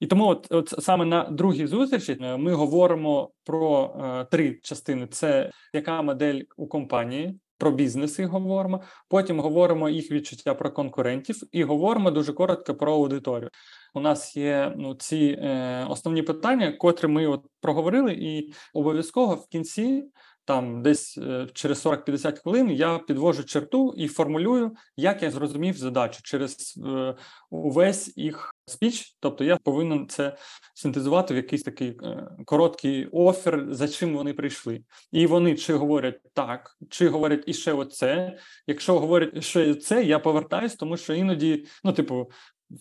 І 0.00 0.06
тому, 0.06 0.26
от 0.26 0.46
от 0.50 0.74
саме 0.78 1.04
на 1.04 1.24
другій 1.24 1.66
зустрічі, 1.66 2.18
е, 2.20 2.36
ми 2.36 2.52
говоримо 2.54 3.30
про 3.44 3.94
е, 4.04 4.24
три 4.24 4.58
частини: 4.62 5.06
це 5.06 5.50
яка 5.72 6.02
модель 6.02 6.42
у 6.56 6.66
компанії, 6.66 7.40
про 7.58 7.70
бізнеси 7.70 8.26
говоримо. 8.26 8.82
Потім 9.08 9.40
говоримо 9.40 9.88
їх 9.88 10.10
відчуття 10.10 10.54
про 10.54 10.70
конкурентів, 10.70 11.42
і 11.52 11.64
говоримо 11.64 12.10
дуже 12.10 12.32
коротко 12.32 12.74
про 12.74 12.92
аудиторію. 12.92 13.50
У 13.94 14.00
нас 14.00 14.36
є 14.36 14.74
ну 14.76 14.94
ці 14.94 15.38
е, 15.42 15.86
основні 15.88 16.22
питання, 16.22 16.72
котрі 16.72 17.08
ми 17.08 17.26
от 17.26 17.46
проговорили, 17.60 18.12
і 18.12 18.52
обов'язково 18.74 19.34
в 19.34 19.48
кінці 19.48 20.04
там 20.44 20.82
десь 20.82 21.18
е, 21.18 21.46
через 21.52 21.86
40-50 21.86 22.42
хвилин 22.42 22.70
я 22.70 22.98
підвожу 22.98 23.44
черту 23.44 23.94
і 23.96 24.08
формулюю, 24.08 24.72
як 24.96 25.22
я 25.22 25.30
зрозумів 25.30 25.76
задачу 25.76 26.20
через 26.22 26.82
е, 26.86 27.14
увесь 27.50 28.12
їх 28.16 28.54
спіч. 28.66 29.16
Тобто 29.20 29.44
я 29.44 29.56
повинен 29.56 30.08
це 30.08 30.36
синтезувати 30.74 31.34
в 31.34 31.36
якийсь 31.36 31.62
такий 31.62 31.98
е, 32.02 32.28
короткий 32.44 33.06
офер, 33.06 33.66
за 33.70 33.88
чим 33.88 34.14
вони 34.14 34.32
прийшли. 34.32 34.82
І 35.12 35.26
вони 35.26 35.56
чи 35.56 35.74
говорять 35.74 36.20
так, 36.34 36.76
чи 36.88 37.08
говорять 37.08 37.44
іще 37.46 37.72
оце. 37.72 38.38
Якщо 38.66 38.98
говорять 38.98 39.44
ще 39.44 39.74
це, 39.74 40.04
я 40.04 40.18
повертаюсь, 40.18 40.74
тому 40.74 40.96
що 40.96 41.14
іноді, 41.14 41.66
ну, 41.84 41.92
типу. 41.92 42.30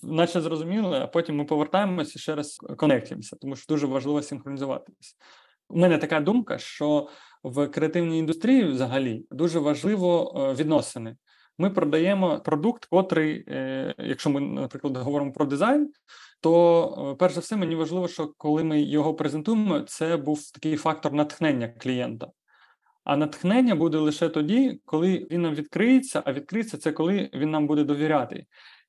Наче 0.03 0.41
зрозуміло, 0.41 0.93
а 0.93 1.07
потім 1.07 1.35
ми 1.35 1.45
повертаємося 1.45 2.13
і 2.15 2.19
ще 2.19 2.35
раз 2.35 2.57
конектимося, 2.77 3.35
тому 3.41 3.55
що 3.55 3.65
дуже 3.73 3.87
важливо 3.87 4.21
синхронізуватися. 4.21 5.15
У 5.69 5.79
мене 5.79 5.97
така 5.97 6.19
думка, 6.19 6.57
що 6.57 7.07
в 7.43 7.67
креативній 7.67 8.19
індустрії 8.19 8.63
взагалі 8.63 9.25
дуже 9.31 9.59
важливо 9.59 10.33
е, 10.35 10.53
відносини. 10.53 11.15
Ми 11.57 11.69
продаємо 11.69 12.39
продукт, 12.39 12.85
котрий, 12.85 13.43
е, 13.47 13.95
якщо 13.97 14.29
ми, 14.29 14.41
наприклад, 14.41 14.97
говоримо 14.97 15.31
про 15.31 15.45
дизайн, 15.45 15.91
то 16.41 17.11
е, 17.11 17.15
перш 17.15 17.33
за 17.33 17.39
все 17.39 17.55
мені 17.55 17.75
важливо, 17.75 18.07
що 18.07 18.33
коли 18.37 18.63
ми 18.63 18.81
його 18.81 19.13
презентуємо, 19.13 19.79
це 19.79 20.17
був 20.17 20.51
такий 20.51 20.77
фактор 20.77 21.13
натхнення 21.13 21.67
клієнта. 21.67 22.27
А 23.03 23.17
натхнення 23.17 23.75
буде 23.75 23.97
лише 23.97 24.29
тоді, 24.29 24.81
коли 24.85 25.27
він 25.31 25.41
нам 25.41 25.55
відкриється, 25.55 26.23
а 26.25 26.33
відкриється 26.33 26.77
це 26.77 26.91
коли 26.91 27.29
він 27.33 27.51
нам 27.51 27.67
буде 27.67 27.83
довіряти. 27.83 28.45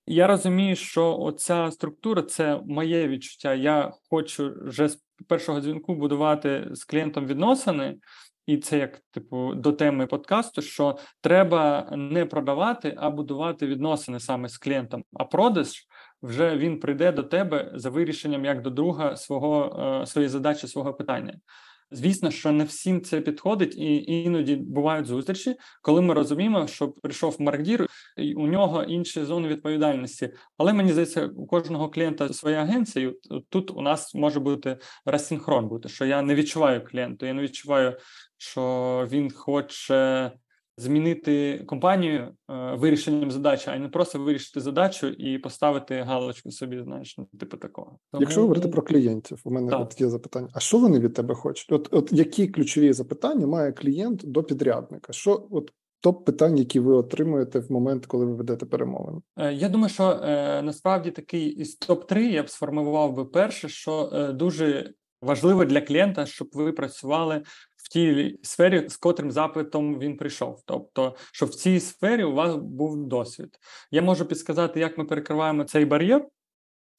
Я 0.07 0.26
розумію, 0.26 0.76
що 0.76 1.18
оця 1.18 1.70
структура 1.70 2.22
це 2.22 2.61
моє 2.66 3.09
відчуття. 3.09 3.55
Я 3.55 3.92
хочу 4.11 4.53
вже 4.64 4.88
з 4.88 5.03
першого 5.28 5.61
дзвінку 5.61 5.94
будувати 5.94 6.68
з 6.72 6.84
клієнтом 6.84 7.26
відносини, 7.26 7.96
і 8.46 8.57
це 8.57 8.78
як 8.78 9.01
типу 9.11 9.55
до 9.55 9.72
теми 9.72 10.07
подкасту: 10.07 10.62
що 10.62 10.98
треба 11.20 11.90
не 11.96 12.26
продавати, 12.26 12.94
а 12.98 13.11
будувати 13.11 13.66
відносини 13.66 14.20
саме 14.20 14.48
з 14.48 14.59
клієнтом. 14.59 15.05
А 15.12 15.24
продаж 15.24 15.86
вже 16.22 16.57
він 16.57 16.80
прийде 16.80 17.12
до 17.12 17.22
тебе 17.22 17.72
за 17.74 17.90
вирішенням 17.90 18.44
як 18.44 18.62
до 18.62 18.70
друга 18.70 19.16
свого 19.16 19.80
е, 20.03 20.07
своєї 20.07 20.28
задачі, 20.28 20.66
свого 20.66 20.94
питання. 20.94 21.34
Звісно, 21.91 22.30
що 22.30 22.53
не 22.53 22.64
всім 22.64 23.03
це 23.03 23.20
підходить, 23.20 23.76
і 23.76 24.22
іноді 24.22 24.57
бувають 24.57 25.07
зустрічі, 25.07 25.57
коли 25.82 26.01
ми 26.01 26.14
розуміємо, 26.14 26.66
що 26.66 26.88
прийшов 26.88 27.36
Маркдір, 27.43 27.86
і 28.16 28.34
у 28.34 28.47
нього 28.47 28.82
інші 28.82 29.24
зони 29.24 29.49
відповідальності. 29.49 30.30
Але 30.59 30.72
мені 30.72 30.93
здається, 30.93 31.26
у 31.26 31.47
кожного 31.47 31.88
клієнта 31.88 32.32
своя 32.32 32.62
агенція. 32.62 33.12
Тут 33.49 33.70
у 33.70 33.80
нас 33.80 34.14
може 34.14 34.41
бути 34.41 34.78
розсинхрон 35.05 35.68
бути, 35.68 35.88
що 35.88 36.05
я 36.05 36.22
не 36.22 36.34
відчуваю 36.34 36.84
клієнту, 36.84 37.26
я 37.26 37.34
не 37.34 37.43
відчуваю, 37.43 37.97
що 38.38 39.09
він 39.11 39.30
хоче 39.30 40.32
змінити 40.76 41.64
компанію 41.66 42.34
е, 42.50 42.74
вирішенням 42.74 43.30
задачі, 43.30 43.70
а 43.70 43.78
не 43.78 43.88
просто 43.88 44.18
вирішити 44.18 44.60
задачу 44.60 45.06
і 45.06 45.38
поставити 45.38 46.00
галочку 46.00 46.50
собі, 46.50 46.82
знаєш, 46.82 47.18
ну, 47.18 47.28
типу 47.40 47.56
такого. 47.56 47.98
Тому... 48.12 48.22
Якщо 48.22 48.40
говорити 48.40 48.68
про 48.68 48.82
клієнтів, 48.82 49.40
у 49.44 49.50
мене 49.50 49.70
так. 49.70 49.80
от 49.80 50.00
є 50.00 50.08
запитання: 50.08 50.48
а 50.54 50.60
що 50.60 50.78
вони 50.78 50.98
від 50.98 51.14
тебе 51.14 51.34
хочуть? 51.34 51.72
От, 51.72 51.88
от 51.90 52.12
які 52.12 52.48
ключові 52.48 52.92
запитання 52.92 53.46
має 53.46 53.72
клієнт 53.72 54.20
до 54.24 54.42
підрядника? 54.42 55.12
Що 55.12 55.46
от 55.50 55.72
топ 56.00 56.24
питань, 56.24 56.58
які 56.58 56.80
ви 56.80 56.94
отримуєте 56.94 57.58
в 57.58 57.72
момент, 57.72 58.06
коли 58.06 58.26
ви 58.26 58.34
ведете 58.34 58.66
перемовини? 58.66 59.20
Е, 59.36 59.52
я 59.52 59.68
думаю, 59.68 59.88
що 59.88 60.10
е, 60.10 60.62
насправді 60.62 61.10
такий 61.10 61.46
із 61.46 61.74
топ 61.74 62.06
3 62.06 62.26
я 62.26 62.42
б 62.42 62.48
сформував 62.48 63.14
би 63.14 63.24
перше, 63.24 63.68
що 63.68 64.10
е, 64.12 64.32
дуже 64.32 64.94
важливо 65.22 65.64
для 65.64 65.80
клієнта, 65.80 66.26
щоб 66.26 66.48
ви 66.52 66.72
працювали 66.72 67.42
тій 67.91 68.38
сфері, 68.43 68.88
з 68.88 68.97
котрим 68.97 69.30
запитом 69.30 69.99
він 69.99 70.16
прийшов. 70.16 70.62
Тобто, 70.66 71.16
що 71.32 71.47
в 71.47 71.55
цій 71.55 71.80
сфері 71.80 72.24
у 72.24 72.32
вас 72.32 72.57
був 72.57 73.09
досвід. 73.09 73.59
Я 73.91 74.03
можу 74.03 74.24
підсказати, 74.24 74.80
як 74.80 74.99
ми 74.99 75.05
перекриваємо 75.05 75.64
цей 75.64 75.84
бар'єр. 75.84 76.26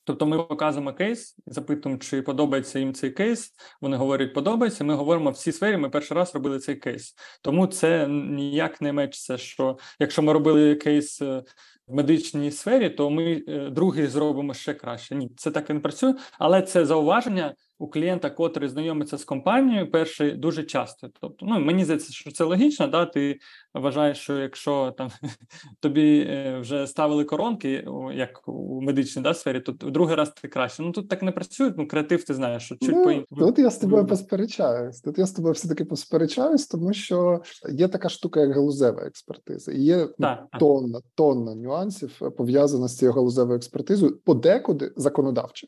Тобто 0.03 0.25
ми 0.25 0.37
показуємо 0.37 0.93
кейс, 0.93 1.37
запитуємо, 1.45 1.99
чи 1.99 2.21
подобається 2.21 2.79
їм 2.79 2.93
цей 2.93 3.11
кейс. 3.11 3.51
Вони 3.81 3.97
говорять, 3.97 4.33
подобається. 4.33 4.83
Ми 4.83 4.93
говоримо 4.95 5.31
в 5.31 5.37
цій 5.37 5.51
сфері. 5.51 5.77
Ми 5.77 5.89
перший 5.89 6.17
раз 6.17 6.35
робили 6.35 6.59
цей 6.59 6.75
кейс. 6.75 7.15
Тому 7.41 7.67
це 7.67 8.07
ніяк 8.07 8.81
не 8.81 8.93
мечиться, 8.93 9.37
що 9.37 9.77
якщо 9.99 10.21
ми 10.21 10.33
робили 10.33 10.75
кейс 10.75 11.21
е, 11.21 11.43
в 11.87 11.95
медичній 11.95 12.51
сфері, 12.51 12.89
то 12.89 13.09
ми 13.09 13.43
е, 13.47 13.69
другий 13.69 14.07
зробимо 14.07 14.53
ще 14.53 14.73
краще. 14.73 15.15
Ні, 15.15 15.31
це 15.37 15.51
так 15.51 15.69
і 15.69 15.73
не 15.73 15.79
працює, 15.79 16.13
але 16.39 16.61
це 16.61 16.85
зауваження 16.85 17.55
у 17.81 17.87
клієнта, 17.87 18.29
котрий 18.29 18.69
знайомиться 18.69 19.17
з 19.17 19.23
компанією, 19.23 19.91
перший 19.91 20.31
дуже 20.31 20.63
часто. 20.63 21.09
Тобто, 21.21 21.45
ну 21.45 21.59
мені 21.59 21.83
здається, 21.83 22.13
що 22.13 22.31
це 22.31 22.43
логічно. 22.43 22.87
Да, 22.87 23.05
Ти 23.05 23.39
вважаєш, 23.73 24.17
що 24.17 24.37
якщо 24.37 24.93
там 24.97 25.09
тобі 25.79 26.27
е, 26.29 26.59
вже 26.59 26.87
ставили 26.87 27.23
коронки, 27.23 27.87
як 28.13 28.47
у 28.47 28.81
медичній 28.81 29.21
да, 29.21 29.33
сфері, 29.33 29.59
то 29.59 29.71
другий 29.71 30.15
раз 30.15 30.29
ти 30.29 30.47
краще. 30.47 30.83
Ну 30.83 30.91
тут 30.91 31.09
так 31.09 31.21
не 31.23 31.31
працює. 31.31 31.73
Ну 31.77 31.87
креатив, 31.87 32.23
ти 32.23 32.33
знаєш, 32.33 32.63
що 32.63 32.75
чуть 32.75 32.95
ну, 32.95 33.25
по 33.29 33.35
Тут 33.35 33.59
я 33.59 33.69
з 33.69 33.77
тобою 33.77 34.05
посперечаюсь. 34.05 35.01
Тут 35.01 35.17
я 35.17 35.25
з 35.25 35.31
тобою 35.31 35.53
все 35.53 35.67
таки 35.67 35.85
посперечаюсь, 35.85 36.67
тому 36.67 36.93
що 36.93 37.41
є 37.69 37.87
така 37.87 38.09
штука, 38.09 38.39
як 38.39 38.51
галузева 38.51 39.01
експертиза, 39.01 39.71
і 39.71 39.81
є 39.81 40.07
ну, 40.19 40.27
тонна, 40.59 41.01
тонна 41.15 41.55
нюансів 41.55 42.19
е, 42.21 42.29
пов'язана 42.29 42.87
з 42.87 42.97
цією 42.97 43.13
галузевою 43.13 43.57
експертизою, 43.57 44.19
подекуди 44.25 44.91
законодавчо. 44.95 45.67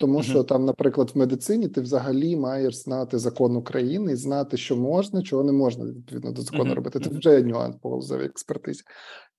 Тому 0.00 0.18
uh-huh. 0.18 0.22
що 0.22 0.44
там, 0.44 0.64
наприклад, 0.64 1.10
в 1.14 1.18
медицині 1.18 1.68
ти 1.68 1.80
взагалі 1.80 2.36
маєш 2.36 2.76
знати 2.76 3.18
закон 3.18 3.56
України 3.56 4.12
і 4.12 4.16
знати, 4.16 4.56
що 4.56 4.76
можна, 4.76 5.22
чого 5.22 5.44
не 5.44 5.52
можна 5.52 5.84
відповідно 5.84 6.32
до 6.32 6.42
закону 6.42 6.70
uh-huh. 6.70 6.74
робити. 6.74 7.00
Це 7.00 7.10
вже 7.10 7.42
нюанс 7.42 7.76
по 7.82 7.90
галузевій 7.90 8.24
експертизі. 8.24 8.82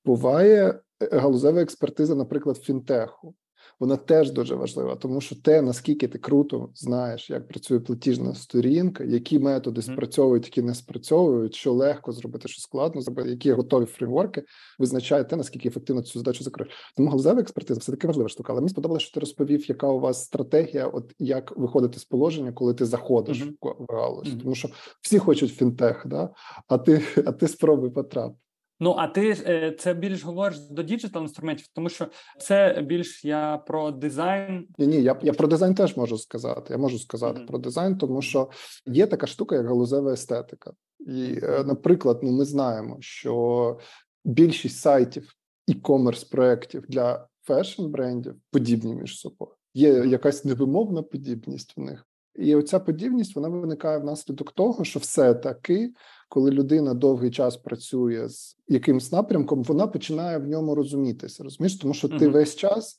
Буває 0.06 0.80
е, 1.02 1.18
галузева 1.18 1.62
експертиза, 1.62 2.16
наприклад, 2.16 2.58
фінтеху 2.58 3.36
вона 3.80 3.98
теж 3.98 4.32
дуже 4.32 4.56
важлива, 4.56 4.96
тому 4.96 5.22
що 5.22 5.36
те, 5.36 5.62
наскільки 5.62 6.08
ти 6.08 6.20
круто 6.20 6.70
знаєш, 6.76 7.30
як 7.30 7.48
працює 7.48 7.80
платіжна 7.80 8.36
сторінка, 8.36 9.04
які 9.04 9.40
методи 9.40 9.82
спрацьовують, 9.82 10.46
які 10.46 10.62
не 10.62 10.76
спрацьовують, 10.76 11.56
що 11.56 11.74
легко 11.74 12.12
зробити, 12.12 12.48
що 12.48 12.62
складно 12.62 13.02
зробити, 13.02 13.30
які 13.30 13.52
готові 13.52 13.86
фреймворки, 13.86 14.44
визначає 14.80 15.24
те, 15.24 15.36
наскільки 15.36 15.68
ефективно 15.68 16.02
цю 16.02 16.20
задачу 16.20 16.44
закриєш. 16.44 16.74
Тому 16.98 17.10
галузева 17.10 17.42
експертиза 17.42 17.80
все 17.80 17.92
таки 17.92 18.08
важлива 18.08 18.30
штука. 18.30 18.54
Але 18.54 18.62
мені 18.62 18.70
сподобалося, 18.70 19.06
що 19.06 19.14
ти 19.14 19.20
розповів, 19.20 19.70
яка 19.70 19.88
у 19.88 20.00
вас 20.00 20.24
стратегія, 20.24 20.88
от 20.88 21.16
як 21.20 21.58
виходити 21.58 22.00
з 22.00 22.06
положення, 22.06 22.52
коли 22.52 22.74
ти 22.74 22.86
заходиш 22.86 23.44
uh-huh. 23.44 23.76
в 23.80 23.94
галузь, 23.94 24.28
uh-huh. 24.28 24.42
тому 24.42 24.56
що 24.56 24.70
всі 25.02 25.20
хочуть 25.20 25.52
фінтех, 25.52 26.04
да 26.06 26.30
а 26.68 26.78
ти 26.78 27.02
а 27.26 27.32
ти 27.32 27.48
спробуй 27.48 27.90
потрапити. 27.90 28.38
Ну, 28.84 28.96
а 28.98 29.08
ти 29.08 29.30
е, 29.48 29.76
це 29.80 29.94
більш 29.94 30.24
говориш 30.24 30.60
до 30.60 30.84
digital 30.84 31.22
інструментів, 31.22 31.68
тому 31.74 31.90
що 31.90 32.08
це 32.40 32.84
більш 32.88 33.26
я 33.26 33.58
про 33.58 33.92
дизайн. 33.92 34.68
Ні, 34.78 34.88
ні, 34.88 35.04
я 35.04 35.20
я 35.22 35.34
про 35.34 35.48
дизайн 35.48 35.76
теж 35.76 35.98
можу 35.98 36.18
сказати. 36.18 36.68
Я 36.70 36.78
можу 36.78 37.00
сказати 37.00 37.40
mm-hmm. 37.40 37.48
про 37.48 37.58
дизайн, 37.58 37.98
тому 37.98 38.22
що 38.22 38.50
є 38.86 39.08
така 39.08 39.28
штука, 39.28 39.56
як 39.56 39.66
галузева 39.66 40.14
естетика. 40.14 40.72
І, 41.00 41.40
е, 41.44 41.64
наприклад, 41.66 42.20
ну 42.24 42.32
ми 42.32 42.46
знаємо, 42.46 42.98
що 43.00 43.78
більшість 44.26 44.80
сайтів 44.80 45.34
e-commerce 45.68 46.24
проєктів 46.24 46.86
для 46.88 47.28
fashion 47.44 47.86
брендів 47.86 48.36
подібні 48.52 48.96
між 48.96 49.20
собою. 49.20 49.52
Є 49.74 49.90
якась 49.90 50.46
невимовна 50.46 51.02
подібність 51.02 51.78
в 51.78 51.82
них. 51.82 52.08
І 52.36 52.56
оця 52.56 52.80
подібність 52.80 53.36
вона 53.36 53.48
виникає 53.48 53.98
внаслідок 53.98 54.52
того, 54.52 54.84
що 54.84 55.00
все-таки, 55.00 55.94
коли 56.32 56.52
людина 56.52 56.94
довгий 56.94 57.32
час 57.32 57.58
працює 57.58 58.30
з 58.30 58.58
якимсь 58.68 59.12
напрямком, 59.12 59.64
вона 59.64 59.88
починає 59.88 60.38
в 60.38 60.48
ньому 60.48 60.76
розумітися. 60.76 61.44
Розумієш, 61.44 61.78
тому 61.78 61.94
що 61.94 62.08
ти 62.08 62.28
uh 62.28 62.32
весь 62.32 62.56
час 62.56 62.98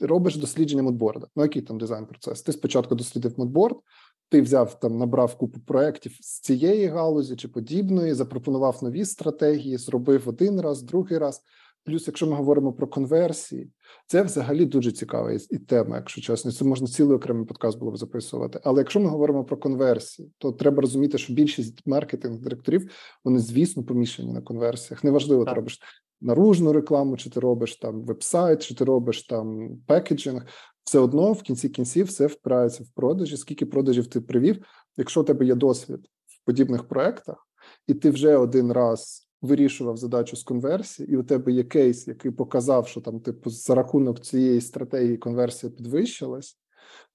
робиш 0.00 0.36
дослідження 0.36 0.82
модборда. 0.82 1.26
Ну, 1.36 1.42
який 1.42 1.62
там 1.62 1.78
дизайн 1.78 2.06
процес? 2.06 2.42
Ти 2.42 2.52
спочатку 2.52 2.94
дослідив 2.94 3.34
модборд, 3.36 3.76
ти 4.28 4.42
взяв 4.42 4.80
там, 4.80 4.98
набрав 4.98 5.34
купу 5.34 5.60
проєктів 5.60 6.18
з 6.20 6.40
цієї 6.40 6.86
галузі 6.86 7.36
чи 7.36 7.48
подібної, 7.48 8.14
запропонував 8.14 8.78
нові 8.82 9.04
стратегії, 9.04 9.76
зробив 9.76 10.28
один 10.28 10.60
раз, 10.60 10.82
другий 10.82 11.18
раз. 11.18 11.42
Плюс, 11.84 12.06
якщо 12.06 12.26
ми 12.26 12.36
говоримо 12.36 12.72
про 12.72 12.88
конверсії, 12.88 13.70
це 14.06 14.22
взагалі 14.22 14.64
дуже 14.64 14.92
цікава 14.92 15.32
і 15.50 15.58
тема, 15.58 15.96
якщо 15.96 16.20
чесно. 16.20 16.52
Це 16.52 16.64
можна 16.64 16.86
цілий 16.86 17.16
окремий 17.16 17.46
подкаст 17.46 17.78
було 17.78 17.92
б 17.92 17.96
записувати. 17.96 18.60
Але 18.64 18.80
якщо 18.80 19.00
ми 19.00 19.08
говоримо 19.08 19.44
про 19.44 19.56
конверсії, 19.56 20.32
то 20.38 20.52
треба 20.52 20.80
розуміти, 20.80 21.18
що 21.18 21.32
більшість 21.32 21.86
маркетинг 21.86 22.38
директорів 22.38 22.90
вони, 23.24 23.38
звісно, 23.38 23.84
помішані 23.84 24.32
на 24.32 24.40
конверсіях. 24.40 25.04
Неважливо, 25.04 25.44
ти 25.44 25.52
робиш 25.52 25.80
наружну 26.20 26.72
рекламу, 26.72 27.16
чи 27.16 27.30
ти 27.30 27.40
робиш 27.40 27.76
там 27.76 28.04
веб-сайт, 28.04 28.62
чи 28.62 28.74
ти 28.74 28.84
робиш 28.84 29.26
там 29.26 29.76
пекеджинг. 29.86 30.46
Все 30.84 30.98
одно 30.98 31.32
в 31.32 31.42
кінці 31.42 31.68
кінців 31.68 32.06
все 32.06 32.26
впирається 32.26 32.84
в 32.84 32.88
продажі. 32.94 33.36
Скільки 33.36 33.66
продажів 33.66 34.06
ти 34.06 34.20
привів? 34.20 34.64
Якщо 34.96 35.20
у 35.20 35.24
тебе 35.24 35.44
є 35.44 35.54
досвід 35.54 36.00
в 36.26 36.44
подібних 36.44 36.88
проектах, 36.88 37.48
і 37.86 37.94
ти 37.94 38.10
вже 38.10 38.36
один 38.36 38.72
раз 38.72 39.28
вирішував 39.42 39.96
задачу 39.96 40.36
з 40.36 40.42
конверсії, 40.42 41.12
і 41.12 41.16
у 41.16 41.22
тебе 41.22 41.52
є 41.52 41.62
кейс, 41.62 42.08
який 42.08 42.30
показав, 42.30 42.88
що 42.88 43.00
там, 43.00 43.20
типу, 43.20 43.50
за 43.50 43.74
рахунок 43.74 44.20
цієї 44.20 44.60
стратегії 44.60 45.16
конверсія 45.16 45.72
підвищилась. 45.72 46.58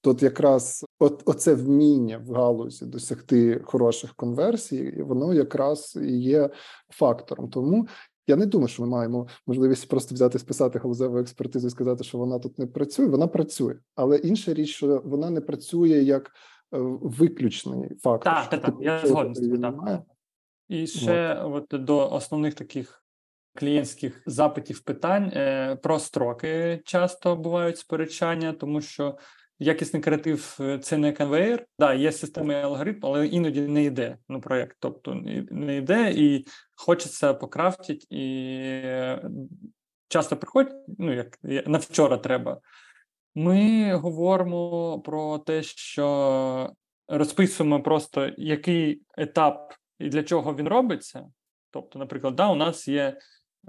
Тут 0.01 0.23
якраз 0.23 0.85
от 0.99 1.23
оце 1.25 1.53
вміння 1.53 2.21
в 2.25 2.33
галузі 2.33 2.85
досягти 2.85 3.61
хороших 3.63 4.13
конверсій, 4.15 5.01
воно 5.01 5.33
якраз 5.33 5.97
і 6.01 6.17
є 6.17 6.49
фактором. 6.89 7.49
Тому 7.49 7.87
я 8.27 8.35
не 8.35 8.45
думаю, 8.45 8.67
що 8.67 8.83
ми 8.83 8.89
маємо 8.89 9.27
можливість 9.47 9.89
просто 9.89 10.15
взяти 10.15 10.39
списати 10.39 10.79
галузеву 10.79 11.17
експертизу 11.17 11.67
і 11.67 11.69
сказати, 11.69 12.03
що 12.03 12.17
вона 12.17 12.39
тут 12.39 12.59
не 12.59 12.67
працює. 12.67 13.07
Вона 13.07 13.27
працює, 13.27 13.75
але 13.95 14.17
інша 14.17 14.53
річ, 14.53 14.69
що 14.69 15.01
вона 15.05 15.29
не 15.29 15.41
працює 15.41 15.89
як 15.89 16.27
е, 16.27 16.29
виключний 17.01 17.89
фактор. 18.01 18.33
Так, 18.33 18.49
так, 18.49 18.61
так, 18.61 18.75
я 18.79 19.05
згоден 19.05 19.35
з 19.35 19.39
цим. 19.39 19.75
І 20.67 20.87
ще 20.87 21.33
от. 21.33 21.73
от 21.73 21.83
до 21.83 22.11
основних 22.11 22.53
таких 22.53 23.03
клієнтських 23.55 24.23
запитів 24.25 24.79
питань 24.79 25.31
е, 25.33 25.75
про 25.75 25.99
строки 25.99 26.81
часто 26.85 27.35
бувають 27.35 27.77
сперечання, 27.77 28.53
тому 28.53 28.81
що 28.81 29.17
якісний 29.59 30.01
креатив 30.01 30.57
е, 30.59 30.79
це 30.79 30.97
не 30.97 31.13
конвейер. 31.13 31.65
Да, 31.79 31.93
є 31.93 32.11
система 32.11 32.53
і 32.53 32.61
алгоритм, 32.61 32.99
але 33.01 33.27
іноді 33.27 33.61
не 33.61 33.83
йде 33.83 34.17
ну, 34.29 34.41
проєкт. 34.41 34.77
Тобто 34.79 35.13
не 35.51 35.77
йде 35.77 36.11
і 36.15 36.45
хочеться 36.75 37.33
покрафтити, 37.33 38.05
і 38.09 38.61
часто 40.07 40.37
приходять, 40.37 40.75
ну 40.97 41.13
як 41.13 41.37
на 41.43 41.77
вчора 41.77 42.17
треба. 42.17 42.61
Ми 43.35 43.93
говоримо 43.95 44.99
про 44.99 45.37
те, 45.37 45.63
що 45.63 46.73
розписуємо 47.07 47.81
просто 47.81 48.31
який 48.37 49.01
етап 49.17 49.73
і 49.99 50.09
для 50.09 50.23
чого 50.23 50.55
він 50.55 50.67
робиться. 50.67 51.25
Тобто, 51.71 51.99
наприклад, 51.99 52.35
да, 52.35 52.47
у 52.47 52.55
нас 52.55 52.87
є 52.87 53.17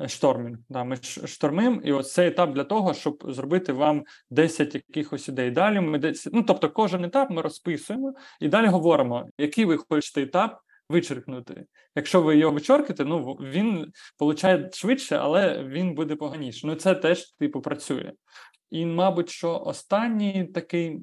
е, 0.00 0.08
штормінг. 0.08 0.58
Да, 0.68 0.84
Ми 0.84 0.96
штормимо, 1.24 1.80
і 1.84 1.92
ось 1.92 2.12
цей 2.12 2.28
етап 2.28 2.52
для 2.52 2.64
того, 2.64 2.94
щоб 2.94 3.24
зробити 3.28 3.72
вам 3.72 4.04
10 4.30 4.74
якихось 4.74 5.28
ідей. 5.28 5.50
Далі 5.50 5.80
ми 5.80 5.98
10, 5.98 6.32
ну 6.34 6.42
тобто, 6.42 6.70
кожен 6.70 7.04
етап 7.04 7.30
ми 7.30 7.42
розписуємо 7.42 8.14
і 8.40 8.48
далі 8.48 8.66
говоримо, 8.66 9.28
який 9.38 9.64
ви 9.64 9.76
хочете 9.76 10.22
етап 10.22 10.60
вичеркнути. 10.88 11.66
Якщо 11.94 12.22
ви 12.22 12.36
його 12.36 12.52
вичорките, 12.52 13.04
ну 13.04 13.34
він 13.34 13.92
получає 14.18 14.70
швидше, 14.72 15.16
але 15.16 15.64
він 15.64 15.94
буде 15.94 16.16
поганіше. 16.16 16.66
Ну 16.66 16.74
це 16.74 16.94
теж 16.94 17.32
типу 17.32 17.60
працює. 17.60 18.12
І, 18.70 18.86
мабуть, 18.86 19.30
що 19.30 19.58
останній 19.58 20.44
такий 20.44 21.00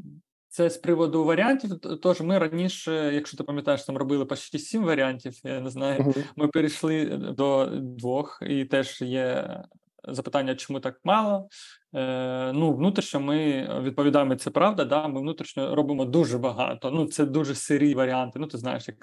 це 0.56 0.70
з 0.70 0.78
приводу 0.78 1.24
варіантів. 1.24 1.80
Тож 1.80 2.22
ми 2.22 2.40
раніше, 2.40 3.12
якщо 3.14 3.38
ти 3.38 3.44
пам'ятаєш, 3.44 3.84
там 3.84 3.98
робили 3.98 4.26
почти 4.26 4.60
сім 4.60 4.84
варіантів. 4.84 5.34
Я 5.44 5.60
не 5.60 5.70
знаю. 5.70 6.14
Ми 6.36 6.48
перейшли 6.48 7.06
до 7.38 7.66
двох, 7.82 8.44
і 8.48 8.66
теж 8.66 9.02
є 9.02 9.64
запитання, 10.08 10.56
чому 10.56 10.80
так 10.80 11.00
мало. 11.04 11.50
Е, 11.96 12.52
Ну, 12.54 12.74
внутрішньо 12.74 13.20
ми 13.20 13.70
відповідаємо, 13.84 14.36
це 14.36 14.50
правда. 14.50 14.86
Да, 14.86 15.08
Ми 15.08 15.22
внутрішньо 15.22 15.76
робимо 15.76 16.06
дуже 16.06 16.38
багато. 16.38 16.92
Ну, 16.92 17.06
це 17.06 17.26
дуже 17.26 17.56
сирі 17.56 17.94
варіанти. 17.94 18.40
Ну, 18.40 18.48
ти 18.48 18.58
знаєш, 18.58 18.88
як 18.88 18.96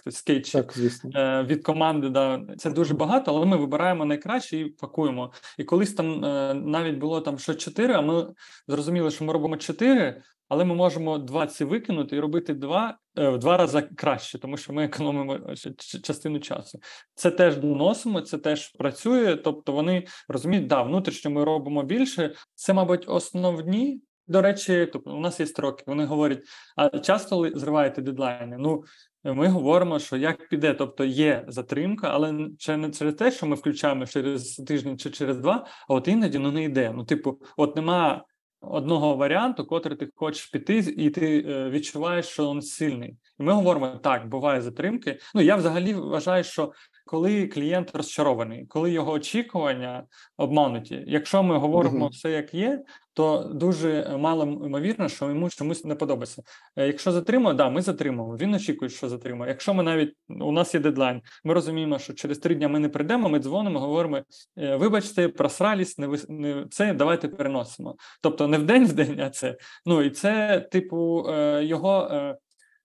так, 0.53 0.72
звісно. 0.76 1.11
Е, 1.14 1.43
від 1.43 1.62
команди. 1.62 2.09
Да, 2.09 2.40
Це 2.59 2.70
дуже 2.70 2.95
багато, 2.95 3.34
але 3.34 3.47
ми 3.47 3.57
вибираємо 3.57 4.05
найкраще 4.05 4.59
і 4.59 4.64
пакуємо. 4.64 5.32
І 5.59 5.64
колись 5.64 5.95
там 5.95 6.24
е, 6.24 6.55
навіть 6.55 6.99
було 6.99 7.20
там 7.20 7.38
що 7.38 7.55
чотири, 7.55 7.95
а 7.95 8.01
ми 8.01 8.26
зрозуміли, 8.68 9.11
що 9.11 9.24
ми 9.24 9.32
робимо 9.32 9.57
чотири 9.57 10.22
але 10.53 10.64
ми 10.64 10.74
можемо 10.74 11.18
два 11.18 11.47
ці 11.47 11.64
викинути 11.64 12.16
і 12.16 12.20
робити 12.20 12.55
два 12.55 12.99
е, 13.18 13.28
в 13.28 13.38
два 13.38 13.57
рази 13.57 13.82
краще, 13.97 14.38
тому 14.38 14.57
що 14.57 14.72
ми 14.72 14.84
економимо 14.84 15.34
е, 15.34 15.55
частину 16.03 16.40
часу. 16.40 16.78
Це 17.14 17.30
теж 17.30 17.57
доносимо, 17.57 18.20
це 18.20 18.38
теж 18.38 18.68
працює. 18.68 19.36
Тобто 19.36 19.72
вони 19.72 20.07
розуміють, 20.28 20.66
да, 20.66 20.82
внутрішньо 20.82 21.30
ми 21.30 21.45
робимо 21.45 21.82
більше. 21.82 22.34
Це, 22.55 22.72
мабуть, 22.82 23.04
основні. 23.08 24.02
До 24.26 24.42
речі, 24.42 24.88
тобто 24.92 25.10
у 25.16 25.20
нас 25.20 25.40
є 25.40 25.46
строки. 25.46 25.84
Вони 25.86 26.04
говорять, 26.04 26.42
а 26.76 26.98
часто 26.98 27.50
зриваєте 27.54 28.02
дедлайни? 28.02 28.56
Ну 28.58 28.84
ми 29.24 29.48
говоримо, 29.48 29.98
що 29.98 30.16
як 30.16 30.48
піде, 30.48 30.74
тобто 30.74 31.04
є 31.04 31.44
затримка, 31.48 32.08
але 32.12 32.32
не 32.32 32.90
через 32.90 33.14
те, 33.14 33.30
що 33.30 33.46
ми 33.46 33.56
включаємо 33.56 34.06
через 34.06 34.54
тиждень 34.54 34.98
чи 34.98 35.10
через 35.10 35.38
два, 35.38 35.66
а 35.88 35.94
от 35.94 36.08
іноді 36.08 36.38
ну 36.38 36.52
не 36.52 36.64
йде. 36.64 36.92
Ну, 36.94 37.04
типу, 37.04 37.40
от 37.56 37.76
нема 37.76 38.24
одного 38.60 39.16
варіанту, 39.16 39.66
котрий 39.66 39.96
ти 39.96 40.08
хочеш 40.14 40.46
піти, 40.46 40.78
і 40.78 41.10
ти 41.10 41.44
е, 41.48 41.70
відчуваєш, 41.70 42.26
що 42.26 42.52
він 42.52 42.62
сильний. 42.62 43.16
І 43.38 43.42
ми 43.42 43.52
говоримо 43.52 43.88
так, 43.88 44.28
буває 44.28 44.60
затримки. 44.60 45.18
Ну 45.34 45.40
я 45.40 45.56
взагалі 45.56 45.94
вважаю, 45.94 46.44
що 46.44 46.72
коли 47.12 47.46
клієнт 47.46 47.90
розчарований, 47.94 48.66
коли 48.66 48.90
його 48.90 49.12
очікування 49.12 50.04
обмануті. 50.36 51.04
Якщо 51.06 51.42
ми 51.42 51.58
говоримо 51.58 52.06
uh-huh. 52.06 52.10
все 52.10 52.30
як 52.30 52.54
є, 52.54 52.82
то 53.12 53.50
дуже 53.54 54.16
мало 54.18 54.44
ймовірно, 54.44 55.08
що 55.08 55.28
йому 55.28 55.50
чомусь 55.50 55.84
не 55.84 55.94
подобається. 55.94 56.42
Е, 56.76 56.86
якщо 56.86 57.12
затримує, 57.12 57.54
да, 57.54 57.70
ми 57.70 57.82
затримуємо. 57.82 58.36
Він 58.36 58.54
очікує, 58.54 58.88
що 58.88 59.08
затримує. 59.08 59.50
Якщо 59.50 59.74
ми 59.74 59.82
навіть 59.82 60.14
у 60.28 60.52
нас 60.52 60.74
є 60.74 60.80
дедлайн, 60.80 61.22
ми 61.44 61.54
розуміємо, 61.54 61.98
що 61.98 62.12
через 62.12 62.38
три 62.38 62.54
дні 62.54 62.68
ми 62.68 62.78
не 62.78 62.88
прийдемо. 62.88 63.28
Ми 63.28 63.38
дзвонимо, 63.38 63.80
говоримо: 63.80 64.20
«Е, 64.58 64.76
вибачте, 64.76 65.28
просрались, 65.28 65.98
не 65.98 66.18
не 66.28 66.66
це. 66.70 66.94
Давайте 66.94 67.28
переносимо. 67.28 67.96
Тобто 68.22 68.48
не 68.48 68.58
в 68.58 68.62
день 68.62 68.86
в 68.86 68.92
день, 68.92 69.20
а 69.20 69.30
це 69.30 69.56
ну 69.86 70.02
і 70.02 70.10
це, 70.10 70.60
типу, 70.60 71.26
е, 71.28 71.64
його 71.64 72.08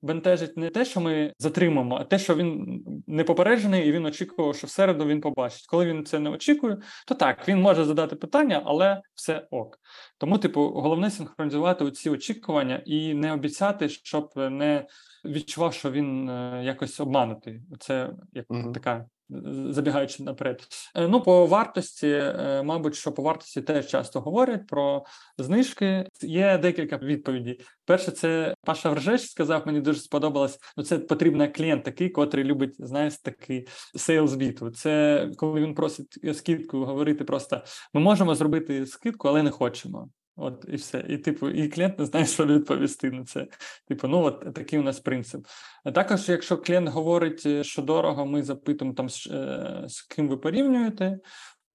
бентежить 0.07 0.57
не 0.57 0.69
те, 0.69 0.85
що 0.85 1.01
ми 1.01 1.33
затримаємо, 1.39 1.95
а 1.95 2.03
те, 2.03 2.19
що 2.19 2.35
він 2.35 2.83
не 3.07 3.23
попереджений, 3.23 3.87
і 3.87 3.91
він 3.91 4.05
очікував, 4.05 4.55
що 4.55 4.67
в 4.67 4.69
середу 4.69 5.05
він 5.05 5.21
побачить. 5.21 5.67
Коли 5.67 5.85
він 5.85 6.05
це 6.05 6.19
не 6.19 6.29
очікує, 6.29 6.77
то 7.07 7.15
так 7.15 7.47
він 7.47 7.61
може 7.61 7.85
задати 7.85 8.15
питання, 8.15 8.61
але 8.65 9.01
все 9.15 9.47
ок. 9.51 9.79
Тому, 10.17 10.37
типу, 10.37 10.61
головне 10.69 11.11
синхронізувати 11.11 11.91
ці 11.91 12.09
очікування 12.09 12.81
і 12.85 13.13
не 13.13 13.33
обіцяти, 13.33 13.89
щоб 13.89 14.31
не 14.35 14.87
відчував, 15.25 15.73
що 15.73 15.91
він 15.91 16.29
е, 16.29 16.61
якось 16.63 16.99
обманутий. 16.99 17.61
Це 17.79 18.09
як 18.33 18.45
угу. 18.49 18.71
така 18.71 19.05
забігаючи 19.69 20.23
наперед. 20.23 20.67
Е, 20.95 21.07
ну, 21.07 21.21
по 21.21 21.45
вартості, 21.45 22.07
е, 22.07 22.61
мабуть, 22.65 22.95
що 22.95 23.11
по 23.11 23.21
вартості 23.21 23.61
теж 23.61 23.87
часто 23.87 24.21
говорять 24.21 24.67
про 24.67 25.05
знижки. 25.37 26.07
Є 26.21 26.57
декілька 26.57 26.97
відповідей. 26.97 27.61
Перше, 27.85 28.11
це 28.11 28.55
Паша 28.65 28.89
Вржеч 28.89 29.21
сказав, 29.21 29.63
мені 29.65 29.81
дуже 29.81 29.99
сподобалось. 29.99 30.59
Ну, 30.77 30.83
це 30.83 30.97
потрібен 30.97 31.51
клієнт 31.51 31.83
такий, 31.83 32.09
котрий 32.09 32.43
любить, 32.43 32.75
знаєш, 32.79 33.17
такий 33.17 33.67
sales 33.95 34.35
біту. 34.35 34.69
Це 34.69 35.25
коли 35.37 35.61
він 35.61 35.75
просить 35.75 36.35
скидку 36.37 36.85
говорити 36.85 37.23
просто: 37.23 37.61
ми 37.93 38.01
можемо 38.01 38.35
зробити 38.35 38.85
скидку, 38.85 39.27
але 39.27 39.43
не 39.43 39.51
хочемо. 39.51 40.09
От 40.37 40.65
і 40.67 40.75
все. 40.75 41.05
І 41.09 41.17
типу, 41.17 41.49
і 41.49 41.67
клієнт 41.67 41.99
не 41.99 42.05
знає, 42.05 42.25
що 42.25 42.45
відповісти 42.45 43.11
на 43.11 43.25
це. 43.25 43.47
Типу, 43.87 44.07
ну 44.07 44.23
от 44.23 44.53
такий 44.53 44.79
у 44.79 44.83
нас 44.83 44.99
принцип. 44.99 45.45
А 45.83 45.91
також, 45.91 46.29
якщо 46.29 46.57
клієнт 46.57 46.89
говорить, 46.89 47.43
е, 47.45 47.63
що 47.63 47.81
дорого, 47.81 48.25
ми 48.25 48.43
запитуємо 48.43 48.95
там 48.95 49.09
з, 49.09 49.27
е, 49.27 49.87
ким 50.09 50.27
ви 50.27 50.37
порівнюєте. 50.37 51.19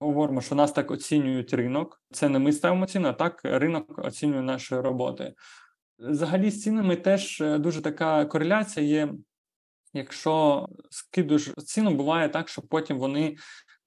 Говоримо, 0.00 0.40
що 0.40 0.54
нас 0.54 0.72
так 0.72 0.90
оцінюють 0.90 1.54
ринок. 1.54 2.02
Це 2.10 2.28
не 2.28 2.38
ми 2.38 2.52
ставимо 2.52 2.86
ціну, 2.86 3.08
а 3.08 3.12
так 3.12 3.40
ринок 3.44 3.98
оцінює 3.98 4.42
наші 4.42 4.74
роботи. 4.74 5.34
Взагалі, 5.98 6.50
з 6.50 6.62
цінами 6.62 6.96
теж 6.96 7.40
е, 7.40 7.58
дуже 7.58 7.82
така 7.82 8.24
кореляція 8.24 8.86
є. 8.86 9.14
Якщо 9.94 10.66
скидуєш 10.90 11.50
ціну, 11.66 11.94
буває 11.94 12.28
так, 12.28 12.48
що 12.48 12.62
потім 12.62 12.98
вони 12.98 13.36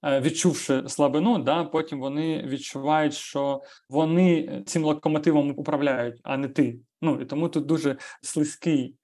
відчувши 0.06 0.82
слабину, 0.88 1.38
да, 1.38 1.64
потім 1.64 2.00
вони 2.00 2.42
відчувають, 2.46 3.14
що 3.14 3.62
вони 3.88 4.62
цим 4.66 4.84
локомотивом 4.84 5.54
управляють, 5.56 6.20
а 6.22 6.36
не 6.36 6.48
ти. 6.48 6.78
Ну 7.02 7.20
і 7.20 7.24
тому 7.24 7.48
тут 7.48 7.66
дуже 7.66 7.96
слизький 8.22 8.96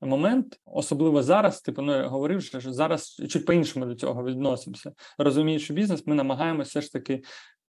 момент, 0.00 0.60
особливо 0.64 1.22
зараз. 1.22 1.60
Типу, 1.60 1.82
ну 1.82 1.96
я 1.96 2.06
говорив, 2.06 2.42
що 2.42 2.60
зараз 2.60 3.22
чуть 3.28 3.46
по-іншому 3.46 3.86
до 3.86 3.94
цього 3.94 4.24
відносимося. 4.24 4.92
Розуміючи 5.18 5.72
бізнес, 5.72 6.06
ми 6.06 6.14
намагаємося 6.14 6.68
все 6.68 6.80
ж 6.80 6.92
таки 6.92 7.22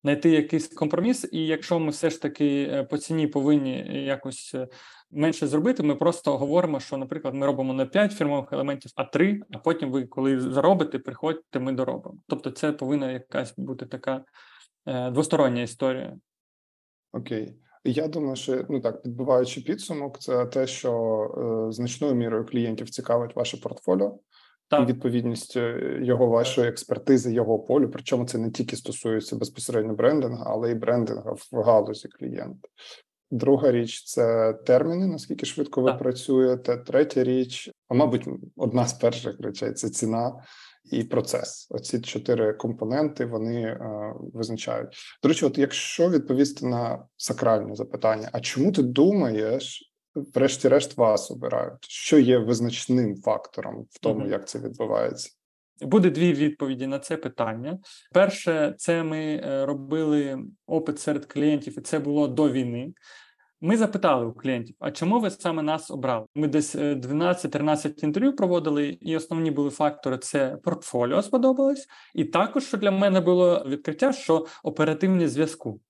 знайти 0.04 0.30
якийсь 0.30 0.68
компроміс, 0.68 1.30
і 1.32 1.45
якщо 1.45 1.80
ми 1.80 1.89
все 1.89 2.10
ж 2.10 2.22
таки 2.22 2.70
е, 2.72 2.84
по 2.84 2.97
ціні 2.97 3.28
повинні 3.28 4.06
якось 4.06 4.52
е, 4.56 4.68
менше 5.12 5.47
зробити, 5.47 5.84
ми 5.84 5.95
просто 5.95 6.38
говоримо, 6.38 6.80
що, 6.80 6.97
наприклад, 6.97 7.34
ми 7.34 7.45
робимо 7.45 7.74
не 7.74 7.86
5 7.86 8.12
фірмових 8.12 8.54
елементів, 8.54 8.91
а 8.95 9.04
3, 9.04 9.41
а 9.52 9.58
потім 9.58 9.91
ви, 9.91 10.06
коли 10.06 10.39
заробите, 10.39 11.00
приходьте, 11.00 11.60
ми 11.60 11.72
доробимо. 11.72 12.18
Тобто, 12.28 12.52
це 12.52 12.72
повинна 12.72 13.12
якась 13.12 13.54
бути 13.58 13.86
така 13.86 14.24
е, 14.86 15.12
двостороння 15.12 15.62
історія. 15.62 16.18
Окей. 17.12 17.56
Я 17.84 18.08
думаю, 18.08 18.36
що 18.36 18.66
ну 18.70 18.82
так 18.82 19.02
підбиваючи 19.02 19.62
підсумок, 19.62 20.20
це 20.20 20.45
те, 20.45 20.68
що 20.68 20.91
е, 21.70 21.72
значною 21.72 22.16
мірою 22.16 22.45
клієнтів 22.45 22.89
цікавить 22.89 23.36
ваше 23.36 23.58
портфоліо 23.58 24.20
так. 24.70 24.82
і 24.82 24.86
відповідність 24.91 25.57
е, 25.57 25.99
його 26.01 26.28
вашої 26.28 26.67
експертизи, 26.67 27.34
його 27.34 27.59
полю. 27.59 27.89
Причому 27.93 28.26
це 28.26 28.38
не 28.38 28.51
тільки 28.51 28.76
стосується 28.76 29.36
безпосередньо 29.36 29.93
брендингу, 29.93 30.43
але 30.47 30.72
й 30.72 30.76
брендинга 30.76 31.32
в 31.32 31.61
галузі 31.61 32.07
клієнта. 32.07 32.67
Друга 33.32 33.72
річ 33.72 34.03
це 34.03 34.53
терміни, 34.53 35.07
наскільки 35.07 35.45
швидко 35.45 35.82
ви 35.82 35.89
так. 35.89 35.99
працюєте. 35.99 36.78
Третя 36.78 37.24
річ, 37.24 37.72
а 37.88 37.93
мабуть, 37.93 38.28
одна 38.57 38.88
з 38.88 38.93
перших 38.93 39.39
речей 39.39 39.74
це 39.74 39.89
ціна 39.89 40.34
і 40.91 41.03
процес. 41.03 41.67
Оці 41.70 41.99
чотири 42.01 42.53
компоненти 42.53 43.26
вони 43.26 43.61
е, 43.61 43.80
визначають. 44.34 44.97
До 45.24 45.30
речі, 45.30 45.45
от 45.45 45.57
якщо 45.57 46.09
відповісти 46.09 46.65
на 46.65 47.05
сакральне 47.17 47.76
запитання, 47.76 48.30
а 48.32 48.39
чому 48.39 48.72
ти 48.72 48.84
думаєш? 48.84 49.89
Врешті-решт 50.34 50.97
вас 50.97 51.32
обирають, 51.32 51.86
що 51.88 52.20
є 52.20 52.38
визначним 52.38 53.15
фактором 53.15 53.86
в 53.89 53.99
тому, 53.99 54.26
mm-hmm. 54.26 54.32
як 54.32 54.47
це 54.47 54.59
відбувається. 54.59 55.30
Буде 55.82 56.09
дві 56.09 56.34
відповіді 56.34 56.88
на 56.88 56.99
це 56.99 57.17
питання. 57.17 57.80
Перше, 58.13 58.76
це 58.78 59.03
ми 59.03 59.20
е, 59.20 59.65
робили 59.65 60.39
опит 60.67 60.99
серед 60.99 61.26
клієнтів, 61.26 61.80
і 61.80 61.82
це 61.82 61.99
було 61.99 62.28
до 62.28 62.49
війни. 62.49 62.93
Ми 63.61 63.78
запитали 63.78 64.26
у 64.26 64.34
клієнтів, 64.34 64.76
а 64.80 64.91
чому 64.91 65.20
ви 65.20 65.30
саме 65.30 65.63
нас 65.63 65.91
обрали? 65.91 66.26
Ми 66.36 66.47
десь 66.47 66.76
12-13 66.76 67.88
е, 67.88 67.93
інтерв'ю 68.05 68.36
проводили, 68.36 68.97
і 69.01 69.17
основні 69.17 69.51
були 69.51 69.70
фактори: 69.70 70.17
це 70.17 70.57
портфоліо 70.63 71.22
сподобалось, 71.22 71.88
і 72.15 72.26
також 72.26 72.63
що 72.63 72.78
для 72.78 72.91
мене 72.91 73.22
було 73.22 73.65
відкриття, 73.67 74.13
що 74.13 74.45
оперативні 74.63 75.28
зв'язку. 75.28 75.82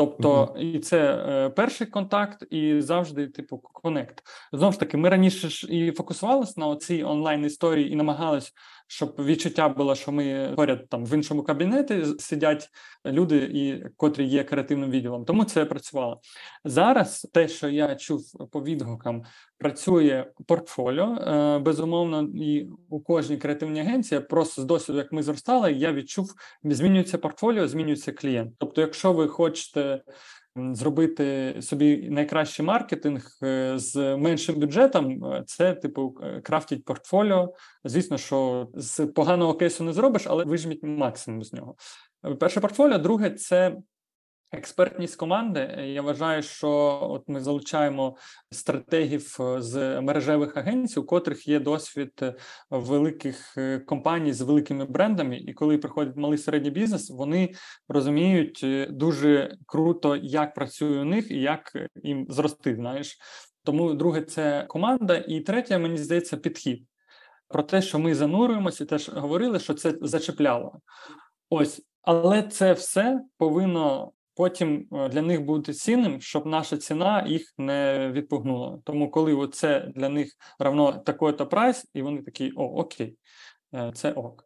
Тобто, 0.00 0.54
і 0.58 0.78
це 0.78 1.24
е, 1.28 1.50
перший 1.50 1.86
контакт, 1.86 2.46
і 2.50 2.80
завжди, 2.80 3.26
типу, 3.26 3.58
конект. 3.58 4.22
Знову 4.52 4.72
ж 4.72 4.80
таки, 4.80 4.96
ми 4.96 5.08
раніше 5.08 5.48
ж 5.48 5.66
і 5.70 5.92
фокусувалися 5.92 6.54
на 6.56 6.76
цій 6.76 7.04
онлайн 7.04 7.44
історії 7.44 7.92
і 7.92 7.96
намагались 7.96 8.52
щоб 8.90 9.14
відчуття 9.18 9.68
було, 9.68 9.94
що 9.94 10.12
ми 10.12 10.52
поряд 10.56 10.88
там 10.88 11.04
в 11.04 11.14
іншому 11.14 11.42
кабінеті 11.42 12.04
сидять 12.18 12.68
люди, 13.06 13.36
і 13.36 13.84
котрі 13.96 14.24
є 14.24 14.44
креативним 14.44 14.90
відділом. 14.90 15.24
Тому 15.24 15.44
це 15.44 15.64
працювало 15.64 16.20
зараз. 16.64 17.30
Те, 17.32 17.48
що 17.48 17.68
я 17.68 17.94
чув 17.94 18.48
по 18.52 18.62
відгукам, 18.62 19.22
працює 19.58 20.26
портфоліо 20.46 21.04
е, 21.04 21.58
безумовно, 21.58 22.28
і 22.34 22.68
у 22.88 23.00
кожній 23.00 23.36
креативній 23.36 23.80
агенції 23.80 24.20
просто 24.20 24.62
з 24.62 24.64
досвіду, 24.64 24.98
як 24.98 25.12
ми 25.12 25.22
зростали, 25.22 25.72
я 25.72 25.92
відчув, 25.92 26.34
змінюється 26.64 27.18
портфоліо, 27.18 27.68
змінюється 27.68 28.12
клієнт. 28.12 28.52
Тобто, 28.58 28.80
якщо 28.80 29.12
ви 29.12 29.28
хочете 29.28 30.00
зробити 30.56 31.56
собі 31.62 32.08
найкращий 32.10 32.66
маркетинг 32.66 33.38
е, 33.42 33.72
з 33.78 34.16
меншим 34.16 34.60
бюджетом, 34.60 35.24
е, 35.24 35.42
це 35.46 35.74
типу 35.74 36.14
е, 36.22 36.40
крафтіть 36.40 36.84
портфоліо. 36.84 37.54
Звісно, 37.84 38.18
що 38.18 38.68
з 38.74 39.06
поганого 39.06 39.54
кейсу 39.54 39.84
не 39.84 39.92
зробиш, 39.92 40.22
але 40.26 40.44
вижміть 40.44 40.82
максимум 40.82 41.42
з 41.42 41.52
нього. 41.52 41.74
Перше 42.40 42.60
портфоліо, 42.60 42.98
друге 42.98 43.30
це 43.30 43.76
Експертність 44.52 45.16
команди. 45.16 45.60
Я 45.78 46.02
вважаю, 46.02 46.42
що 46.42 46.68
от 47.02 47.28
ми 47.28 47.40
залучаємо 47.40 48.16
стратегів 48.50 49.36
е, 49.40 49.62
з 49.62 50.00
мережевих 50.00 50.56
агенцій, 50.56 51.00
у 51.00 51.04
котрих 51.04 51.48
є 51.48 51.60
досвід 51.60 52.12
е, 52.22 52.34
великих 52.70 53.58
е, 53.58 53.78
компаній 53.78 54.32
з 54.32 54.40
великими 54.40 54.84
брендами. 54.84 55.38
І 55.38 55.52
коли 55.52 55.78
приходить 55.78 56.16
малий 56.16 56.38
середній 56.38 56.70
бізнес, 56.70 57.10
вони 57.10 57.52
розуміють 57.88 58.66
дуже 58.90 59.56
круто, 59.66 60.16
як 60.16 60.54
працює 60.54 61.00
у 61.00 61.04
них 61.04 61.30
і 61.30 61.40
як 61.40 61.72
їм 62.02 62.26
зрости. 62.28 62.74
Знаєш, 62.74 63.18
тому 63.64 63.94
друге 63.94 64.22
це 64.22 64.64
команда, 64.68 65.16
і 65.16 65.40
третє, 65.40 65.78
мені 65.78 65.98
здається, 65.98 66.36
підхід 66.36 66.86
про 67.48 67.62
те, 67.62 67.82
що 67.82 67.98
ми 67.98 68.14
занурюємося, 68.14 68.84
теж 68.84 69.08
говорили, 69.08 69.58
що 69.58 69.74
це 69.74 69.94
зачепляло. 70.00 70.80
Ось, 71.50 71.82
але 72.02 72.42
це 72.42 72.72
все 72.72 73.20
повинно 73.38 74.12
потім 74.40 74.88
е, 74.92 75.08
для 75.08 75.22
них 75.22 75.44
буде 75.44 75.74
цінним, 75.74 76.20
щоб 76.20 76.46
наша 76.46 76.76
ціна 76.76 77.24
їх 77.26 77.54
не 77.58 78.10
відпугнула. 78.12 78.78
Тому, 78.84 79.10
коли 79.10 79.48
це 79.48 79.92
для 79.94 80.08
них 80.08 80.32
равно 80.58 80.92
такий-то 80.92 81.46
прайс, 81.46 81.90
і 81.94 82.02
вони 82.02 82.22
такі: 82.22 82.52
о, 82.56 82.62
окей, 82.62 83.18
е, 83.74 83.92
це 83.94 84.12
ок. 84.12 84.44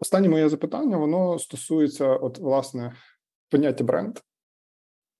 Останнє 0.00 0.28
моє 0.28 0.48
запитання 0.48 0.96
воно 0.96 1.38
стосується, 1.38 2.06
от, 2.06 2.38
власне, 2.38 2.96
поняття 3.50 3.84
бренд. 3.84 4.18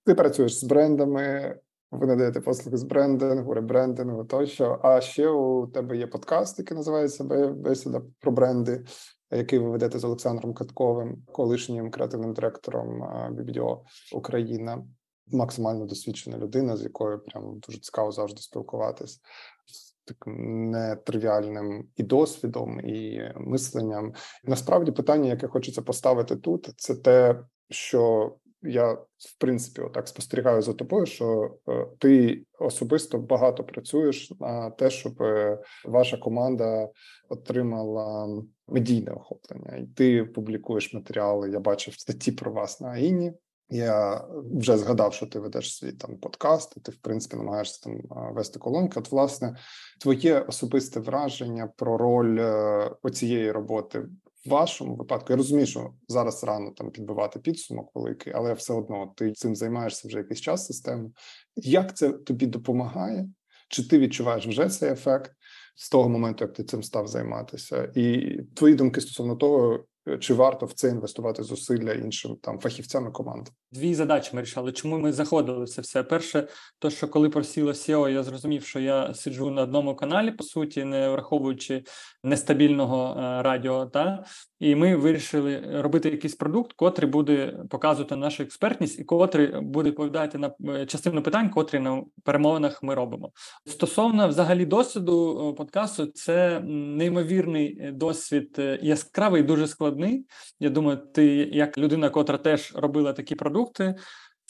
Ти 0.04 0.14
працюєш 0.14 0.58
з 0.58 0.64
брендами, 0.64 1.56
ви 1.90 2.06
надаєте 2.06 2.40
послуги 2.40 2.76
з 2.76 2.82
брендингу, 2.82 3.54
ребрендингу 3.54 4.24
тощо. 4.24 4.80
А 4.82 5.00
ще 5.00 5.28
у 5.28 5.66
тебе 5.66 5.96
є 5.96 6.06
подкаст, 6.06 6.58
який 6.58 6.76
називається 6.76 7.24
Бесіда 7.54 8.02
про 8.20 8.32
бренди, 8.32 8.84
який 9.30 9.58
ви 9.58 9.70
ведете 9.70 9.98
з 9.98 10.04
Олександром 10.04 10.54
Катковим, 10.54 11.22
колишнім 11.32 11.90
креативним 11.90 12.34
директором 12.34 13.02
BBDO 13.32 13.80
Україна. 14.12 14.84
Максимально 15.32 15.86
досвідчена 15.86 16.38
людина, 16.38 16.76
з 16.76 16.82
якою 16.82 17.18
прям 17.18 17.58
дуже 17.58 17.80
цікаво 17.80 18.12
завжди 18.12 18.40
спілкуватись 18.40 19.20
з 19.66 19.94
таким 20.04 20.70
нетривіальним 20.70 21.88
і 21.96 22.02
досвідом, 22.02 22.80
і 22.80 23.20
мисленням. 23.36 24.12
Насправді 24.44 24.92
питання, 24.92 25.30
яке 25.30 25.48
хочеться 25.48 25.82
поставити 25.82 26.36
тут, 26.36 26.72
це 26.76 26.94
те, 26.94 27.40
що 27.70 28.32
я 28.62 28.92
в 28.92 29.38
принципі 29.38 29.80
отак 29.80 30.08
спостерігаю 30.08 30.62
за 30.62 30.72
тобою, 30.72 31.06
що 31.06 31.54
е, 31.68 31.86
ти 31.98 32.42
особисто 32.58 33.18
багато 33.18 33.64
працюєш 33.64 34.32
на 34.40 34.70
те, 34.70 34.90
щоб 34.90 35.22
е, 35.22 35.58
ваша 35.84 36.16
команда 36.16 36.88
отримала 37.28 38.42
медійне 38.68 39.12
охоплення, 39.12 39.76
і 39.76 39.86
ти 39.86 40.24
публікуєш 40.24 40.94
матеріали. 40.94 41.50
Я 41.50 41.60
бачив 41.60 41.94
статті 41.94 42.32
про 42.32 42.52
вас 42.52 42.80
на 42.80 42.88
Аїні. 42.88 43.32
Я 43.70 44.24
вже 44.54 44.76
згадав, 44.76 45.14
що 45.14 45.26
ти 45.26 45.38
ведеш 45.38 45.76
свій 45.76 45.92
там 45.92 46.16
подкаст, 46.16 46.76
і 46.76 46.80
ти 46.80 46.92
в 46.92 46.96
принципі 46.96 47.36
намагаєшся 47.36 47.80
там 47.84 48.00
вести 48.34 48.58
колонки. 48.58 49.00
От, 49.00 49.12
власне, 49.12 49.56
твоє 50.00 50.40
особисте 50.40 51.00
враження 51.00 51.72
про 51.76 51.98
роль 51.98 52.38
е, 52.38 52.90
оцієї 53.02 53.52
роботи 53.52 54.04
в 54.46 54.48
вашому 54.48 54.96
випадку. 54.96 55.26
Я 55.32 55.36
розумію, 55.36 55.66
що 55.66 55.90
зараз 56.08 56.44
рано 56.44 56.70
там 56.70 56.90
підбивати 56.90 57.38
підсумок 57.38 57.90
великий, 57.94 58.32
але 58.32 58.54
все 58.54 58.72
одно 58.72 59.12
ти 59.16 59.32
цим 59.32 59.56
займаєшся 59.56 60.08
вже 60.08 60.18
якийсь 60.18 60.40
час 60.40 60.66
системно. 60.66 61.10
Як 61.56 61.96
це 61.96 62.12
тобі 62.12 62.46
допомагає? 62.46 63.28
Чи 63.68 63.88
ти 63.88 63.98
відчуваєш 63.98 64.46
вже 64.46 64.68
цей 64.68 64.90
ефект 64.90 65.32
з 65.76 65.90
того 65.90 66.08
моменту, 66.08 66.44
як 66.44 66.52
ти 66.52 66.64
цим 66.64 66.82
став 66.82 67.06
займатися? 67.06 67.92
І 67.94 68.36
твої 68.54 68.74
думки 68.74 69.00
стосовно 69.00 69.36
того, 69.36 69.84
чи 70.16 70.34
варто 70.34 70.66
в 70.66 70.72
це 70.72 70.88
інвестувати 70.88 71.42
зусилля 71.42 71.92
іншим 71.92 72.36
там 72.42 72.58
фахівцям 72.58 73.08
і 73.08 73.10
командам? 73.10 73.54
Дві 73.72 73.94
задачі 73.94 74.30
ми 74.36 74.42
рішали. 74.42 74.72
Чому 74.72 74.98
ми 74.98 75.12
заходили 75.12 75.66
це 75.66 75.82
все? 75.82 76.02
Перше, 76.02 76.48
то 76.78 76.90
що 76.90 77.08
коли 77.08 77.28
просіло 77.28 77.70
SEO, 77.70 78.08
я 78.08 78.22
зрозумів, 78.22 78.64
що 78.64 78.80
я 78.80 79.14
сиджу 79.14 79.50
на 79.50 79.62
одному 79.62 79.96
каналі, 79.96 80.30
по 80.30 80.44
суті, 80.44 80.84
не 80.84 81.08
враховуючи 81.08 81.84
нестабільного 82.24 83.20
е, 83.20 83.42
радіо, 83.42 83.86
та 83.86 84.24
і 84.58 84.74
ми 84.74 84.96
вирішили 84.96 85.80
робити 85.82 86.10
якийсь 86.10 86.34
продукт, 86.34 86.72
котрий 86.72 87.10
буде 87.10 87.58
показувати 87.70 88.16
нашу 88.16 88.42
експертність, 88.42 88.98
і 88.98 89.04
котрий 89.04 89.60
буде 89.60 89.88
відповідати 89.90 90.38
на 90.38 90.50
е, 90.68 90.86
частину 90.86 91.22
питань, 91.22 91.50
котрі 91.50 91.78
на 91.78 92.02
перемовинах 92.24 92.82
ми 92.82 92.94
робимо. 92.94 93.30
Стосовно 93.66 94.28
взагалі 94.28 94.66
досвіду 94.66 95.48
е, 95.50 95.56
подкасту, 95.56 96.06
це 96.06 96.60
неймовірний 96.64 97.90
досвід 97.92 98.60
яскравий, 98.82 99.42
дуже 99.42 99.66
складний. 99.66 100.26
Я 100.60 100.70
думаю, 100.70 100.98
ти 101.14 101.26
як 101.52 101.78
людина, 101.78 102.10
котра 102.10 102.38
теж 102.38 102.72
робила 102.76 103.12
такі 103.12 103.34
продукти. 103.34 103.94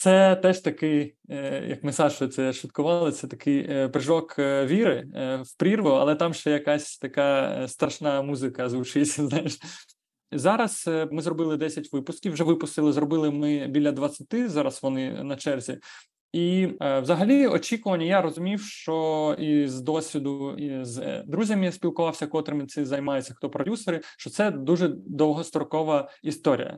Це 0.01 0.35
теж 0.35 0.59
такий, 0.59 1.15
е, 1.29 1.65
як 1.67 1.83
ми 1.83 1.93
Сашою 1.93 2.31
це 2.31 2.53
шуткували, 2.53 3.11
це 3.11 3.27
такий 3.27 3.67
е, 3.69 3.87
прыжок 3.87 4.41
е, 4.41 4.65
віри 4.65 5.05
в 5.43 5.57
прірву, 5.57 5.89
але 5.89 6.15
там 6.15 6.33
ще 6.33 6.51
якась 6.51 6.97
така 6.97 7.65
страшна 7.67 8.21
музика 8.21 8.69
звучить. 8.69 9.07
Знаєш, 9.19 9.59
Зараз 10.31 10.85
е, 10.87 11.07
ми 11.11 11.21
зробили 11.21 11.57
10 11.57 11.93
випусків. 11.93 12.33
Вже 12.33 12.43
випустили, 12.43 12.93
зробили 12.93 13.31
ми 13.31 13.67
біля 13.67 13.91
20, 13.91 14.49
Зараз 14.49 14.83
вони 14.83 15.23
на 15.23 15.35
черзі. 15.35 15.77
І 16.33 16.67
е, 16.81 16.99
взагалі 16.99 17.47
очікування, 17.47 18.05
я 18.05 18.21
розумів, 18.21 18.61
що 18.61 19.35
із 19.39 19.81
досвіду 19.81 20.55
і 20.57 20.85
з 20.85 20.97
е, 20.97 21.23
друзями 21.27 21.65
я 21.65 21.71
спілкувався, 21.71 22.27
котрими 22.27 22.65
це 22.65 22.85
займаються, 22.85 23.33
хто 23.33 23.49
продюсери, 23.49 24.01
що 24.17 24.29
це 24.29 24.51
дуже 24.51 24.93
довгострокова 24.95 26.09
історія. 26.23 26.77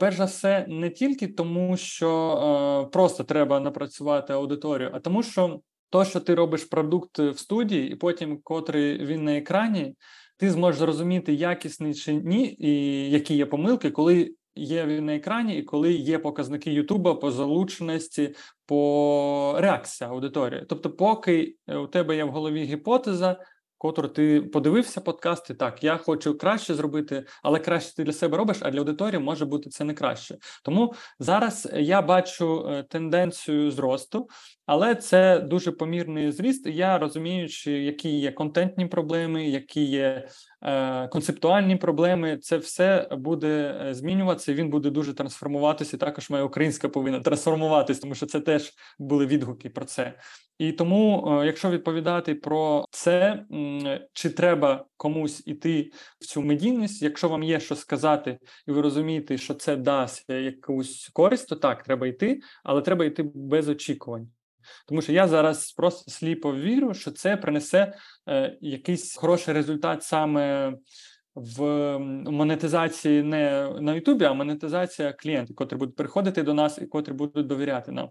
Перш 0.00 0.16
за 0.16 0.24
все, 0.24 0.66
не 0.68 0.90
тільки 0.90 1.28
тому, 1.28 1.76
що 1.76 2.88
просто 2.92 3.24
треба 3.24 3.60
напрацювати 3.60 4.32
аудиторію, 4.32 4.90
а 4.94 5.00
тому, 5.00 5.22
що 5.22 5.60
то, 5.90 6.04
що 6.04 6.20
ти 6.20 6.34
робиш 6.34 6.64
продукт 6.64 7.18
в 7.18 7.38
студії, 7.38 7.92
і 7.92 7.94
потім, 7.94 8.40
котрий 8.42 9.06
він 9.06 9.24
на 9.24 9.36
екрані, 9.36 9.94
ти 10.42 10.50
зможеш 10.50 10.78
зрозуміти, 10.78 11.32
якісний 11.34 11.94
чи 11.94 12.14
ні, 12.14 12.56
і 12.58 13.10
які 13.10 13.36
є 13.36 13.46
помилки, 13.46 13.90
коли 13.90 14.34
є 14.54 14.86
він 14.86 15.06
на 15.06 15.14
екрані, 15.14 15.58
і 15.58 15.62
коли 15.62 15.92
є 15.92 16.18
показники 16.18 16.72
Ютуба 16.72 17.14
по 17.14 17.30
залученості, 17.30 18.34
по 18.66 19.54
реакції 19.58 20.10
аудиторії. 20.10 20.66
Тобто, 20.68 20.90
поки 20.90 21.56
у 21.68 21.86
тебе 21.86 22.16
є 22.16 22.24
в 22.24 22.30
голові 22.30 22.64
гіпотеза, 22.64 23.36
котру 23.78 24.08
ти 24.08 24.42
подивився 24.42 25.00
подкасти, 25.00 25.54
так 25.54 25.84
я 25.84 25.96
хочу 25.96 26.38
краще 26.38 26.74
зробити, 26.74 27.24
але 27.42 27.58
краще 27.58 27.96
ти 27.96 28.04
для 28.04 28.12
себе 28.12 28.36
робиш, 28.36 28.58
а 28.60 28.70
для 28.70 28.78
аудиторії 28.78 29.18
може 29.18 29.44
бути 29.44 29.70
це 29.70 29.84
не 29.84 29.94
краще. 29.94 30.36
Тому 30.64 30.94
зараз 31.18 31.68
я 31.74 32.02
бачу 32.02 32.68
е, 32.68 32.82
тенденцію 32.82 33.70
зросту, 33.70 34.28
але 34.66 34.94
це 34.94 35.40
дуже 35.40 35.72
помірний 35.72 36.32
зріст. 36.32 36.66
Я 36.66 36.98
розуміючи, 36.98 37.72
які 37.72 38.18
є 38.18 38.32
контентні 38.32 38.86
проблеми, 38.86 39.48
які 39.48 39.84
є 39.84 40.28
е, 40.62 41.08
концептуальні 41.08 41.76
проблеми, 41.76 42.38
це 42.38 42.56
все 42.56 43.08
буде 43.12 43.80
е, 43.86 43.94
змінюватися. 43.94 44.54
Він 44.54 44.70
буде 44.70 44.90
дуже 44.90 45.14
трансформуватися. 45.14 45.96
Також 45.96 46.30
моя 46.30 46.44
українська 46.44 46.88
повинна 46.88 47.20
трансформуватися, 47.20 48.00
тому 48.00 48.14
що 48.14 48.26
це 48.26 48.40
теж 48.40 48.72
були 48.98 49.26
відгуки 49.26 49.70
про 49.70 49.84
це. 49.84 50.14
І 50.58 50.72
тому, 50.72 51.28
е, 51.40 51.46
якщо 51.46 51.70
відповідати 51.70 52.34
про 52.34 52.84
це, 52.90 53.44
чи 54.12 54.30
треба 54.30 54.84
комусь 54.96 55.42
іти 55.46 55.90
в 56.20 56.26
цю 56.26 56.42
медійність, 56.42 57.02
якщо 57.02 57.28
вам 57.28 57.42
є 57.42 57.60
що 57.60 57.76
сказати, 57.76 58.38
і 58.68 58.72
ви 58.72 58.80
розумієте, 58.80 59.38
що 59.38 59.54
це 59.54 59.76
дасть 59.76 60.30
якусь 60.30 61.10
користь, 61.12 61.48
то 61.48 61.56
так 61.56 61.82
треба 61.82 62.06
йти, 62.06 62.40
але 62.64 62.82
треба 62.82 63.04
йти 63.04 63.30
без 63.34 63.68
очікувань. 63.68 64.28
Тому 64.88 65.02
що 65.02 65.12
я 65.12 65.28
зараз 65.28 65.72
просто 65.72 66.10
сліпо 66.10 66.54
вірю, 66.54 66.94
що 66.94 67.10
це 67.10 67.36
принесе 67.36 67.94
е, 68.28 68.58
якийсь 68.60 69.16
хороший 69.16 69.54
результат 69.54 70.02
саме 70.02 70.72
в 71.34 71.98
монетизації 72.30 73.22
не 73.22 73.74
на 73.80 73.94
Ютубі, 73.94 74.24
а 74.24 74.32
монетизація 74.32 75.12
клієнтів, 75.12 75.56
котрі 75.56 75.76
будуть 75.76 75.96
приходити 75.96 76.42
до 76.42 76.54
нас 76.54 76.78
і 76.78 76.86
котрі 76.86 77.12
будуть 77.12 77.46
довіряти 77.46 77.92
нам. 77.92 78.08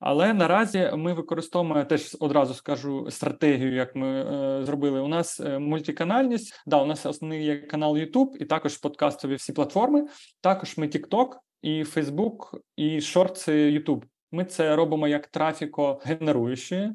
Але 0.00 0.34
наразі 0.34 0.90
ми 0.96 1.12
використовуємо 1.12 1.84
теж 1.84 2.16
одразу 2.20 2.54
скажу 2.54 3.10
стратегію, 3.10 3.74
як 3.74 3.96
ми 3.96 4.08
е, 4.08 4.64
зробили. 4.64 5.00
У 5.00 5.08
нас 5.08 5.40
е, 5.40 5.58
мультиканальність. 5.58 6.62
Да, 6.66 6.82
у 6.82 6.86
нас 6.86 7.06
основний 7.06 7.44
є 7.44 7.56
канал 7.56 7.94
YouTube 7.94 8.36
і 8.40 8.44
також 8.44 8.76
подкастові 8.76 9.34
всі 9.34 9.52
платформи. 9.52 10.06
Також 10.40 10.78
ми 10.78 10.86
TikTok, 10.86 11.28
і 11.62 11.82
Facebook, 11.82 12.36
і 12.76 13.00
шорти 13.00 13.52
YouTube. 13.78 14.02
Ми 14.34 14.44
це 14.44 14.76
робимо 14.76 15.08
як 15.08 15.26
трафікогенеруючі. 15.26 16.90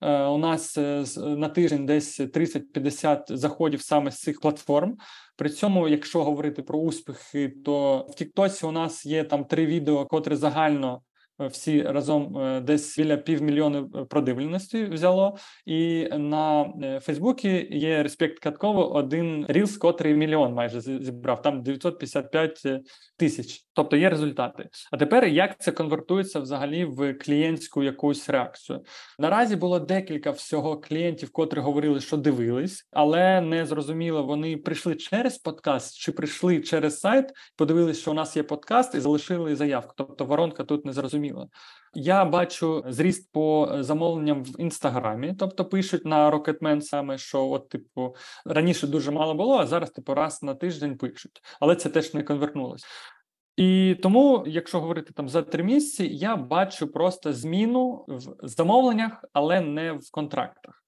Е, 0.00 0.24
у 0.24 0.38
нас 0.38 0.78
е, 0.78 1.04
на 1.16 1.48
тиждень 1.48 1.86
десь 1.86 2.20
30-50 2.20 3.36
заходів 3.36 3.82
саме 3.82 4.10
з 4.10 4.20
цих 4.20 4.40
платформ. 4.40 4.96
При 5.36 5.50
цьому, 5.50 5.88
якщо 5.88 6.24
говорити 6.24 6.62
про 6.62 6.78
успіхи, 6.78 7.48
то 7.64 8.06
в 8.10 8.14
Тіктосі 8.14 8.66
у 8.66 8.72
нас 8.72 9.06
є 9.06 9.24
там 9.24 9.44
три 9.44 9.66
відео, 9.66 10.06
котре 10.06 10.36
загально 10.36 11.02
всі 11.38 11.82
разом 11.82 12.38
е, 12.38 12.60
десь 12.60 12.98
біля 12.98 13.16
півмільйона 13.16 13.88
е, 13.94 14.04
продивленості 14.04 14.84
взяло. 14.84 15.36
І 15.66 16.08
на 16.12 16.72
е, 16.82 17.00
Фейсбуці 17.00 17.68
є 17.70 18.02
респект 18.02 18.38
Катково 18.38 18.94
один 18.94 19.46
рілс, 19.48 19.76
котрий 19.76 20.14
мільйон 20.14 20.54
майже 20.54 20.80
зібрав, 20.80 21.42
там 21.42 21.62
955 21.62 22.82
тисяч. 23.16 23.62
Тобто 23.72 23.96
є 23.96 24.10
результати. 24.10 24.68
А 24.92 24.96
тепер 24.96 25.24
як 25.24 25.60
це 25.60 25.72
конвертується 25.72 26.40
взагалі 26.40 26.84
в 26.84 27.14
клієнтську 27.14 27.82
якусь 27.82 28.28
реакцію? 28.28 28.80
Наразі 29.18 29.56
було 29.56 29.78
декілька 29.78 30.30
всього 30.30 30.80
клієнтів, 30.80 31.32
котрі 31.32 31.60
говорили, 31.60 32.00
що 32.00 32.16
дивились, 32.16 32.88
але 32.90 33.40
не 33.40 33.66
зрозуміло, 33.66 34.22
вони 34.22 34.56
прийшли 34.56 34.94
через 34.94 35.38
подкаст 35.38 35.98
чи 35.98 36.12
прийшли 36.12 36.60
через 36.60 37.00
сайт, 37.00 37.32
подивились, 37.56 38.00
що 38.00 38.10
у 38.10 38.14
нас 38.14 38.36
є 38.36 38.42
подкаст, 38.42 38.94
і 38.94 39.00
залишили 39.00 39.56
заявку. 39.56 39.94
Тобто 39.96 40.24
воронка 40.24 40.64
тут 40.64 40.84
не 40.84 40.92
зрозуміла 40.92 41.25
зрозуміло. 41.26 41.48
Я 41.94 42.24
бачу 42.24 42.84
зріст 42.88 43.32
по 43.32 43.76
замовленням 43.80 44.44
в 44.44 44.60
інстаграмі, 44.60 45.34
тобто 45.38 45.64
пишуть 45.64 46.04
на 46.04 46.30
Rocketman 46.30 46.80
саме, 46.80 47.18
що 47.18 47.46
от, 47.46 47.68
типу, 47.68 48.14
раніше 48.44 48.86
дуже 48.86 49.10
мало 49.10 49.34
було, 49.34 49.58
а 49.58 49.66
зараз, 49.66 49.90
типу, 49.90 50.14
раз 50.14 50.42
на 50.42 50.54
тиждень 50.54 50.98
пишуть, 50.98 51.42
але 51.60 51.76
це 51.76 51.88
теж 51.88 52.14
не 52.14 52.22
конвертнулося. 52.22 52.86
І 53.56 53.96
тому, 54.02 54.44
якщо 54.46 54.80
говорити 54.80 55.12
там 55.12 55.28
за 55.28 55.42
три 55.42 55.64
місяці, 55.64 56.08
я 56.12 56.36
бачу 56.36 56.92
просто 56.92 57.32
зміну 57.32 58.04
в 58.08 58.48
замовленнях, 58.48 59.24
але 59.32 59.60
не 59.60 59.92
в 59.92 60.10
контрактах. 60.10 60.82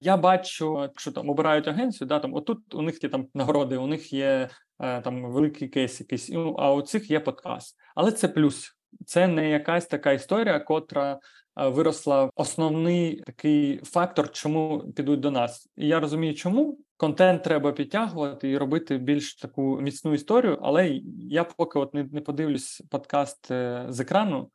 Я 0.00 0.16
бачу, 0.16 0.90
що 0.96 1.12
там 1.12 1.30
обирають 1.30 1.68
агенцію, 1.68 2.08
да 2.08 2.18
там 2.18 2.34
отут 2.34 2.74
у 2.74 2.82
них 2.82 3.02
є 3.04 3.08
там 3.08 3.26
нагороди, 3.34 3.76
у 3.76 3.86
них 3.86 4.12
є 4.12 4.48
е, 4.80 5.00
там 5.00 5.32
великий 5.32 5.68
кейс, 5.68 6.00
якийсь 6.00 6.30
а 6.58 6.74
у 6.74 6.82
цих 6.82 7.10
є 7.10 7.20
подкаст, 7.20 7.76
але 7.94 8.12
це 8.12 8.28
плюс 8.28 8.76
це 9.06 9.28
не 9.28 9.50
якась 9.50 9.86
така 9.86 10.12
історія, 10.12 10.60
котра 10.60 11.18
виросла 11.56 12.30
основний 12.34 13.22
такий 13.26 13.80
фактор, 13.84 14.32
чому 14.32 14.92
підуть 14.96 15.20
до 15.20 15.30
нас. 15.30 15.68
І 15.76 15.88
я 15.88 16.00
розумію, 16.00 16.34
чому 16.34 16.78
контент 16.96 17.42
треба 17.42 17.72
підтягувати 17.72 18.50
і 18.50 18.58
робити 18.58 18.98
більш 18.98 19.34
таку 19.34 19.80
міцну 19.80 20.14
історію. 20.14 20.58
Але 20.62 21.00
я 21.18 21.44
поки 21.44 21.78
от 21.78 21.94
не, 21.94 22.04
не 22.04 22.20
подивлюсь 22.20 22.82
подкаст 22.90 23.50
е, 23.50 23.86
з 23.88 24.00
екрану. 24.00 24.50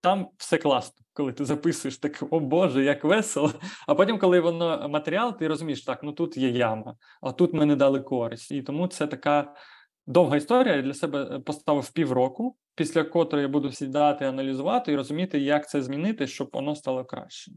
Там 0.00 0.28
все 0.36 0.58
класно, 0.58 1.04
коли 1.12 1.32
ти 1.32 1.44
записуєш 1.44 1.98
так, 1.98 2.22
о 2.30 2.40
Боже, 2.40 2.84
як 2.84 3.04
весело. 3.04 3.52
А 3.86 3.94
потім, 3.94 4.18
коли 4.18 4.40
воно 4.40 4.88
матеріал, 4.88 5.38
ти 5.38 5.48
розумієш, 5.48 5.84
так, 5.84 6.02
ну 6.02 6.12
тут 6.12 6.36
є 6.36 6.48
яма, 6.48 6.94
а 7.20 7.32
тут 7.32 7.54
ми 7.54 7.66
не 7.66 7.76
дали 7.76 8.00
користь. 8.00 8.52
І 8.52 8.62
тому 8.62 8.86
це 8.88 9.06
така 9.06 9.54
довга 10.06 10.36
історія. 10.36 10.76
Я 10.76 10.82
для 10.82 10.94
себе 10.94 11.28
е, 11.32 11.38
поставив 11.38 11.90
півроку, 11.90 12.56
після 12.74 13.04
котрої 13.04 13.42
я 13.42 13.48
буду 13.48 13.72
сідати, 13.72 14.24
аналізувати 14.24 14.92
і 14.92 14.96
розуміти, 14.96 15.40
як 15.40 15.68
це 15.68 15.82
змінити, 15.82 16.26
щоб 16.26 16.50
воно 16.52 16.74
стало 16.76 17.04
краще. 17.04 17.52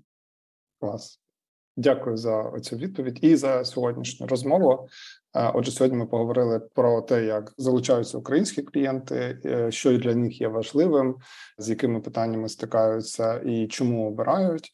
Клас. 0.79 1.21
Дякую 1.77 2.17
за 2.17 2.59
цю 2.61 2.75
відповідь 2.75 3.19
і 3.21 3.35
за 3.35 3.65
сьогоднішню 3.65 4.27
розмову. 4.27 4.87
Отже, 5.33 5.71
сьогодні 5.71 5.97
ми 5.97 6.05
поговорили 6.05 6.59
про 6.59 7.01
те, 7.01 7.25
як 7.25 7.53
залучаються 7.57 8.17
українські 8.17 8.61
клієнти, 8.61 9.39
е, 9.45 9.71
що 9.71 9.97
для 9.97 10.15
них 10.15 10.41
є 10.41 10.47
важливим, 10.47 11.15
з 11.57 11.69
якими 11.69 12.01
питаннями 12.01 12.49
стикаються 12.49 13.39
і 13.39 13.67
чому 13.67 14.07
обирають. 14.07 14.71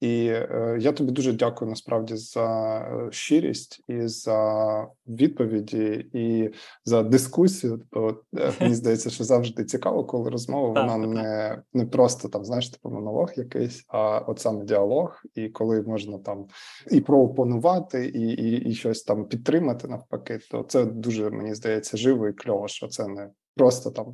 І 0.00 0.26
е, 0.26 0.78
я 0.80 0.92
тобі 0.92 1.12
дуже 1.12 1.32
дякую 1.32 1.70
насправді 1.70 2.16
за 2.16 2.78
е, 2.78 3.12
щирість 3.12 3.84
і 3.88 4.06
за 4.06 4.86
відповіді, 5.06 6.10
і 6.12 6.50
за 6.84 7.02
дискусію. 7.02 7.82
Бо 7.92 8.14
е, 8.38 8.52
мені 8.60 8.74
здається, 8.74 9.10
що 9.10 9.24
завжди 9.24 9.64
цікаво, 9.64 10.04
коли 10.04 10.30
розмова 10.30 10.68
вона 10.68 10.96
не 10.96 11.62
не 11.72 11.86
просто 11.86 12.28
там, 12.28 12.44
знаєш, 12.44 12.70
типу 12.70 12.90
монолог 12.90 13.32
якийсь, 13.36 13.84
а 13.88 14.18
от 14.18 14.40
саме 14.40 14.64
діалог, 14.64 15.22
і 15.34 15.48
коли 15.48 15.82
можна 15.82 16.18
там 16.18 16.46
і 16.90 17.00
проопонувати, 17.00 18.06
і, 18.06 18.28
і, 18.28 18.70
і 18.70 18.74
щось 18.74 19.02
там 19.02 19.24
підтримати 19.24 19.88
навпаки, 19.88 20.38
то 20.50 20.62
це 20.62 20.84
дуже 20.84 21.30
мені 21.30 21.54
здається 21.54 21.96
живо 21.96 22.28
і 22.28 22.32
кльово, 22.32 22.68
що 22.68 22.88
це 22.88 23.08
не 23.08 23.30
просто 23.58 23.90
там 23.90 24.06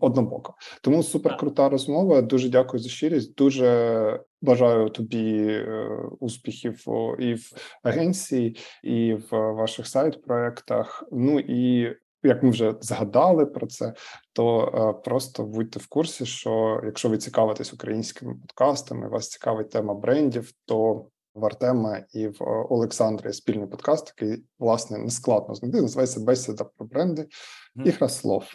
однобоко. 0.00 0.54
Тому 0.80 1.02
супер 1.02 1.36
крута 1.36 1.68
розмова. 1.68 2.22
Дуже 2.22 2.48
дякую 2.48 2.82
за 2.82 2.88
щирість. 2.88 3.34
Дуже 3.34 4.20
бажаю 4.42 4.88
тобі 4.88 5.46
е, 5.48 6.00
успіхів 6.20 6.84
і 7.18 7.34
в 7.34 7.52
агенції, 7.82 8.56
і 8.82 9.14
в 9.14 9.52
ваших 9.52 9.86
сайт-проектах. 9.86 11.04
Ну 11.12 11.40
і 11.40 11.92
як 12.22 12.42
ми 12.42 12.50
вже 12.50 12.74
згадали 12.80 13.46
про 13.46 13.66
це, 13.66 13.94
то 14.32 14.60
е, 14.60 15.02
просто 15.04 15.42
будьте 15.42 15.78
в 15.78 15.86
курсі, 15.86 16.26
що 16.26 16.80
якщо 16.84 17.08
ви 17.08 17.18
цікавитесь 17.18 17.72
українськими 17.72 18.34
подкастами, 18.34 19.08
вас 19.08 19.28
цікавить 19.28 19.70
тема 19.70 19.94
брендів, 19.94 20.50
то 20.64 21.06
в 21.36 21.44
Артема 21.44 22.00
і 22.12 22.28
в 22.28 22.36
Олександра 22.70 23.32
спільний 23.32 23.66
подкаст, 23.66 24.14
який 24.18 24.44
власне 24.58 24.98
нескладно 24.98 25.54
знайти. 25.54 25.80
Називається 25.80 26.20
Бесіда 26.20 26.64
про 26.64 26.86
бренди 26.86 27.26
і 27.84 27.90
гра 27.90 28.08
слов. 28.08 28.44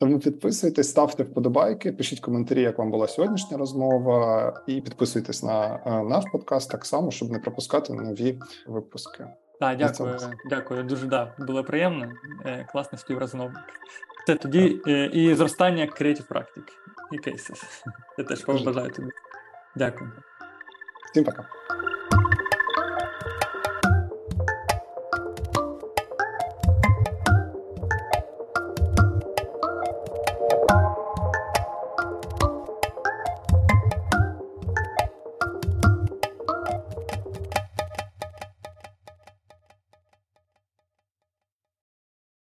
Тому 0.00 0.18
підписуйтесь, 0.18 0.90
ставте 0.90 1.22
вподобайки, 1.22 1.92
пишіть 1.92 2.20
коментарі, 2.20 2.62
як 2.62 2.78
вам 2.78 2.90
була 2.90 3.08
сьогоднішня 3.08 3.56
розмова, 3.56 4.52
і 4.66 4.80
підписуйтесь 4.80 5.42
на 5.42 5.80
е, 5.86 6.02
наш 6.02 6.24
подкаст 6.32 6.70
так 6.70 6.86
само, 6.86 7.10
щоб 7.10 7.30
не 7.30 7.38
пропускати 7.38 7.92
нові 7.92 8.38
випуски. 8.66 9.26
Так, 9.60 9.78
дякую, 9.78 10.16
дякую. 10.50 10.82
Дуже 10.82 11.06
да, 11.06 11.34
було 11.38 11.64
приємно. 11.64 12.12
Класний 12.72 12.98
співрозмовник. 12.98 13.58
Це 14.26 14.34
тоді 14.34 14.64
і 15.12 15.34
зростання 15.34 15.84
creative 15.84 16.28
практик 16.28 16.64
і 17.12 17.18
cases. 17.18 17.62
Я 18.18 18.24
теж 18.24 18.44
побажаю 18.44 18.90
тобі. 18.90 19.08
Дякую. 19.76 20.12
Всем 21.14 21.24
пока. 21.24 21.46